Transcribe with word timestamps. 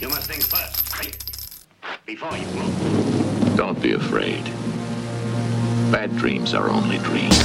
You 0.00 0.08
must 0.08 0.28
think 0.28 0.42
first, 0.42 0.92
right? 0.98 1.16
Before 2.04 2.36
you 2.36 2.46
move. 2.48 3.56
Don't 3.56 3.80
be 3.80 3.92
afraid. 3.92 4.42
Bad 5.92 6.16
dreams 6.16 6.52
are 6.52 6.68
only 6.68 6.98
dreams. 6.98 7.38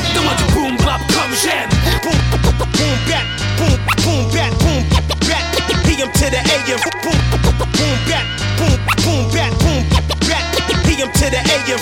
boom 0.53 0.75
bap 0.77 0.99
comme 1.13 1.33
j'aime. 1.37 1.69
Boom 2.01 2.17
boom 2.33 2.97
bat 3.05 3.25
boom 3.59 3.77
boom 4.01 4.33
bat 4.33 4.51
boom 4.65 4.83
bat. 5.29 5.45
PM 5.85 6.11
to 6.11 6.25
the 6.33 6.41
AM. 6.41 6.79
Boom 7.05 7.21
boom 7.37 7.99
bat 8.09 8.25
boom 8.57 8.79
boom 9.05 9.29
bat 9.31 9.53
boom 9.61 9.85
bat. 10.25 10.49
PM 10.85 11.11
to 11.13 11.29
the 11.29 11.41
AM. 11.53 11.79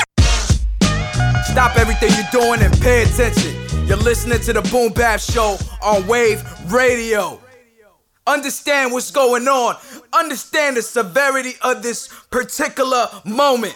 Stop 1.46 1.78
everything 1.78 2.12
you're 2.12 2.42
doing 2.42 2.62
and 2.62 2.74
pay 2.82 3.04
attention. 3.04 3.56
You're 3.88 3.98
listening 3.98 4.42
to 4.42 4.54
the 4.54 4.62
Boom 4.64 4.92
Bap 4.92 5.22
Show 5.22 5.58
on 5.82 6.06
Wave 6.08 6.44
Radio. 6.72 7.40
Understand 8.28 8.92
what's 8.92 9.10
going 9.10 9.48
on. 9.48 9.78
Understand 10.18 10.78
the 10.78 10.82
severity 10.82 11.54
of 11.62 11.84
this 11.84 12.10
particular 12.32 13.08
moment. 13.24 13.76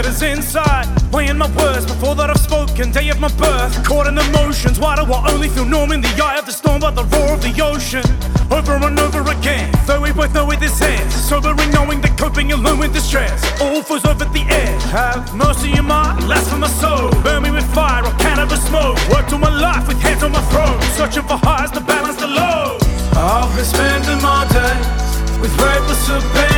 Is 0.00 0.22
inside. 0.22 0.86
Weighing 1.12 1.38
my 1.38 1.50
words 1.56 1.86
before 1.86 2.14
that 2.16 2.30
I've 2.30 2.40
spoken, 2.40 2.90
day 2.90 3.08
of 3.10 3.20
my 3.20 3.28
birth. 3.36 3.72
Caught 3.84 4.08
in 4.08 4.18
emotions, 4.18 4.80
why 4.80 4.96
do 4.96 5.02
I 5.02 5.30
only 5.32 5.48
feel 5.48 5.64
numb 5.64 5.92
in 5.92 6.00
the 6.00 6.12
eye 6.22 6.38
of 6.38 6.46
the 6.46 6.52
storm 6.52 6.80
by 6.80 6.90
the 6.90 7.04
roar 7.04 7.34
of 7.34 7.42
the 7.42 7.54
ocean? 7.62 8.02
Over 8.50 8.74
and 8.74 8.98
over 8.98 9.22
again, 9.30 9.70
though 9.86 10.00
we 10.00 10.12
both 10.12 10.34
know 10.34 10.50
it 10.50 10.62
is 10.62 10.80
ends. 10.82 11.14
Sobering, 11.14 11.70
knowing 11.70 12.00
that 12.02 12.18
coping 12.18 12.52
alone 12.52 12.78
with 12.78 12.92
distress. 12.92 13.38
All 13.60 13.82
falls 13.82 14.04
over 14.04 14.24
the 14.24 14.44
edge. 14.50 14.82
Have 14.90 15.34
mercy 15.34 15.72
in 15.78 15.84
my 15.84 16.18
last 16.26 16.50
for 16.50 16.58
my 16.58 16.68
soul. 16.68 17.10
Burn 17.22 17.42
me 17.42 17.50
with 17.50 17.66
fire 17.74 18.04
or 18.04 18.14
cannabis 18.18 18.62
smoke. 18.66 18.98
Worked 19.08 19.32
all 19.32 19.38
my 19.38 19.54
life 19.54 19.86
with 19.88 20.00
hands 20.00 20.22
on 20.22 20.32
my 20.32 20.42
throat, 20.50 20.80
searching 20.98 21.22
for 21.22 21.38
highs 21.38 21.70
to 21.72 21.80
balance 21.80 22.16
the 22.16 22.26
lows. 22.28 22.82
I've 23.16 23.54
been 23.54 23.64
spending 23.64 24.20
my 24.22 24.42
days 24.50 25.04
with 25.40 25.54
reckless 25.58 26.08
abandon, 26.08 26.53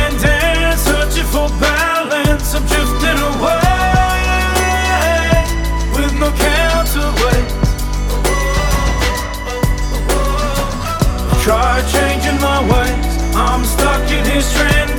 searching 1.09 1.25
for 1.31 1.49
balance. 1.59 2.53
I'm 2.53 2.65
drifting 2.65 3.19
away 3.31 3.61
with 5.93 6.13
no 6.19 6.31
counterweight. 6.31 7.49
Try 11.43 11.81
changing 11.91 12.41
my 12.41 12.61
ways. 12.61 13.35
I'm 13.35 13.63
stuck 13.65 14.09
in 14.11 14.25
here 14.25 14.41
stranded, 14.41 14.96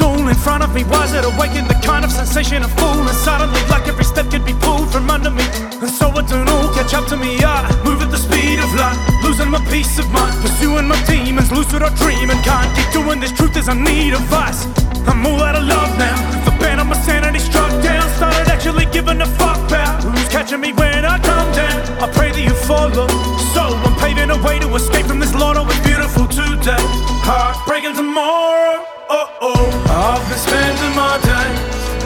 All 0.00 0.28
in 0.28 0.34
front 0.34 0.62
of 0.62 0.74
me, 0.74 0.82
is 0.82 1.12
it 1.14 1.24
awaken 1.24 1.66
the 1.66 1.78
kind 1.84 2.04
of 2.04 2.10
sensation 2.10 2.62
of 2.62 2.70
full? 2.78 3.00
And 3.00 3.16
suddenly, 3.16 3.60
like 3.68 3.88
every 3.88 4.04
step 4.04 4.30
could 4.30 4.44
be 4.44 4.54
pulled 4.54 4.90
from 4.90 5.10
under 5.10 5.30
me. 5.30 5.44
And 5.80 5.90
so 5.90 6.10
I 6.10 6.22
don't 6.22 6.48
all 6.48 6.72
catch 6.74 6.94
up 6.94 7.06
to 7.08 7.16
me. 7.16 7.40
I 7.42 7.64
move 7.84 8.02
at 8.02 8.10
the 8.10 8.18
speed 8.18 8.58
of 8.58 8.70
light, 8.74 8.98
losing 9.24 9.50
my 9.50 9.60
peace 9.70 9.98
of 9.98 10.10
mind, 10.10 10.34
pursuing 10.42 10.86
my 10.86 10.98
demons, 11.06 11.50
lucid 11.50 11.82
or 11.82 11.90
dreaming. 11.96 12.38
Can't 12.42 12.70
keep 12.76 12.90
doing 12.92 13.20
this. 13.20 13.32
Truth 13.32 13.56
is, 13.56 13.68
I 13.68 13.74
need 13.74 14.12
advice. 14.14 14.66
I'm 15.08 15.24
all 15.26 15.42
out 15.42 15.56
of 15.56 15.64
love 15.64 15.96
now. 15.98 16.16
The 16.44 16.52
band 16.60 16.80
on 16.80 16.88
my 16.88 16.98
sanity 17.00 17.38
struck 17.38 17.70
down. 17.82 18.06
Started 18.16 18.48
actually 18.48 18.86
giving 18.86 19.20
a 19.20 19.26
fuck 19.26 19.58
about 19.68 20.02
who's 20.02 20.28
catching 20.28 20.60
me 20.60 20.72
when 20.72 21.04
I 21.04 21.18
come 21.18 21.50
down. 21.52 21.80
I 22.02 22.10
pray 22.12 22.30
that 22.32 22.42
you 22.42 22.54
follow. 22.68 23.08
So 23.54 23.62
I'm 23.62 23.94
paving 24.00 24.30
a 24.30 24.38
way 24.42 24.58
to 24.58 24.68
escape 24.74 25.06
from 25.06 25.20
this 25.20 25.34
lotto. 25.34 25.60
Oh, 25.62 25.70
it's 25.70 25.80
beautiful 25.86 26.26
today, 26.28 26.84
heartbreaking 27.24 27.94
tomorrow. 27.94 28.84
Oh 29.10 29.28
oh, 29.40 29.87
I've 29.90 30.20
been 30.28 30.38
spending 30.38 30.94
my 30.94 31.16
days 31.24 31.60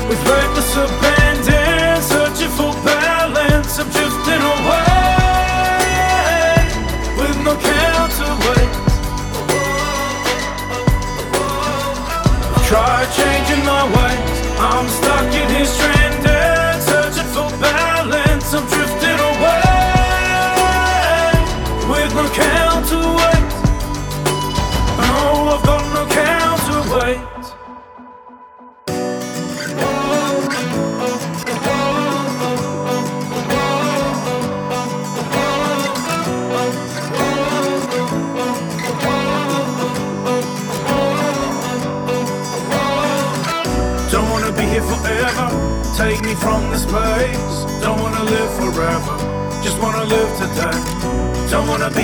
with 0.09 0.21
reckless 0.29 0.73
abandon, 0.77 2.01
searching 2.03 2.51
for 2.51 2.73
balance. 2.85 3.79
I'm 3.79 3.91
drifting 3.91 4.43
away 4.55 5.03
with 7.19 7.37
no 7.43 7.55
counterweight. 7.59 8.73
Try 12.69 13.05
changing 13.19 13.65
my 13.67 13.83
ways. 13.95 14.31
I'm 14.59 14.89
stuck 14.89 15.35
in 15.35 15.49
here 15.51 15.67
stranded, 15.67 16.02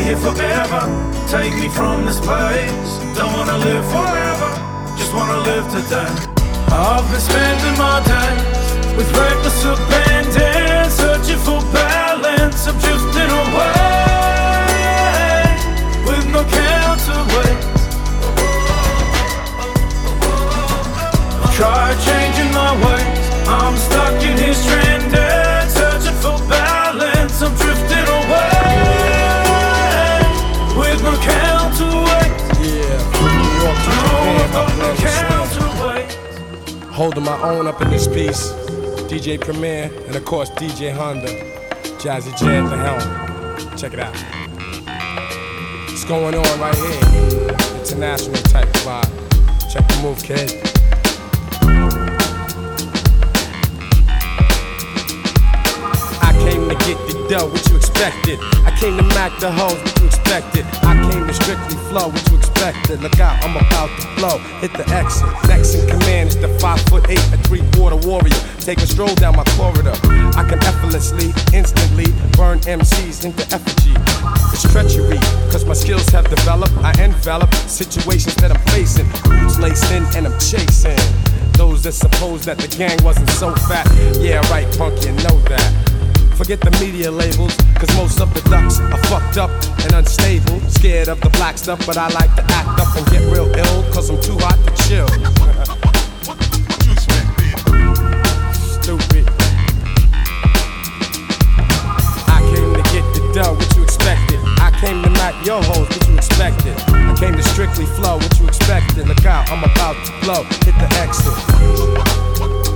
here 0.09 0.17
forever. 0.17 0.83
Take 1.29 1.55
me 1.55 1.69
from 1.69 2.07
this 2.07 2.21
place. 2.21 2.91
Don't 3.17 3.33
wanna 3.37 3.59
live 3.59 3.85
forever. 3.93 4.51
Just 4.97 5.13
wanna 5.13 5.41
live 5.51 5.67
today. 5.69 6.13
I've 6.73 7.07
been 7.11 7.21
spending 7.21 7.77
my 7.77 8.01
days 8.13 8.65
with 8.97 9.09
reckless 9.19 9.65
abandon, 9.73 10.91
searching 10.91 11.41
for 11.47 11.61
balance. 11.73 12.67
I'm 12.69 12.77
drifting 12.85 13.33
away 13.43 13.85
with 16.09 16.25
no 16.35 16.43
counterweight. 16.61 17.61
Try 21.59 21.85
changing 22.09 22.51
my 22.61 22.73
ways. 22.85 23.25
I'm 23.59 23.77
stuck 23.77 24.23
in 24.29 24.37
here 24.39 24.55
stranded, 24.55 25.48
Holding 36.99 37.23
my 37.23 37.41
own 37.43 37.69
up 37.69 37.81
in 37.81 37.91
this 37.91 38.09
piece. 38.09 38.51
DJ 39.07 39.41
Premier 39.41 39.89
and 40.09 40.17
of 40.17 40.25
course 40.25 40.51
DJ 40.51 40.93
Honda. 40.93 41.29
Jazzy 42.01 42.37
J 42.37 42.57
at 42.57 42.69
the 42.69 42.77
helm. 42.77 43.79
Check 43.79 43.93
it 43.93 44.01
out. 44.01 44.17
What's 45.87 46.03
going 46.03 46.35
on 46.35 46.61
right 46.61 46.75
here? 46.75 47.79
International 47.79 48.35
type 48.51 48.67
vibe. 48.83 49.73
Check 49.73 49.87
the 49.87 50.01
move, 50.03 50.21
kid. 50.25 50.51
I 56.21 56.33
came 56.43 56.69
to 56.69 56.75
get 56.85 56.99
the 57.07 57.27
dough, 57.31 57.47
what 57.47 57.65
you 57.69 57.77
expected? 57.77 58.41
I 58.67 58.77
came 58.77 58.97
to 58.97 59.05
mac 59.15 59.39
the 59.39 59.53
hoes, 59.53 59.81
what 59.85 60.01
you 60.01 60.07
expected? 60.07 60.67
I 60.83 60.95
came 61.13 61.29
to 61.29 61.33
strictly 61.33 61.77
flow, 61.91 62.09
what 62.09 62.29
you 62.29 62.39
expected? 62.39 62.48
Look 62.59 63.21
out, 63.21 63.39
I'm 63.45 63.57
about 63.57 63.89
to 64.01 64.07
blow. 64.17 64.39
Hit 64.59 64.73
the 64.73 64.85
exit. 64.91 65.29
Next 65.47 65.75
in 65.75 65.89
command 65.89 66.31
is 66.31 66.37
the 66.37 66.49
five 66.59 66.81
foot 66.91 67.09
eight, 67.09 67.23
a 67.33 67.39
three 67.47 67.63
quarter 67.77 67.97
warrior. 67.97 68.35
Take 68.59 68.79
a 68.79 68.87
stroll 68.87 69.15
down 69.15 69.37
my 69.37 69.45
corridor. 69.55 69.95
I 70.35 70.43
can 70.43 70.59
effortlessly, 70.65 71.31
instantly 71.55 72.07
burn 72.37 72.59
MCs 72.67 73.25
into 73.25 73.43
effigy. 73.55 73.95
It's 74.53 74.67
treachery, 74.73 75.19
cause 75.53 75.65
my 75.65 75.75
skills 75.75 76.09
have 76.09 76.29
developed. 76.29 76.75
I 76.79 76.91
envelop 77.01 77.55
situations 77.71 78.35
that 78.37 78.51
I'm 78.51 78.61
facing. 78.75 79.07
Boots 79.23 79.59
laced 79.61 79.93
in 79.93 80.03
and 80.17 80.27
I'm 80.27 80.39
chasing. 80.41 80.99
Those 81.53 81.85
that 81.85 81.93
suppose 81.93 82.45
that 82.47 82.59
the 82.59 82.69
gang 82.69 82.99
wasn't 83.05 83.31
so 83.31 83.55
fat. 83.71 83.87
Yeah, 84.19 84.41
right, 84.51 84.67
punk, 84.77 85.05
you 85.05 85.13
know 85.13 85.39
that. 85.47 85.89
Forget 86.39 86.61
the 86.61 86.71
media 86.79 87.11
labels, 87.11 87.57
cause 87.75 87.91
most 87.97 88.21
of 88.21 88.33
the 88.33 88.41
ducks 88.49 88.79
are 88.79 89.03
fucked 89.11 89.39
up 89.39 89.51
and 89.85 89.93
unstable. 89.93 90.48
Scared 90.79 91.09
of 91.09 91.21
the 91.21 91.29
black 91.31 91.59
stuff, 91.59 91.85
but 91.87 91.97
I 91.97 92.07
like 92.11 92.33
to 92.37 92.43
act 92.55 92.79
up 92.79 92.95
and 92.97 93.05
get 93.11 93.21
real 93.33 93.51
ill, 93.51 93.83
cause 93.93 94.11
I'm 94.11 94.21
too 94.23 94.39
hot 94.39 94.55
to 94.63 94.71
chill. 94.87 95.09
Stupid. 98.55 99.27
I 102.31 102.39
came 102.55 102.73
to 102.75 102.83
get 102.95 103.03
the 103.13 103.29
dough, 103.35 103.55
what 103.55 103.77
you 103.77 103.83
expected? 103.83 104.39
I 104.63 104.71
came 104.81 105.03
to 105.03 105.11
knock 105.11 105.45
your 105.45 105.61
hoes, 105.65 105.89
what 105.89 106.09
you 106.09 106.15
expected? 106.15 106.77
I 106.87 107.13
came 107.19 107.35
to 107.35 107.43
strictly 107.43 107.87
flow, 107.87 108.19
what 108.19 108.39
you 108.39 108.47
expected? 108.47 109.09
Look 109.09 109.27
out, 109.27 109.51
I'm 109.51 109.65
about 109.65 109.97
to 110.07 110.13
blow, 110.21 110.45
hit 110.63 110.79
the 110.79 110.87
exit. 111.03 112.68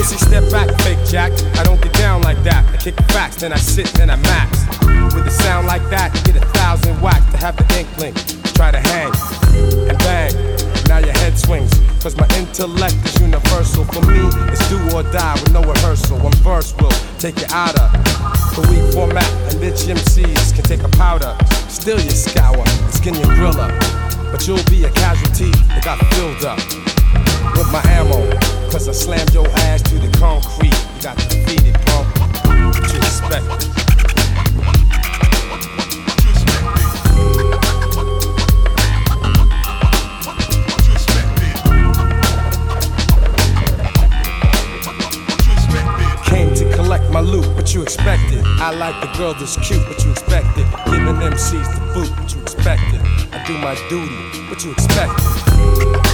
Pussy, 0.00 0.16
step 0.16 0.50
back, 0.50 0.66
fake 0.80 0.98
jack. 1.04 1.30
I 1.58 1.62
don't 1.62 1.78
get 1.82 1.92
down 1.92 2.22
like 2.22 2.42
that. 2.44 2.64
I 2.72 2.78
kick 2.78 2.96
the 2.96 3.02
facts, 3.12 3.36
then 3.36 3.52
I 3.52 3.58
sit, 3.58 3.84
then 4.00 4.08
I 4.08 4.16
max. 4.16 4.64
With 5.14 5.26
a 5.26 5.30
sound 5.30 5.66
like 5.66 5.82
that, 5.90 6.08
get 6.24 6.36
a 6.36 6.46
thousand 6.56 6.98
whack 7.02 7.20
to 7.32 7.36
have 7.36 7.54
the 7.58 7.68
inkling. 7.78 8.14
Try 8.56 8.70
to 8.70 8.80
hang 8.80 9.12
and 9.90 9.98
bang. 9.98 10.32
Now 10.88 11.04
your 11.04 11.12
head 11.20 11.38
swings. 11.38 11.70
Cause 12.00 12.16
my 12.16 12.26
intellect 12.38 12.96
is 13.04 13.20
universal. 13.20 13.84
For 13.84 14.00
me, 14.08 14.24
it's 14.48 14.66
do 14.70 14.80
or 14.96 15.02
die 15.12 15.34
with 15.34 15.52
no 15.52 15.60
rehearsal. 15.60 16.16
One 16.16 16.32
verse 16.40 16.74
will 16.80 16.96
take 17.18 17.38
you 17.38 17.46
out 17.50 17.78
of 17.78 17.92
the 18.56 18.64
weak 18.72 18.94
format. 18.94 19.28
And 19.52 19.60
bitch 19.60 19.84
MCs 19.84 20.54
can 20.54 20.64
take 20.64 20.82
a 20.82 20.88
powder. 20.96 21.36
Still 21.68 22.00
you 22.00 22.08
scour 22.08 22.64
skin 22.88 23.16
your 23.16 23.36
grill 23.36 23.60
up. 23.60 23.76
But 24.32 24.48
you'll 24.48 24.64
be 24.72 24.84
a 24.84 24.90
casualty 24.92 25.50
that 25.76 25.84
got 25.84 26.00
filled 26.14 26.42
up 26.46 26.58
with 27.56 27.70
my 27.72 27.82
ammo. 27.90 28.28
Cause 28.70 28.88
I 28.88 28.92
slammed 28.92 29.32
your 29.34 29.48
ass 29.68 29.82
to 29.82 29.98
the 29.98 30.08
concrete. 30.18 30.74
You 30.96 31.02
got 31.02 31.16
defeated, 31.16 31.74
punk. 31.86 32.06
What 32.74 32.92
you 32.92 32.98
expect? 32.98 33.46
Came 46.26 46.54
to 46.54 46.72
collect 46.76 47.10
my 47.10 47.20
loot, 47.20 47.46
what 47.54 47.74
you 47.74 47.82
expected? 47.82 48.44
I 48.44 48.70
like 48.70 49.00
the 49.00 49.18
girl 49.18 49.34
that's 49.34 49.56
cute, 49.66 49.82
what 49.88 50.04
you 50.04 50.12
expected? 50.12 50.66
Giving 50.86 51.06
them 51.06 51.16
MCs 51.16 51.74
the 51.74 51.80
boot, 51.92 52.10
what 52.18 52.32
you 52.32 52.40
expected? 52.40 53.00
I 53.32 53.44
do 53.46 53.58
my 53.58 53.74
duty, 53.88 54.48
what 54.48 54.64
you 54.64 54.72
expected? 54.72 56.09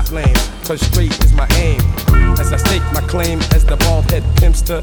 I 0.00 0.02
slap 0.02 0.34
cause 0.64 0.80
straight 0.80 1.12
is 1.22 1.34
my 1.34 1.46
aim. 1.56 1.78
As 2.40 2.54
I 2.54 2.56
stake 2.56 2.82
my 2.94 3.02
claim 3.02 3.38
as 3.52 3.66
the 3.66 3.76
bald 3.84 4.10
head 4.10 4.22
pimpster, 4.40 4.80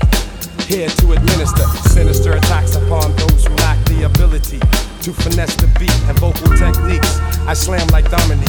here 0.70 0.88
to 0.88 1.14
administer 1.14 1.66
sinister 1.90 2.34
attacks 2.34 2.76
upon 2.76 3.16
those 3.16 3.48
who 3.48 3.56
lack 3.66 3.84
the 3.86 4.04
ability 4.04 4.60
to 5.02 5.14
finesse 5.14 5.56
the 5.56 5.66
beat 5.80 5.98
and 6.06 6.20
vocal 6.20 6.46
techniques. 6.54 7.18
I 7.50 7.56
slam 7.56 7.88
like 7.88 8.12
Dominique. 8.12 8.48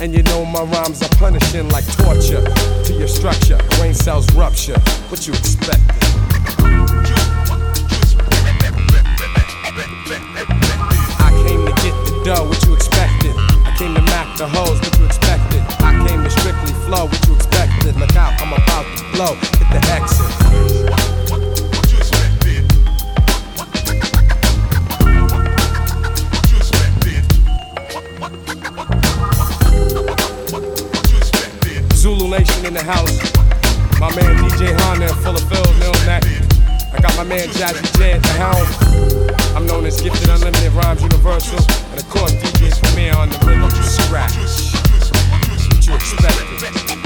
And 0.00 0.12
you 0.12 0.24
know 0.24 0.44
my 0.44 0.62
rhymes 0.62 1.00
are 1.00 1.14
punishing 1.14 1.68
like 1.68 1.86
torture 2.02 2.42
to 2.42 2.92
your 2.92 3.06
structure. 3.06 3.58
Brain 3.78 3.94
cells 3.94 4.26
rupture. 4.34 4.80
What 5.14 5.28
you 5.28 5.32
expect? 5.32 5.80
I 11.22 11.30
came 11.46 11.62
to 11.66 11.72
get 11.86 11.94
the 12.02 12.20
dough, 12.24 12.48
what 12.48 12.60
you 12.66 12.74
expected? 12.74 13.34
I 13.62 13.72
came 13.78 13.94
to 13.94 14.02
mac 14.10 14.36
the 14.36 14.48
hoes, 14.48 14.80
what 14.80 14.98
you 14.98 15.06
expected? 15.06 15.29
I 16.50 16.52
came 16.52 16.66
to 16.66 16.66
strictly 16.66 16.86
flow, 16.86 17.04
what 17.06 17.28
you 17.28 17.34
expected? 17.34 17.96
Look 17.96 18.16
out, 18.16 18.40
I'm 18.40 18.52
about 18.52 18.82
to 18.82 19.04
blow, 19.12 19.34
hit 19.34 19.68
the 19.70 19.78
exit. 19.94 20.26
Zulu 31.94 32.28
Nation 32.30 32.64
in 32.66 32.74
the 32.74 32.82
house. 32.82 33.20
My 34.00 34.10
man 34.16 34.36
DJ 34.42 34.74
Honda 34.80 35.06
and 35.06 35.16
Full 35.22 35.36
of 35.36 35.42
Phil 35.48 35.62
Mills 35.78 36.06
Mac. 36.06 36.24
I 36.92 37.00
got 37.00 37.16
my 37.16 37.24
man 37.24 37.48
Jazzy 37.50 37.96
J 37.96 38.12
at 38.14 38.22
the 38.22 38.28
helm. 38.30 38.66
I'm 39.54 39.66
known 39.66 39.86
as 39.86 40.00
Gifted 40.00 40.28
Unlimited 40.28 40.72
Rhymes 40.72 41.02
Universal. 41.02 41.58
And 41.90 42.00
of 42.00 42.08
course, 42.10 42.32
DJ 42.32 42.72
Premier 42.82 43.14
on 43.14 43.28
the 43.28 43.38
rhythm 43.46 43.70
scratch. 43.82 44.69
What 45.90 46.99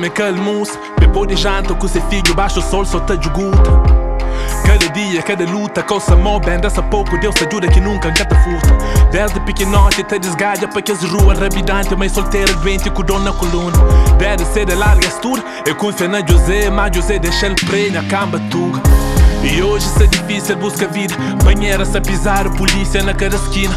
Flame 0.00 0.10
calmus 0.10 0.78
Depois 0.98 1.28
de 1.28 1.36
janta 1.36 1.74
com 1.74 1.86
seu 1.86 2.00
filho 2.08 2.34
baixo 2.34 2.60
o 2.60 2.62
sol 2.62 2.86
só 2.86 3.00
te 3.00 3.22
juguta 3.22 3.70
Cada 4.64 4.88
dia, 4.92 5.22
cada 5.22 5.44
luta, 5.44 5.82
coisa 5.82 6.16
mó 6.16 6.38
bem 6.38 6.58
Dessa 6.58 6.82
pouco 6.82 7.18
Deus 7.18 7.34
te 7.34 7.44
ajuda 7.44 7.68
que 7.68 7.80
nunca 7.80 8.10
cata 8.10 8.34
furta. 8.36 8.78
Desde 9.10 9.38
pequenote 9.40 10.02
te 10.02 10.18
desgalha 10.18 10.66
para 10.68 10.80
que 10.80 10.92
as 10.92 11.02
ruas 11.02 11.38
rabidante 11.38 11.94
Mãe 11.94 12.08
solteira 12.08 12.50
doente 12.54 12.88
com 12.88 13.02
dor 13.02 13.20
na 13.20 13.32
coluna. 13.32 13.76
Deve 14.18 14.44
ser 14.46 14.64
de 14.64 14.74
larga 14.74 15.06
estura 15.06 15.44
Eu 15.66 15.76
confio 15.76 16.08
na 16.08 16.26
José, 16.26 16.70
mas 16.70 16.96
José 16.96 17.18
deixa 17.18 17.46
ele 17.46 17.56
prenha 17.56 18.02
camba 18.04 18.40
tuga 18.50 18.80
E 19.44 19.62
hoje 19.62 19.86
se 19.86 20.04
é 20.04 20.06
difícil 20.06 20.56
busca 20.56 20.88
vida. 20.88 21.14
Banheira 21.44 21.84
se 21.84 22.00
pisar, 22.00 22.48
polícia 22.56 23.02
na 23.02 23.12
cada 23.12 23.36
esquina. 23.36 23.76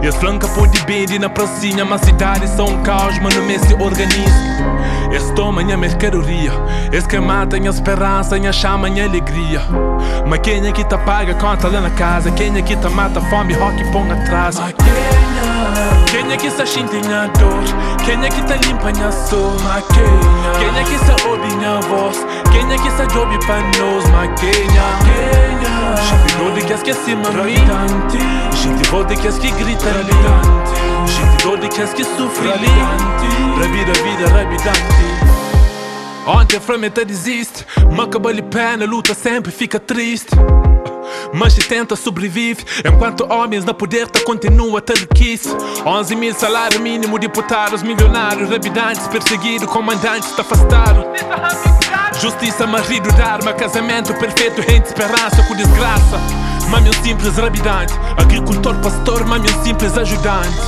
Eles 0.00 0.16
flanca 0.16 0.48
ponte 0.48 0.82
bem 0.86 1.18
na 1.18 1.28
pracinha 1.28 1.84
Mas 1.84 2.00
cidade 2.00 2.48
são 2.48 2.66
um 2.66 2.82
caos, 2.82 3.18
mas 3.18 3.34
no 3.34 3.42
mês 3.42 3.60
se 3.60 3.74
organiza 3.74 4.52
Eles 5.12 5.30
tomam 5.32 5.70
a 5.70 5.76
mercadoria 5.76 6.50
Eles 6.86 7.06
que 7.06 7.20
matam 7.20 7.60
a 7.60 7.68
esperança 7.68 8.38
e 8.38 8.52
chama 8.52 8.88
a 8.88 9.04
alegria. 9.04 9.60
Mas 10.26 10.40
quem 10.40 10.66
é 10.66 10.72
que 10.72 10.82
te 10.82 10.98
paga 10.98 11.34
conta 11.34 11.68
lá 11.68 11.80
na 11.80 11.90
casa? 11.90 12.30
Quem 12.32 12.56
é 12.56 12.62
que 12.62 12.74
te 12.74 12.88
mata? 12.88 13.20
Fome, 13.20 13.52
rock 13.52 13.84
põe 13.92 14.10
atrás 14.10 14.58
Kenya 16.12 16.36
kisashindi 16.36 17.00
nyador 17.00 17.64
Kenya 18.06 18.28
kitalimpa 18.28 18.92
nyaso 18.92 19.50
makenya 19.64 20.60
Kenya. 20.60 20.82
Kisa 20.84 21.14
obi 21.32 21.48
voz, 21.88 22.16
Kenya 22.52 22.76
kisa 22.78 23.06
jobi 23.14 23.38
panos 23.46 24.04
makenya 24.12 24.86
Kenya. 25.06 25.96
Shifirodi 25.96 26.62
kiaskiasimami 26.62 27.54
Gente 28.62 28.90
vode 28.90 29.16
kiaskigritali 29.16 30.14
Gente 31.06 31.44
vode 31.48 31.68
kiaskisufrili 31.68 32.70
Rabi 33.60 33.78
rabi 33.84 34.22
da 34.24 34.36
rabi 34.36 34.56
danti. 34.56 35.32
Ontem 36.26 36.56
a 36.56 36.60
frame 36.60 36.86
até 36.86 37.00
tá 37.00 37.04
desiste. 37.06 37.64
Macabali 37.96 38.42
pé 38.42 38.76
na 38.76 38.84
luta 38.84 39.14
sempre 39.14 39.50
fica 39.50 39.78
triste 39.80 40.36
mas 41.32 41.52
se 41.52 41.60
tenta 41.60 41.96
sobrevive 41.96 42.64
Enquanto 42.84 43.26
homens 43.32 43.64
na 43.64 43.74
poder 43.74 44.08
tá 44.08 44.20
continua 44.20 44.80
a 44.80 44.98
requise 44.98 45.48
11 45.84 46.16
mil 46.16 46.34
salário 46.34 46.80
mínimo 46.80 47.18
Deputados, 47.18 47.82
milionários, 47.82 48.52
habitantes 48.52 49.06
Perseguidos, 49.08 49.68
comandantes 49.68 50.30
tá 50.32 50.42
afastado 50.42 51.04
Justiça, 52.20 52.66
marido 52.66 53.08
arma, 53.20 53.52
casamento 53.52 54.14
perfeito, 54.14 54.60
rende 54.60 54.86
esperança 54.86 55.42
com 55.48 55.56
desgraça. 55.56 56.51
Mami 56.70 56.88
um 56.88 57.04
simples 57.04 57.36
rabidante, 57.36 57.94
agricultor, 58.16 58.74
pastor, 58.76 59.24
mami 59.26 59.46
um 59.50 59.64
simples 59.64 59.96
ajudante. 59.96 60.58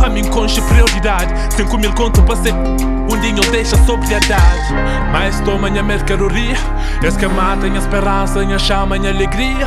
Mami 0.00 0.28
conche 0.28 0.60
prioridade, 0.62 1.32
cinco 1.54 1.78
mil 1.78 1.92
conto 1.94 2.22
para 2.22 2.36
ser 2.36 2.52
um 2.52 3.20
dinho 3.20 3.40
deixa 3.50 3.76
sobriedade. 3.84 4.74
Mas 5.12 5.40
toma 5.40 5.70
minha 5.70 5.82
mercadoria, 5.82 6.56
es 7.02 7.16
que 7.16 7.26
mata 7.26 7.66
minha 7.66 7.78
esperança, 7.78 8.40
minha 8.40 8.58
chama, 8.58 8.98
minha 8.98 9.10
alegria. 9.12 9.66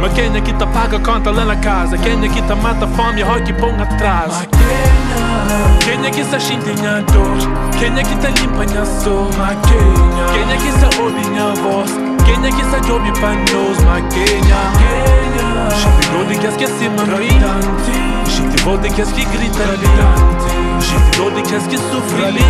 Mas 0.00 0.12
quem 0.12 0.36
é 0.36 0.40
que 0.40 0.52
te 0.52 0.66
paga 0.66 0.98
conta 1.00 1.30
lá 1.30 1.44
na 1.44 1.56
casa? 1.56 1.98
Quem 1.98 2.24
é 2.24 2.28
que 2.28 2.40
te 2.40 2.54
mata 2.54 2.86
fome, 2.86 3.22
rock 3.22 3.52
põe 3.54 3.74
atrás? 3.82 4.46
Quem 5.80 6.06
é 6.06 6.10
que 6.10 6.24
se 6.24 6.40
sente 6.40 6.70
minha 6.80 7.00
dor? 7.02 7.36
Quem 7.78 7.98
é 7.98 8.02
que 8.02 8.16
te 8.16 8.40
limpa 8.40 8.64
minha 8.64 8.84
sor? 8.84 9.28
Quem 10.32 10.42
é 10.52 10.56
que 10.56 10.72
se 10.78 11.00
ouve 11.00 11.28
minha 11.30 11.54
voz? 11.54 11.90
Quem 12.24 12.46
é 12.46 12.50
que 12.50 12.64
se 12.64 12.86
jobe 12.86 13.10
para 13.18 13.34
nós? 13.34 13.78
De 14.12 14.97
que 16.68 16.74
esqueci 16.74 16.88
mami 16.90 17.28
Gente 18.26 18.62
volta 18.64 18.88
que 18.88 19.02
que 19.02 19.24
grita 19.24 19.62
ali 19.62 19.88
Gente 20.80 21.30
de 21.34 21.42
que 21.42 21.68
que 21.68 21.78
sofre 21.78 22.24
ali 22.24 22.42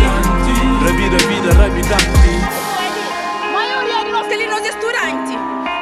Rabida, 0.83 1.17
vida, 1.27 1.53
rabidante 1.53 2.59
maioria 3.53 4.03
de 4.05 4.11
nós 4.11 4.25
ali 4.31 4.45
nos 4.47 4.61
restaurantes. 4.61 5.37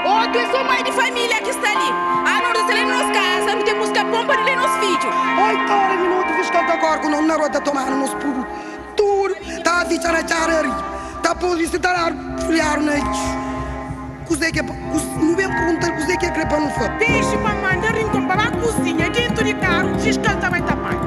Outros 0.05 0.51
são 0.51 0.63
mãe 0.63 0.83
de 0.83 0.91
família 0.91 1.41
que 1.41 1.49
está 1.49 1.69
ali. 1.69 1.91
Ah, 2.25 2.39
não 2.41 2.51
resta 2.53 2.71
ali 2.71 2.85
nos 2.85 3.11
casas, 3.17 3.55
não 3.55 3.63
temos 3.63 3.89
que 3.91 4.05
pompa 4.05 4.33
ali 4.33 4.55
nos 4.55 4.71
filhos. 4.79 5.15
Oitare 5.45 5.97
minuti 5.97 6.33
fiscalta 6.33 6.77
corco 6.77 7.09
non 7.09 7.25
ne 7.25 7.35
roda 7.35 7.59
tomare 7.59 7.91
uno 7.91 8.07
spuru. 8.07 8.45
Tur, 8.95 9.29
ta 9.63 9.83
vicina 9.87 10.21
ciarări. 10.21 10.73
Ta 11.21 11.35
pozi 11.39 11.65
să 11.71 11.77
dar 11.77 12.13
friar 12.47 12.77
năici. 12.77 13.07
Cuzei 13.07 13.27
che 13.27 13.46
nu 15.19 15.33
vem 15.35 15.49
perguntar 15.49 15.91
cuzei 15.95 16.17
che 16.17 16.29
crepa 16.31 16.57
nu 16.57 16.69
fă. 16.77 16.85
Deixe 16.99 17.35
para 17.43 17.55
mandar 17.63 17.95
em 18.01 18.07
comprar 18.15 18.39
a 18.47 18.51
cozinha 18.61 19.07
dentro 19.09 19.43
de 19.49 19.53
carro, 19.63 19.89
descalça 20.03 20.49
vai 20.53 20.61
tapar. 20.69 20.97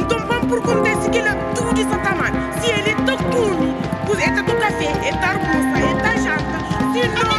Então 0.00 0.18
vamos 0.28 0.46
por 0.48 0.58
acontece 0.58 1.08
que 1.10 1.18
ele 1.18 1.30
é 1.34 1.36
tudo 1.54 1.70
de 1.78 1.84
satamar. 1.90 2.32
Se 2.60 2.66
ele 2.76 2.92
tá 3.06 3.14
tudo, 3.32 3.64
pois 4.06 4.18
é 4.26 4.28
do 4.48 4.54
café, 4.62 4.90
é 5.08 5.12
da 5.22 5.28
almoça, 5.34 5.76
é 5.90 5.92
da 6.04 6.12
janta. 6.24 6.58
Se 6.92 7.02
não... 7.14 7.34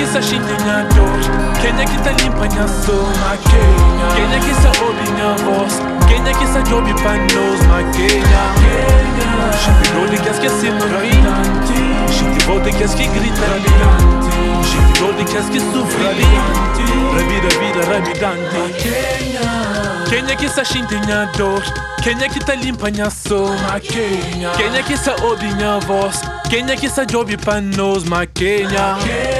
Kenya 0.00 0.22
shidinga 0.22 0.76
dosh 0.96 1.26
Kenya 1.62 1.84
kitalimpa 1.84 2.48
nyasoma 2.48 3.36
Kenya 3.44 4.08
Kenya 4.16 4.38
kisa 4.40 4.70
obi 4.88 5.10
nyavos 5.12 5.74
Kenya 6.08 6.32
kisa 6.38 6.62
jobi 6.62 6.94
panos 7.04 7.60
ma 7.68 7.82
Kenya 7.92 8.42
Kenya 8.60 9.28
Shibiroli 9.60 10.18
kiaske 10.18 10.48
simrai 10.48 11.12
Shibiroli 12.16 12.72
kiaske 12.72 13.04
gritali 13.12 13.72
Shibiroli 14.70 15.24
kiaske 15.24 15.60
sufrali 15.60 16.26
Rabi 17.16 17.36
rabi 17.44 17.92
rabi 17.92 18.20
danti. 18.20 18.82
Kenya 18.82 19.50
Kenya 20.10 20.34
kisa 20.36 20.64
shidinga 20.64 21.28
dosh 21.38 21.68
Kenya 22.02 22.28
kitalimpa 22.28 22.90
nyasoma 22.90 23.80
Kenya 23.80 24.50
Kenya 24.56 24.82
kisa 24.82 25.12
obi 25.14 25.46
nyavos 25.58 26.22
Kenya 26.50 26.76
kisa 26.76 27.04
jobi 27.04 27.36
panos 27.36 28.06
ma 28.06 28.26
Kenya 28.26 28.96
Kenya 29.04 29.39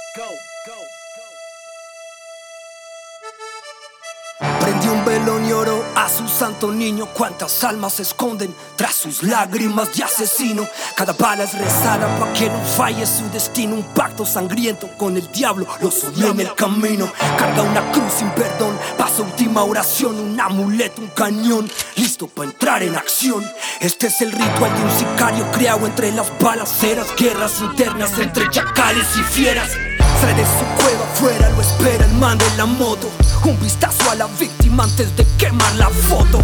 un 5.01 5.05
velón 5.05 5.45
y 5.45 5.51
oro 5.51 5.83
a 5.95 6.09
su 6.09 6.27
santo 6.27 6.71
niño. 6.71 7.07
Cuántas 7.13 7.63
almas 7.63 7.93
se 7.93 8.03
esconden 8.03 8.53
tras 8.75 8.95
sus 8.95 9.23
lágrimas 9.23 9.95
de 9.95 10.03
asesino. 10.03 10.67
Cada 10.95 11.13
bala 11.13 11.43
es 11.43 11.57
rezada 11.57 12.07
para 12.19 12.33
que 12.33 12.49
no 12.49 12.59
falle 12.59 13.05
su 13.05 13.29
destino. 13.31 13.75
Un 13.75 13.83
pacto 13.83 14.25
sangriento 14.25 14.89
con 14.97 15.17
el 15.17 15.31
diablo 15.31 15.67
lo 15.81 15.91
subió 15.91 16.31
en 16.31 16.41
el 16.41 16.53
camino. 16.55 17.11
Carga 17.37 17.63
una 17.63 17.91
cruz 17.91 18.13
sin 18.13 18.29
perdón. 18.31 18.77
Pasa 18.97 19.23
última 19.23 19.63
oración. 19.63 20.19
Un 20.19 20.39
amuleto, 20.39 21.01
un 21.01 21.09
cañón. 21.09 21.69
Listo 21.95 22.27
para 22.27 22.49
entrar 22.49 22.83
en 22.83 22.95
acción. 22.95 23.43
Este 23.79 24.07
es 24.07 24.21
el 24.21 24.31
ritual 24.31 24.75
de 24.75 24.83
un 24.83 24.91
sicario 24.91 25.51
creado 25.51 25.85
entre 25.85 26.11
las 26.11 26.31
balaceras. 26.39 27.15
Guerras 27.15 27.61
internas 27.61 28.17
entre 28.19 28.49
chacales 28.49 29.07
y 29.17 29.23
fieras. 29.23 29.69
Sale 30.21 30.45
su 30.45 30.83
cueva 30.83 31.03
afuera, 31.11 31.49
lo 31.49 31.61
espera 31.61 32.05
el 32.05 32.13
man 32.13 32.37
de 32.37 32.45
la 32.55 32.67
moto. 32.67 33.09
Un 33.43 33.59
vistazo 33.59 34.11
a 34.11 34.13
la 34.13 34.27
víctima 34.39 34.83
antes 34.83 35.15
de 35.17 35.25
quemar 35.39 35.73
la 35.77 35.89
foto. 35.89 36.39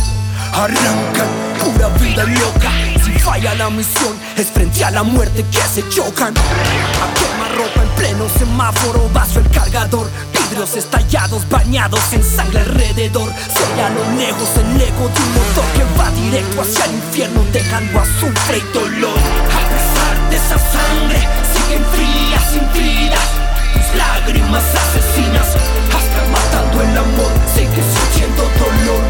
Arrancan 0.51 1.27
pura 1.63 1.87
vida 1.89 2.23
loca. 2.23 2.71
Si 3.05 3.11
falla 3.19 3.53
la 3.53 3.69
misión, 3.69 4.17
es 4.35 4.47
frente 4.47 4.83
a 4.83 4.89
la 4.89 5.03
muerte 5.03 5.45
que 5.51 5.61
se 5.61 5.87
chocan. 5.89 6.33
A 6.35 7.13
quemar 7.19 7.55
ropa 7.55 7.83
en 7.83 7.89
pleno 7.89 8.25
semáforo, 8.39 9.07
vaso 9.13 9.39
el 9.39 9.49
cargador. 9.51 10.09
Vidrios 10.33 10.75
estallados, 10.75 11.47
bañados 11.47 12.01
en 12.13 12.23
sangre 12.23 12.61
alrededor. 12.61 13.31
Se 13.53 13.81
a 13.81 13.89
lo 13.89 14.03
lejos 14.17 14.49
el 14.57 14.81
eco 14.81 15.07
de 15.07 15.21
un 15.21 15.33
motor 15.35 15.65
que 15.75 15.85
va 15.99 16.09
directo 16.11 16.61
hacia 16.63 16.85
el 16.85 16.95
infierno, 16.95 17.43
dejando 17.53 17.99
azufre 17.99 18.57
y 18.57 18.73
dolor. 18.73 19.19
A 19.19 19.61
pesar 19.69 20.29
de 20.31 20.35
esa 20.35 20.57
sangre, 20.57 21.19
siguen 21.53 21.85
frías, 21.93 22.43
sin 22.51 22.73
vidas. 22.73 23.46
Lágrimas 23.97 24.63
asesinas, 24.63 25.47
hasta 25.95 26.21
matando 26.31 26.81
el 26.81 26.97
amor, 26.97 27.31
sigue 27.53 27.81
sintiendo 27.81 28.43
dolor. 28.59 29.03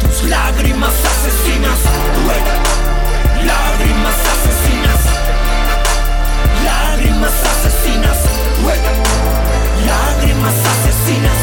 Tus 0.00 0.28
lágrimas 0.28 0.94
asesinas, 1.12 1.78
ruegan. 2.24 2.62
Lágrimas 3.46 4.18
asesinas, 4.34 5.00
lágrimas 6.64 7.32
asesinas, 7.52 8.18
ruegan. 8.62 8.96
Lágrimas 9.86 10.54
asesinas, 10.74 11.40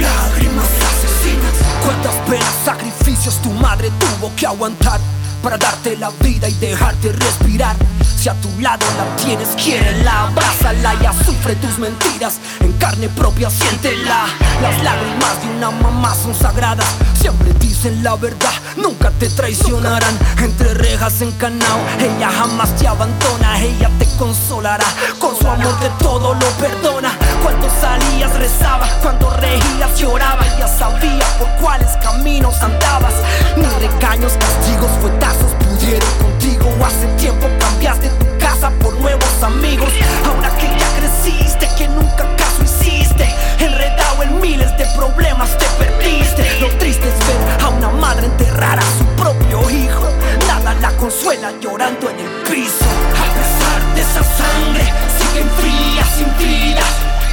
lágrimas 0.00 0.70
asesinas. 0.90 1.54
¿Cuántas 1.84 2.14
penas, 2.28 2.54
sacrificios 2.64 3.40
tu 3.42 3.50
madre 3.50 3.90
tuvo 3.98 4.34
que 4.34 4.46
aguantar? 4.46 5.00
Para 5.42 5.58
darte 5.58 5.96
la 5.96 6.10
vida 6.20 6.48
y 6.48 6.54
dejarte 6.54 7.12
respirar. 7.12 7.76
Si 8.16 8.28
a 8.28 8.34
tu 8.34 8.48
lado 8.60 8.86
la 8.96 9.16
tienes, 9.16 9.48
quiérela, 9.56 10.28
abrázala 10.28 10.94
y 10.94 11.24
sufre 11.24 11.56
tus 11.56 11.76
mentiras. 11.78 12.38
En 12.60 12.72
carne 12.74 13.08
propia, 13.08 13.50
siéntela. 13.50 14.26
Las 14.62 14.80
lágrimas 14.84 15.42
de 15.42 15.48
una 15.56 15.70
mamá 15.72 16.14
son 16.14 16.32
sagradas. 16.32 16.86
Siempre 17.20 17.52
dicen 17.54 18.04
la 18.04 18.14
verdad, 18.14 18.52
nunca 18.76 19.10
te 19.18 19.28
traicionarán. 19.28 20.16
Entre 20.38 20.72
rejas 20.74 21.20
en 21.20 21.32
canao, 21.32 21.80
ella 21.98 22.30
jamás 22.30 22.76
te 22.76 22.86
abandona. 22.86 23.60
Ella 23.60 23.90
te 23.98 24.06
consolará, 24.16 24.86
con 25.18 25.36
su 25.36 25.48
amor 25.48 25.76
de 25.80 25.88
todo 25.98 26.34
lo 26.34 26.46
perdona. 26.60 27.10
Cuando 27.42 27.68
salías, 27.80 28.32
rezaba, 28.38 28.86
cuando 29.02 29.30
regías, 29.30 29.98
lloraba. 29.98 30.44
Ya 30.60 30.68
sabía 30.68 31.26
por 31.40 31.48
cuáles 31.60 31.96
caminos 31.96 32.54
andabas. 32.62 33.14
Ni 33.56 33.66
regaños, 33.84 34.34
castigos, 34.34 34.90
fuetazos 35.32 35.52
pudieron 35.64 36.10
contigo. 36.20 36.70
Hace 36.84 37.06
tiempo 37.18 37.48
cambiaste 37.58 38.08
tu 38.08 38.38
casa 38.38 38.70
por 38.80 38.94
nuevos 39.00 39.42
amigos. 39.42 39.92
Ahora 40.26 40.50
que 40.56 40.66
ya 40.66 40.86
creciste, 40.96 41.68
que 41.76 41.88
nunca 41.88 42.28
caso 42.36 42.62
hiciste. 42.62 43.28
Enredado 43.58 44.22
en 44.22 44.40
miles 44.40 44.76
de 44.76 44.86
problemas, 44.96 45.56
te 45.58 45.66
perdiste. 45.78 46.60
Lo 46.60 46.68
triste 46.78 47.08
es 47.08 47.18
ver 47.26 47.62
a 47.62 47.68
una 47.68 47.90
madre 47.90 48.26
enterrar 48.26 48.78
a 48.78 48.82
su 48.98 49.04
propio 49.16 49.70
hijo. 49.70 50.08
Nada 50.46 50.74
la 50.74 50.90
consuela 50.96 51.52
llorando 51.60 52.10
en 52.10 52.20
el 52.20 52.30
piso. 52.50 52.84
A 53.14 53.26
pesar 53.36 53.94
de 53.94 54.00
esa 54.00 54.22
sangre, 54.22 54.84
siguen 55.18 55.50
frías, 55.50 56.08
sin 56.16 56.36
vida. 56.38 56.82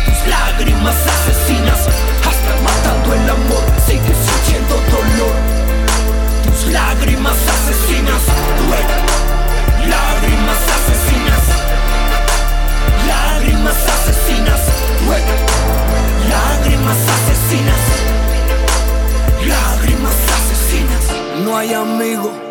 Tus 0.06 0.28
lágrimas 0.28 0.96
asesinas, 0.96 1.80
hasta 2.28 2.54
matando 2.64 3.14
el 3.14 3.30
amor, 3.30 3.79
Lágrimas 6.72 7.38
asesinas, 7.48 8.22
duele. 8.68 8.96
Lágrimas 9.90 10.62
asesinas. 10.78 11.46
Lágrimas 13.08 13.76
asesinas, 13.76 14.62
duele. 15.04 15.36
Lágrimas 16.30 16.98
asesinas. 17.16 17.82
Lágrimas 19.48 20.16
asesinas. 20.38 21.44
No 21.44 21.58
hay 21.58 21.74
amigo. 21.74 22.50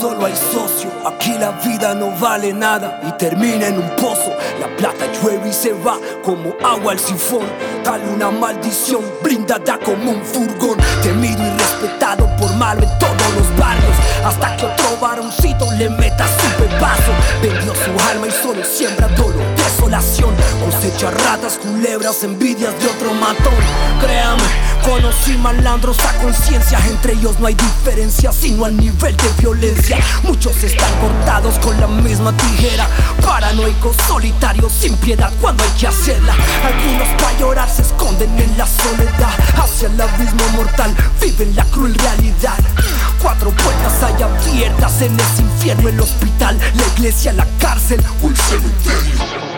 Solo 0.00 0.24
hay 0.24 0.34
socio, 0.34 0.90
aquí 1.04 1.36
la 1.38 1.50
vida 1.50 1.94
no 1.94 2.10
vale 2.12 2.54
nada 2.54 3.00
y 3.06 3.12
termina 3.18 3.66
en 3.66 3.78
un 3.78 3.90
pozo. 3.96 4.32
La 4.58 4.74
plata 4.76 5.04
llueve 5.12 5.50
y 5.50 5.52
se 5.52 5.74
va 5.74 5.98
como 6.24 6.54
agua 6.64 6.92
al 6.92 6.98
sifón. 6.98 7.44
Tal 7.84 8.00
una 8.14 8.30
maldición, 8.30 9.02
brindada 9.22 9.78
como 9.78 10.12
un 10.12 10.22
furgón. 10.22 10.78
Temido 11.02 11.42
y 11.44 11.50
respetado 11.58 12.26
por 12.38 12.54
malo 12.56 12.82
en 12.82 12.98
hasta 14.24 14.56
que 14.56 14.66
otro 14.66 14.96
varoncito 15.00 15.70
le 15.72 15.88
meta 15.90 16.26
su 16.26 16.62
pepazo. 16.62 17.12
Vendió 17.42 17.74
su 17.74 18.08
alma 18.08 18.26
y 18.26 18.30
solo 18.30 18.64
siembra 18.64 19.08
dolor, 19.08 19.44
desolación. 19.56 20.34
Cosecha 20.64 21.10
ratas, 21.10 21.58
culebras, 21.58 22.22
envidias 22.22 22.78
de 22.80 22.88
otro 22.88 23.12
matón. 23.14 23.54
Créame, 24.00 24.42
conocí 24.84 25.36
malandros 25.38 25.98
a 26.00 26.12
conciencia. 26.22 26.78
Entre 26.88 27.12
ellos 27.12 27.38
no 27.38 27.46
hay 27.46 27.54
diferencia 27.54 28.32
sino 28.32 28.64
al 28.64 28.76
nivel 28.76 29.16
de 29.16 29.28
violencia. 29.38 29.98
Muchos 30.22 30.62
están 30.62 30.92
cortados 31.00 31.58
con 31.58 31.78
la 31.80 31.86
misma 31.86 32.36
tijera. 32.36 32.86
Paranoicos, 33.24 33.96
solitarios, 34.08 34.72
sin 34.72 34.96
piedad 34.96 35.32
cuando 35.40 35.62
hay 35.64 35.70
que 35.70 35.86
hacerla. 35.86 36.34
Algunos 36.64 37.08
para 37.20 37.38
llorar 37.38 37.50
llorarse 37.50 37.82
en 38.24 38.58
la 38.58 38.66
soledad 38.66 39.32
Hacia 39.56 39.88
el 39.88 40.00
abismo 40.00 40.48
mortal 40.54 40.94
viven 41.20 41.54
la 41.56 41.64
cruel 41.66 41.94
realidad. 41.94 42.58
Cuatro 43.22 43.50
puertas 43.50 44.02
hay 44.02 44.22
abiertas 44.22 45.02
en 45.02 45.18
ese 45.18 45.42
infierno 45.42 45.88
El 45.88 46.00
hospital, 46.00 46.58
la 46.74 46.86
iglesia, 46.94 47.32
la 47.32 47.46
cárcel, 47.58 48.02
un 48.22 48.36
cementerio. 48.36 49.49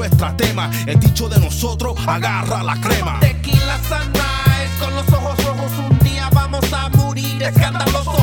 nuestra 0.00 0.34
tema. 0.34 0.70
El 0.86 0.98
dicho 0.98 1.28
de 1.28 1.38
nosotros 1.38 1.94
agarra 2.06 2.62
la 2.62 2.80
crema. 2.80 3.20
Tequila 3.20 3.78
sana 3.86 4.24
es 4.64 4.70
con 4.82 4.94
los 4.94 5.06
ojos 5.12 5.44
rojos. 5.44 5.72
Un 5.90 5.98
día 5.98 6.30
vamos 6.32 6.64
a 6.72 6.88
morir 6.88 7.42
escandaloso. 7.42 8.19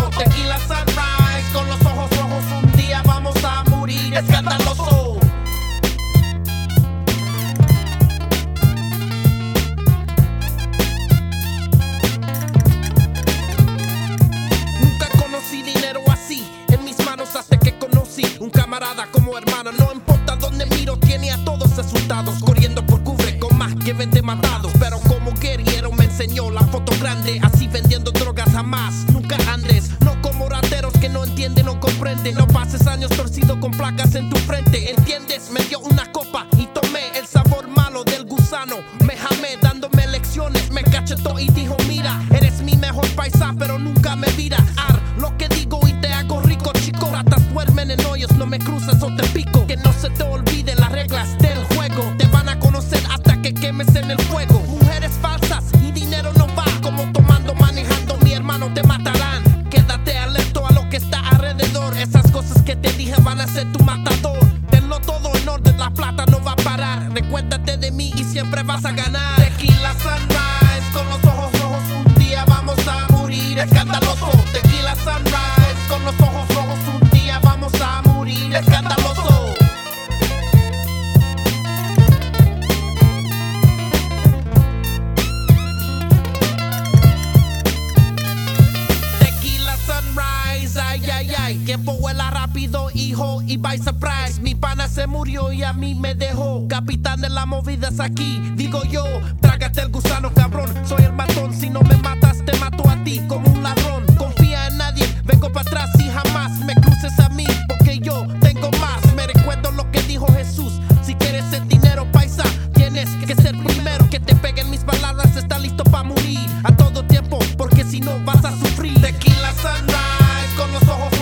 a 95.68 95.74
mí 95.74 95.96
me 95.96 96.16
dejó. 96.16 96.66
Capitán 96.68 97.20
de 97.20 97.30
las 97.30 97.46
movidas 97.46 98.00
aquí, 98.00 98.42
digo 98.56 98.84
yo. 98.86 99.04
Trágate 99.42 99.82
el 99.82 99.90
gusano, 99.90 100.34
cabrón. 100.34 100.70
Soy 100.86 101.04
el 101.04 101.14
matón. 101.14 101.54
Si 101.54 101.70
no 101.70 101.82
me 101.82 101.98
matas, 101.98 102.44
te 102.46 102.58
mato 102.58 102.90
a 102.90 103.04
ti 103.04 103.22
como 103.28 103.50
un 103.52 103.62
ladrón. 103.62 104.06
Confía 104.18 104.68
en 104.68 104.78
nadie, 104.78 105.06
vengo 105.26 105.52
para 105.52 105.70
atrás 105.70 105.90
y 106.00 106.10
jamás 106.10 106.60
me 106.62 106.74
cruces 106.76 107.20
a 107.20 107.30
mí. 107.30 107.46
Porque 107.68 108.00
yo 108.00 108.26
tengo 108.40 108.72
más. 108.80 109.14
Me 109.14 109.28
recuerdo 109.28 109.72
lo 109.72 109.92
que 109.92 110.02
dijo 110.04 110.28
Jesús. 110.34 110.80
Si 111.04 111.16
quieres 111.16 111.52
el 111.52 111.68
dinero, 111.68 112.10
paisa, 112.14 112.44
tienes 112.74 113.10
que 113.26 113.36
ser 113.36 113.58
primero. 113.62 114.10
Que 114.10 114.22
te 114.22 114.36
peguen 114.36 114.70
mis 114.70 114.82
palabras, 114.86 115.36
está 115.36 115.60
listo 115.60 115.84
para 115.84 116.04
morir 116.04 116.48
a 116.64 116.72
todo 116.72 117.04
tiempo. 117.06 117.40
Porque 117.58 117.84
si 117.84 118.00
no, 118.00 118.18
vas 118.24 118.44
a 118.46 118.52
sufrir. 118.52 119.02
Tequila 119.02 119.52
sunrise 119.52 120.56
con 120.56 120.72
los 120.72 120.84
ojos 120.84 121.17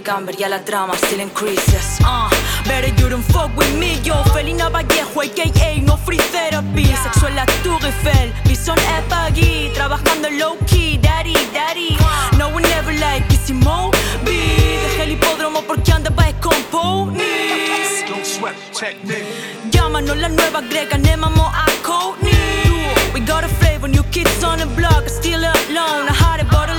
Coi 0.00 0.14
gamberi 0.14 0.44
alla 0.44 0.58
drama 0.58 0.94
still 0.96 1.20
increases. 1.20 1.98
Uh, 2.00 2.28
Better 2.64 2.88
you 2.96 3.08
don't 3.08 3.22
fuck 3.22 3.54
with 3.56 3.72
me 3.76 3.98
Yo, 4.02 4.14
Felina 4.32 4.70
Vallejo, 4.70 5.20
a.k.a. 5.20 5.80
no 5.80 5.96
free 5.96 6.20
therapy. 6.32 6.86
Sexo 6.86 7.26
en 7.26 7.34
la 7.34 7.44
Tour 7.62 7.84
Eiffel, 7.84 8.32
Bison 8.44 8.78
Epagui 8.96 9.70
Trabajando 9.74 10.30
low 10.38 10.56
key, 10.66 10.96
daddy, 10.96 11.34
daddy 11.52 11.98
No 12.38 12.48
one 12.48 12.62
never 12.62 12.92
like 12.92 13.26
Kissy 13.28 13.52
Mo 13.52 13.90
B. 14.24 14.30
Dejé 14.30 15.02
el 15.02 15.10
hipódromo 15.12 15.62
porque 15.62 15.92
andaba 15.92 16.32
con 16.40 16.56
ponies 16.70 18.04
Don't 18.08 18.24
sweat, 18.24 18.56
technique 18.72 19.26
Llámanos 19.70 20.16
la 20.16 20.28
nueva 20.28 20.62
grega, 20.62 20.96
nemamo 20.96 21.46
a 21.46 21.66
Courtney. 21.82 22.32
We 23.12 23.20
got 23.20 23.44
a 23.44 23.48
flavor, 23.48 23.88
new 23.88 24.04
kids 24.10 24.42
on 24.42 24.60
the 24.60 24.66
block 24.66 25.08
Still 25.08 25.40
alone, 25.44 26.08
I 26.08 26.14
had 26.14 26.40
it 26.40 26.50
but 26.50 26.69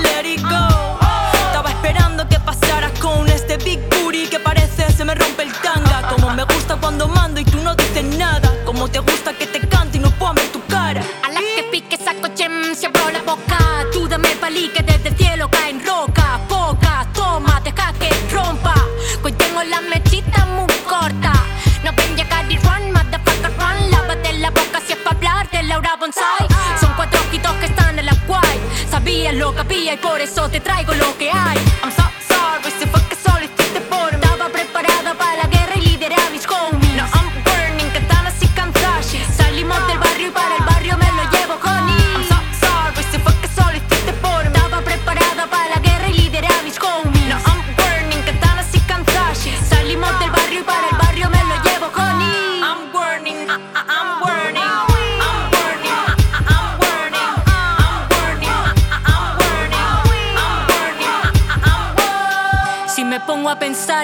me 5.12 5.15
rompe 5.15 5.43
el 5.43 5.52
tanga. 5.54 6.08
Como 6.10 6.30
me 6.32 6.43
gusta 6.43 6.78
cuando 6.78 7.08
mando 7.08 7.39
y 7.39 7.45
tú 7.45 7.58
no 7.62 7.76
dices 7.76 8.04
nada. 8.17 8.50
Como 8.65 8.88
te 8.88 9.00
gusta 9.00 9.34
que 9.34 9.45
te 9.45 9.60
cante 9.67 9.97
y 9.97 10.00
no 10.00 10.10
puedo 10.12 10.34
ver 10.34 10.47
tu 10.52 10.62
cara. 10.67 11.02
A 11.24 11.30
la 11.30 11.39
que 11.56 11.63
pique 11.71 11.97
saco 11.97 12.28
chem 12.34 12.74
se 12.76 12.88
abrió 12.88 13.10
la 13.12 13.21
boca. 13.21 13.58
Tú 13.91 14.08
dame 14.08 14.30
palí 14.43 14.69
que 14.69 14.82
desde 14.84 15.10
el 15.10 15.17
cielo 15.17 15.50
caen 15.50 15.84
roca 15.86 16.39
Poca, 16.47 17.08
toma, 17.13 17.60
deja 17.62 17.93
que 18.00 18.10
rompa. 18.32 18.76
Hoy 19.24 19.34
tengo 19.34 19.62
la 19.63 19.82
mechita 19.82 20.45
muy 20.45 20.74
corta. 20.93 21.34
No 21.84 21.91
ven 21.97 22.15
llegar 22.15 22.50
y 22.50 22.58
run, 22.58 22.93
motherfucker 22.93 23.54
run. 23.60 23.91
Lávate 23.91 24.34
la 24.34 24.50
boca 24.52 24.80
si 24.86 24.93
es 24.93 25.00
pa' 25.00 25.12
hablar 25.12 25.50
de 25.52 25.63
Laura 25.63 25.97
Bonsai. 26.00 26.47
Son 26.80 26.93
cuatro 26.95 27.19
ojitos 27.28 27.54
que 27.60 27.65
están 27.65 28.00
en 28.00 28.06
la 28.06 28.15
guay. 28.28 28.60
Sabías 28.89 29.34
lo 29.34 29.54
que 29.54 29.62
había 29.62 29.93
y 29.95 29.97
por 29.97 30.21
eso 30.21 30.47
te 30.50 30.62
traigo 30.62 30.93
lo 30.93 31.17
que 31.17 31.30
hay. 31.32 31.58
I'm 31.84 31.91
so 31.91 32.02
sorry 32.02 32.11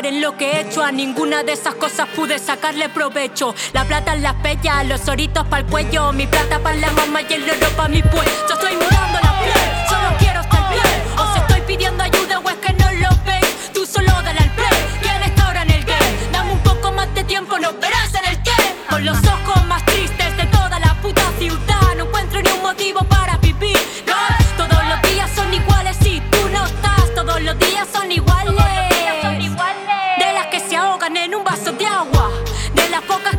en 0.05 0.21
lo 0.21 0.38
que 0.38 0.51
he 0.51 0.62
hecho, 0.62 0.83
a 0.83 0.91
ninguna 0.91 1.43
de 1.43 1.53
esas 1.53 1.75
cosas 1.75 2.07
pude 2.15 2.39
sacarle 2.39 2.89
provecho. 2.89 3.55
La 3.73 3.86
plata 3.86 4.13
en 4.13 4.21
las 4.21 4.36
pellas, 4.36 4.86
los 4.88 5.07
oritos 5.07 5.45
para 5.47 5.63
el 5.63 5.69
cuello, 5.69 6.12
mi 6.13 6.27
plata 6.27 6.60
para 6.60 6.75
la 6.75 6.91
mamá 6.91 7.21
y 7.21 7.33
el 7.33 7.43
oro 7.43 7.69
para 7.75 7.89
mi 7.89 8.01
pues. 8.01 8.29
Yo 8.47 8.55
estoy 8.55 8.75
mirando 8.75 9.19
la 9.21 9.39
piel, 9.39 9.66
de 31.78 31.86
agua, 31.86 32.32
de 32.74 32.90
las 32.90 33.02
pocas 33.04 33.37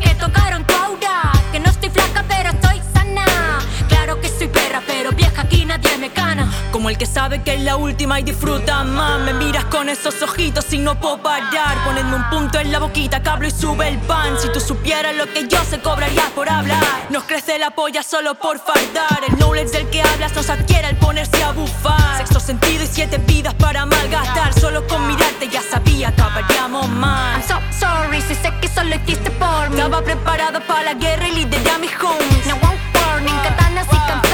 Como 6.89 6.95
el 6.95 6.97
que 6.97 7.05
sabe 7.05 7.43
que 7.43 7.53
es 7.53 7.61
la 7.61 7.75
última 7.75 8.19
y 8.19 8.23
disfruta 8.23 8.83
más. 8.83 9.19
Me 9.19 9.31
miras 9.33 9.65
con 9.65 9.89
esos 9.89 10.23
ojitos 10.23 10.73
y 10.73 10.79
no 10.79 10.99
puedo 10.99 11.21
parar. 11.21 11.77
Ponedme 11.85 12.15
un 12.15 12.27
punto 12.31 12.57
en 12.57 12.71
la 12.71 12.79
boquita, 12.79 13.21
cablo 13.21 13.47
y 13.47 13.51
sube 13.51 13.89
el 13.89 13.99
pan. 13.99 14.39
Si 14.39 14.51
tú 14.51 14.59
supieras 14.59 15.15
lo 15.15 15.31
que 15.31 15.47
yo 15.47 15.63
se 15.65 15.79
cobraría 15.81 16.23
por 16.33 16.49
hablar. 16.49 16.81
Nos 17.11 17.25
crece 17.25 17.59
la 17.59 17.69
polla 17.69 18.01
solo 18.01 18.33
por 18.33 18.57
fardar. 18.57 19.21
El 19.27 19.37
knowledge 19.37 19.69
del 19.69 19.87
que 19.91 20.01
hablas 20.01 20.33
nos 20.33 20.49
adquiere 20.49 20.87
al 20.87 20.95
ponerse 20.95 21.43
a 21.43 21.51
bufar. 21.51 22.17
Sexto 22.17 22.39
sentido 22.39 22.83
y 22.83 22.87
siete 22.87 23.19
vidas 23.19 23.53
para 23.53 23.85
malgastar. 23.85 24.59
Solo 24.59 24.87
con 24.87 25.05
mirarte 25.05 25.47
ya 25.47 25.61
sabía 25.61 26.11
que 26.15 26.23
acabaríamos 26.23 26.89
mal. 26.89 27.35
I'm 27.35 27.43
so 27.43 27.59
sorry 27.79 28.19
si 28.19 28.33
sé 28.33 28.51
que 28.61 28.67
solo 28.67 28.95
hiciste 28.95 29.29
por 29.29 29.69
mí 29.69 29.75
Estaba 29.75 30.01
preparada 30.01 30.59
para 30.61 30.85
la 30.85 30.93
guerra 30.95 31.27
y 31.27 31.33
lideré 31.33 31.69
a 31.69 31.77
mis 31.77 31.91
homies. 32.01 32.47
Now 32.47 32.57
I'm 32.63 32.79
burning, 32.93 33.39
katanas 33.43 33.85
y 33.85 34.07
kanzashi 34.07 34.28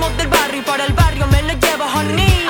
Del 0.00 0.28
barrio 0.28 0.60
y 0.60 0.64
para 0.64 0.86
el 0.86 0.92
barrio 0.94 1.26
me 1.26 1.42
lo 1.42 1.52
llevo, 1.52 1.84
honey. 1.84 2.49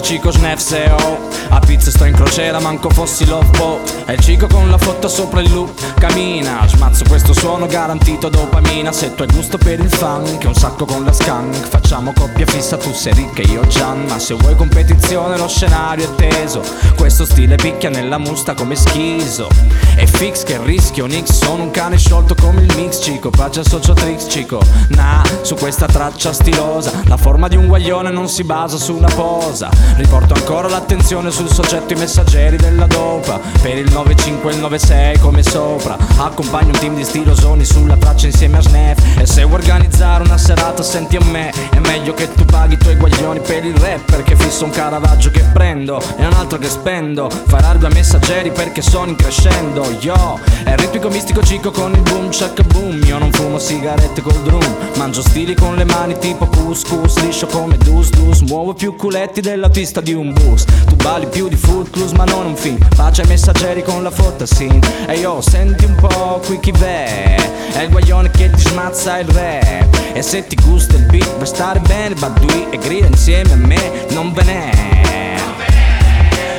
Traccia 0.00 0.02
Cico 0.02 0.30
Snef 0.30 0.90
oh 1.02 1.18
A 1.50 1.60
pizza 1.60 1.90
sto 1.90 2.04
in 2.04 2.14
crociera 2.14 2.58
manco 2.60 2.90
fossi 2.90 3.26
love 3.26 3.46
boat. 3.56 4.04
E 4.06 4.14
il 4.14 4.20
cico 4.20 4.46
con 4.46 4.70
la 4.70 4.78
foto 4.78 5.08
sopra 5.08 5.40
il 5.40 5.52
loop. 5.52 5.98
Cammina, 5.98 6.66
smazzo 6.66 7.04
questo 7.08 7.32
suono 7.32 7.66
garantito 7.66 8.28
dopamina. 8.28 8.92
Se 8.92 9.14
tu 9.14 9.22
hai 9.22 9.28
gusto 9.32 9.58
per 9.58 9.78
il 9.78 9.90
funk, 9.90 10.44
un 10.44 10.54
sacco 10.54 10.84
con 10.84 11.04
la 11.04 11.12
skunk. 11.12 11.54
Facciamo 11.54 12.12
coppia 12.12 12.46
fissa, 12.46 12.76
tu 12.76 12.92
sei 12.92 13.14
ricca 13.14 13.42
e 13.42 13.46
io 13.46 13.66
Gian. 13.66 14.04
Ma 14.06 14.18
se 14.18 14.34
vuoi 14.34 14.56
competizione 14.56 15.36
lo 15.36 15.48
scenario 15.48 16.04
è 16.04 16.14
teso. 16.14 16.62
Questo 16.96 17.24
stile 17.24 17.56
picchia 17.56 17.90
nella 17.90 18.18
musta 18.18 18.54
come 18.54 18.76
schizo. 18.76 19.48
E 19.96 20.06
fix 20.06 20.44
che 20.44 20.58
rischio, 20.62 21.06
Nix 21.06 21.30
Sono 21.32 21.64
un 21.64 21.70
cane 21.70 21.98
sciolto 21.98 22.34
come 22.34 22.62
il 22.62 22.72
mix. 22.76 23.02
Cico, 23.02 23.30
pace 23.30 23.64
socio 23.64 23.92
tricks 23.92 24.26
Cico. 24.28 24.60
Nah, 24.88 25.22
su 25.42 25.56
questa 25.56 25.86
traccia 25.86 26.32
stilosa. 26.32 26.92
La 27.04 27.16
forma 27.16 27.48
di 27.48 27.56
un 27.56 27.66
guaglione 27.66 28.10
non 28.10 28.28
si 28.28 28.44
basa 28.44 28.76
su 28.76 28.94
una 28.94 29.08
posa 29.08 29.89
Riporto 29.96 30.34
ancora 30.34 30.68
l'attenzione 30.68 31.30
sul 31.30 31.50
soggetto 31.50 31.92
i 31.92 31.96
messaggeri 31.96 32.56
della 32.56 32.86
dopa. 32.86 33.40
Per 33.60 33.76
il 33.76 33.90
95 33.90 34.50
e 34.50 34.54
il 34.54 34.60
96 34.60 35.18
come 35.18 35.42
sopra. 35.42 35.96
Accompagno 36.16 36.68
un 36.68 36.78
team 36.78 36.94
di 36.94 37.04
stilosoni 37.04 37.64
sulla 37.64 37.96
traccia 37.96 38.26
insieme 38.26 38.58
a 38.58 38.62
Snef. 38.62 39.18
E 39.18 39.26
se 39.26 39.44
vuoi 39.44 39.60
organizzare 39.60 40.24
una 40.24 40.38
serata 40.38 40.82
senti 40.82 41.16
a 41.16 41.24
me. 41.24 41.50
È 41.70 41.78
meglio 41.78 42.14
che 42.14 42.32
tu 42.32 42.44
paghi 42.44 42.74
i 42.74 42.78
tuoi 42.78 42.96
guaglioni 42.96 43.40
per 43.40 43.64
il 43.64 43.74
rap 43.76 44.04
Perché 44.04 44.36
fisso 44.36 44.64
un 44.64 44.70
caravaggio 44.70 45.30
che 45.30 45.44
prendo 45.52 46.00
e 46.16 46.26
un 46.26 46.32
altro 46.32 46.58
che 46.58 46.68
spendo. 46.68 47.28
Farai 47.30 47.78
due 47.78 47.90
messaggeri 47.90 48.50
perché 48.50 48.82
sono 48.82 49.10
in 49.10 49.16
crescendo 49.16 49.88
Yo, 50.00 50.38
è 50.64 50.74
ritmico 50.76 51.08
mistico 51.08 51.42
cico 51.42 51.70
con 51.70 51.92
il 51.92 52.00
boom 52.00 52.30
shack 52.30 52.62
boom. 52.64 53.02
Io 53.04 53.18
non 53.18 53.32
fumo 53.32 53.58
sigarette 53.58 54.20
col 54.22 54.40
drum. 54.42 54.76
Mangio 54.96 55.22
stili 55.22 55.54
con 55.54 55.76
le 55.76 55.84
mani 55.84 56.18
tipo 56.18 56.46
couscous 56.46 57.18
Liscio 57.22 57.46
come 57.46 57.76
dus 57.78 58.10
dus 58.10 58.40
Muovo 58.42 58.74
più 58.74 58.96
culetti 58.96 59.40
dell'autista 59.70 60.00
di 60.00 60.12
un 60.12 60.32
bus. 60.32 60.64
Tu 60.64 60.96
balli 60.96 61.26
più 61.26 61.48
di 61.48 61.56
footloose 61.56 62.14
ma 62.16 62.24
non 62.24 62.46
un 62.46 62.56
film. 62.56 62.78
Pace 62.96 63.22
ai 63.22 63.28
messaggeri 63.28 63.82
con 63.82 64.02
la 64.02 64.10
fotasin 64.10 64.80
E 65.06 65.18
io 65.18 65.40
senti 65.40 65.84
un 65.84 65.94
po' 65.94 66.40
qui 66.44 66.58
chi 66.58 66.72
v'è. 66.72 67.36
È 67.72 67.82
il 67.82 67.90
guaglione 67.90 68.30
che 68.30 68.50
ti 68.50 68.60
smazza 68.60 69.18
il 69.18 69.28
rap 69.28 69.96
E 70.12 70.22
se 70.22 70.46
ti 70.46 70.56
gusta 70.56 70.96
il 70.96 71.04
beat 71.04 71.36
per 71.36 71.46
stare 71.46 71.78
bene 71.80 72.14
Badui 72.14 72.66
e 72.70 72.78
grida 72.78 73.06
insieme 73.06 73.52
a 73.52 73.56
me 73.56 74.06
Non 74.10 74.32
ve 74.32 74.42
n'è. 74.42 74.70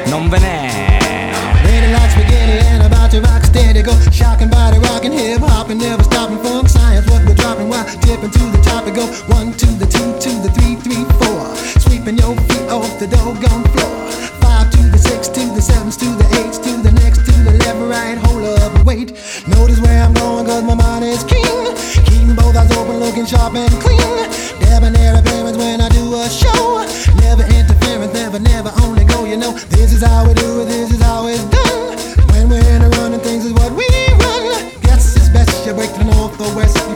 Non 0.06 0.30
ve 0.30 0.40
Ready 1.64 1.88
like 1.92 2.10
spaghetti 2.10 2.66
and 2.66 3.41
steady 3.52 3.82
Go. 3.84 3.94
Shocking 4.12 4.50
body, 4.50 4.80
rocking 4.80 5.12
hip 5.12 5.42
hopping 5.42 5.78
Never 5.78 6.04
stopping 6.04 6.40
funk. 6.40 6.70
Science 6.70 7.06
What 7.10 7.26
we're 7.28 7.36
dropping 7.36 7.70
while 7.70 7.86
tipping 8.02 8.32
to 8.32 8.44
the 8.56 8.62
top 8.64 8.88
and 8.88 8.96
go. 8.96 9.06
One 9.28 9.52
to 9.54 9.68
the 9.82 9.86
two 9.86 10.10
to 10.26 10.32
the 10.44 10.50
three, 10.56 10.76
three, 10.80 11.04
four. 11.20 11.42
Sweeping 11.84 12.18
your 12.18 12.36
feet 12.48 12.68
off 12.72 12.92
the 13.00 13.08
doggone 13.08 13.66
floor. 13.76 13.96
Five 14.42 14.72
to 14.72 14.82
the 14.90 14.98
six 14.98 15.28
to 15.28 15.44
the 15.56 15.62
sevens 15.62 15.98
to 15.98 16.08
the 16.16 16.28
eights 16.40 16.58
To 16.58 16.72
the 16.82 16.92
next 17.04 17.26
to 17.28 17.34
the 17.44 17.54
left, 17.64 17.80
right, 17.92 18.18
hold 18.26 18.44
up 18.58 18.86
wait. 18.86 19.12
Notice 19.48 19.80
where 19.82 20.04
I'm 20.04 20.14
going 20.14 20.46
cause 20.46 20.64
my 20.64 20.76
mind 20.76 21.06
is 21.06 21.24
king 21.24 21.76
Keeping 22.08 22.36
both 22.36 22.56
eyes 22.56 22.72
open, 22.78 23.00
looking 23.00 23.26
sharp 23.26 23.54
and 23.56 23.74
clean. 23.84 24.18
Debonair 24.62 25.20
appearance 25.20 25.58
when 25.58 25.82
I 25.82 25.90
do 25.90 26.16
a 26.16 26.30
show. 26.30 26.86
Never 27.20 27.44
interference 27.44 28.14
never, 28.14 28.40
never 28.40 28.72
only 28.84 29.06
go. 29.06 29.26
You 29.26 29.38
know, 29.38 29.52
this 29.76 29.94
is 29.94 30.02
how 30.04 30.28
we 30.28 30.34
do 30.36 30.62
it, 30.62 30.66
this 30.66 30.92
is 30.92 31.02
how 31.02 31.28
it's 31.28 31.44
done. 31.46 31.98
When 32.32 32.50
we're 32.50 32.68
in 32.76 32.82
a 32.82 32.91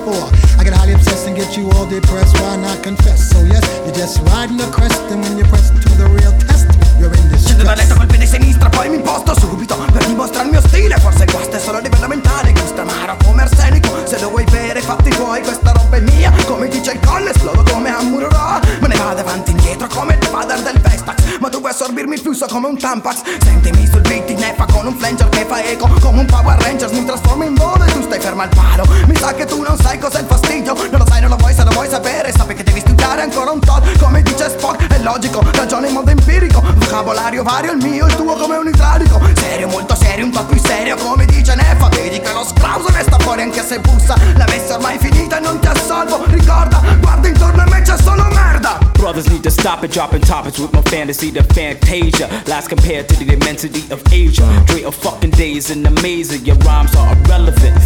or 0.06 0.30
I 0.58 0.64
get 0.64 0.74
highly 0.74 0.94
obsessed 0.94 1.28
and 1.28 1.36
get 1.36 1.58
you 1.58 1.70
all 1.72 1.86
depressed. 1.86 2.38
Why 2.40 2.58
not 2.58 2.82
confess? 2.84 3.30
So 3.30 3.42
yes, 3.44 3.64
you're 3.86 3.94
just 3.96 4.22
riding 4.30 4.60
a 4.62 4.70
crest, 4.70 5.02
and 5.12 5.22
when 5.22 5.38
you 5.38 5.46
press 5.46 5.70
to 5.70 5.90
the 5.98 6.08
real 6.08 6.34
test, 6.46 6.70
you're 7.00 7.14
in 7.14 7.28
distress. 7.30 7.46
Scendo 7.46 7.64
da 7.64 7.76
letto 7.76 7.96
col 7.96 8.08
piede 8.08 8.26
sinistra, 8.26 8.70
poi 8.70 8.90
mi 8.90 8.96
imposto 8.98 9.34
subito 9.38 9.76
Per 9.92 10.06
dimostrare 10.06 10.46
il 10.46 10.52
mio 10.52 10.62
stile. 10.62 10.96
Forse 10.98 11.26
guasta 11.26 11.58
è 11.58 11.60
solo 11.60 11.78
a 11.78 11.82
livello 11.82 12.08
mentale 12.08 12.52
Gusta 12.54 12.82
amaro 12.82 13.18
come 13.24 13.42
arsenico. 13.42 13.90
Se 14.06 14.20
lo 14.20 14.30
vuoi 14.30 14.44
bere 14.46 14.82
fatti 14.82 15.10
tuoi 15.10 15.42
Questa 15.42 15.72
roba 15.72 15.98
è 15.98 16.00
mia. 16.02 16.32
Come 16.46 16.68
dice 16.68 16.92
il 16.92 17.00
colle 17.06 17.32
esplodo 17.32 17.64
come 17.72 17.90
Amurora 17.90 18.60
Me 18.80 18.88
ne 18.88 18.96
vado 18.96 19.22
avanti 19.22 19.52
indietro 19.52 19.88
come 19.88 20.18
il 20.20 20.26
father 20.26 20.62
del 20.62 20.80
Vestax 20.80 21.40
Ma 21.40 21.50
tu 21.50 21.60
vuoi 21.60 21.72
assorbirmi 21.72 22.16
il 22.16 22.22
flusso 22.22 22.46
come 22.48 22.68
un 22.68 22.78
Tampax. 22.78 23.22
Sentimi 23.44 23.88
sul 23.88 24.02
beat 24.02 24.30
in 24.30 24.40
neffa 24.40 24.66
con 24.66 24.86
un 24.86 24.96
flanger 24.96 25.30
che 25.30 25.46
fa 25.48 25.64
eco 25.64 25.88
Come 26.00 26.20
un 26.20 26.26
Power 26.26 26.60
Rangers. 26.62 26.92
Mi 26.92 27.06
trasformo 27.06 27.44
in 27.44 27.56
volo 27.56 27.85
stai 28.06 28.20
fermo 28.20 28.44
al 28.44 28.50
palo. 28.50 28.86
Mi 29.08 29.16
sa 29.16 29.34
che 29.34 29.46
tu 29.46 29.62
non 29.62 29.78
sai 29.78 29.98
cos'è 29.98 30.20
il 30.20 30.26
fastidio. 30.26 30.74
Non 30.74 31.00
lo 31.00 31.06
sai, 31.08 31.22
non 31.22 31.30
lo 31.30 31.36
vuoi, 31.36 31.54
se 31.54 31.64
lo 31.64 31.72
vuoi 31.72 31.90
sapere 31.90 32.32
Sappi 32.32 32.54
che 32.54 32.64
devi 32.64 32.80
studiare 32.80 33.22
ancora 33.22 33.52
un 33.52 33.60
tot. 33.60 33.98
Come 34.00 34.22
dice 34.22 34.50
Spock, 34.50 34.88
è 34.88 35.00
logico 35.00 35.44
Ragione 35.52 35.88
in 35.88 35.94
modo 35.94 36.10
empirico. 36.10 36.62
Vocabolario 36.76 37.44
vario 37.44 37.72
il 37.74 37.84
mio, 37.84 38.06
il 38.06 38.16
tuo 38.16 38.36
come 38.36 38.58
un 38.58 38.68
idraulico. 38.68 39.20
Serio, 39.36 39.68
molto 39.68 39.96
serio, 39.96 40.26
un 40.26 40.32
po' 40.32 40.46
più 40.46 40.60
serio 40.60 40.96
Come 40.96 41.26
dice 41.26 41.56
Neffa 41.56 41.90
Vedi 41.90 42.20
che 42.20 42.32
lo 42.32 42.46
scrauso 42.46 42.90
resta 42.92 43.18
fuori 43.20 43.42
anche 43.42 43.64
se 43.64 43.80
bussa. 43.80 44.16
La 44.36 44.46
messa 44.48 44.74
è 44.74 44.76
ormai 44.76 44.98
finita 45.00 45.38
e 45.38 45.42
non 45.42 45.60
ti 45.60 45.68
assolvo. 45.68 46.24
Ricorda, 46.28 46.82
Brothers 49.06 49.30
need 49.30 49.44
to 49.44 49.52
stop 49.52 49.84
it, 49.84 49.92
dropping 49.92 50.22
topics 50.22 50.58
with 50.58 50.74
my 50.74 50.82
fantasy, 50.82 51.30
the 51.30 51.44
fantasia. 51.44 52.26
Last 52.48 52.70
compared 52.70 53.08
to 53.10 53.24
the 53.24 53.34
immensity 53.34 53.84
of 53.94 54.02
Asia. 54.12 54.42
Dre 54.66 54.82
of 54.82 54.96
fucking 54.96 55.30
days 55.30 55.70
and 55.70 55.86
amazing, 55.86 56.44
your 56.44 56.56
rhymes 56.66 56.96
are 56.96 57.16
irrelevant. 57.20 57.78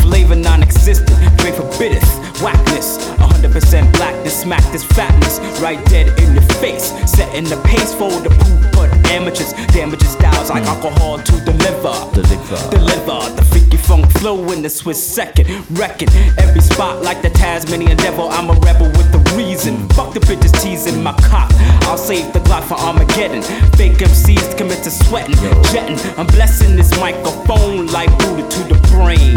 Flavor 0.00 0.36
non 0.36 0.62
existent, 0.62 1.20
Dre 1.36 1.52
forbiddeth 1.52 2.24
whackness. 2.40 2.96
100% 3.20 3.92
blackness, 3.92 4.40
smack 4.40 4.64
this 4.72 4.84
fatness 4.84 5.38
right 5.60 5.84
dead 5.86 6.08
in 6.18 6.34
the 6.34 6.40
face. 6.60 6.92
Setting 7.10 7.44
the 7.44 7.60
pace 7.64 7.92
for 7.92 8.10
the 8.24 8.30
poop, 8.30 8.72
but 8.72 8.88
amateurs. 9.10 9.52
Damages 9.74 10.10
styles 10.10 10.48
like 10.48 10.64
alcohol 10.64 11.18
to 11.18 11.32
deliver. 11.44 11.92
Deliver. 12.14 12.70
Deliver 12.70 13.20
the 13.36 13.46
freaky 13.50 13.76
funk 13.76 14.10
flow 14.12 14.50
in 14.52 14.62
the 14.62 14.70
Swiss 14.70 15.02
second. 15.02 15.46
Wrecking 15.78 16.08
every 16.38 16.62
spot 16.62 17.02
like 17.02 17.20
the 17.20 17.30
Tasmanian 17.30 17.98
devil. 17.98 18.28
I'm 18.30 18.48
a 18.48 18.54
rebel 18.60 18.86
with 18.86 19.12
the 19.12 19.20
reason. 19.36 19.88
Fuck 19.90 20.14
the 20.14 20.20
bitches 20.20 20.53
teasing 20.60 21.02
my 21.02 21.12
cock. 21.28 21.50
I'll 21.86 21.98
save 21.98 22.32
the 22.32 22.40
Glock 22.40 22.64
for 22.64 22.74
Armageddon. 22.74 23.42
Fake 23.76 23.98
MCs 23.98 24.56
commit 24.56 24.82
to 24.84 24.90
sweating, 24.90 25.36
jetting. 25.72 25.98
I'm 26.18 26.26
blessing 26.26 26.76
this 26.76 26.90
microphone 26.98 27.86
like 27.88 28.10
Buddha 28.18 28.48
to 28.48 28.60
the 28.64 28.78
brain. 28.92 29.36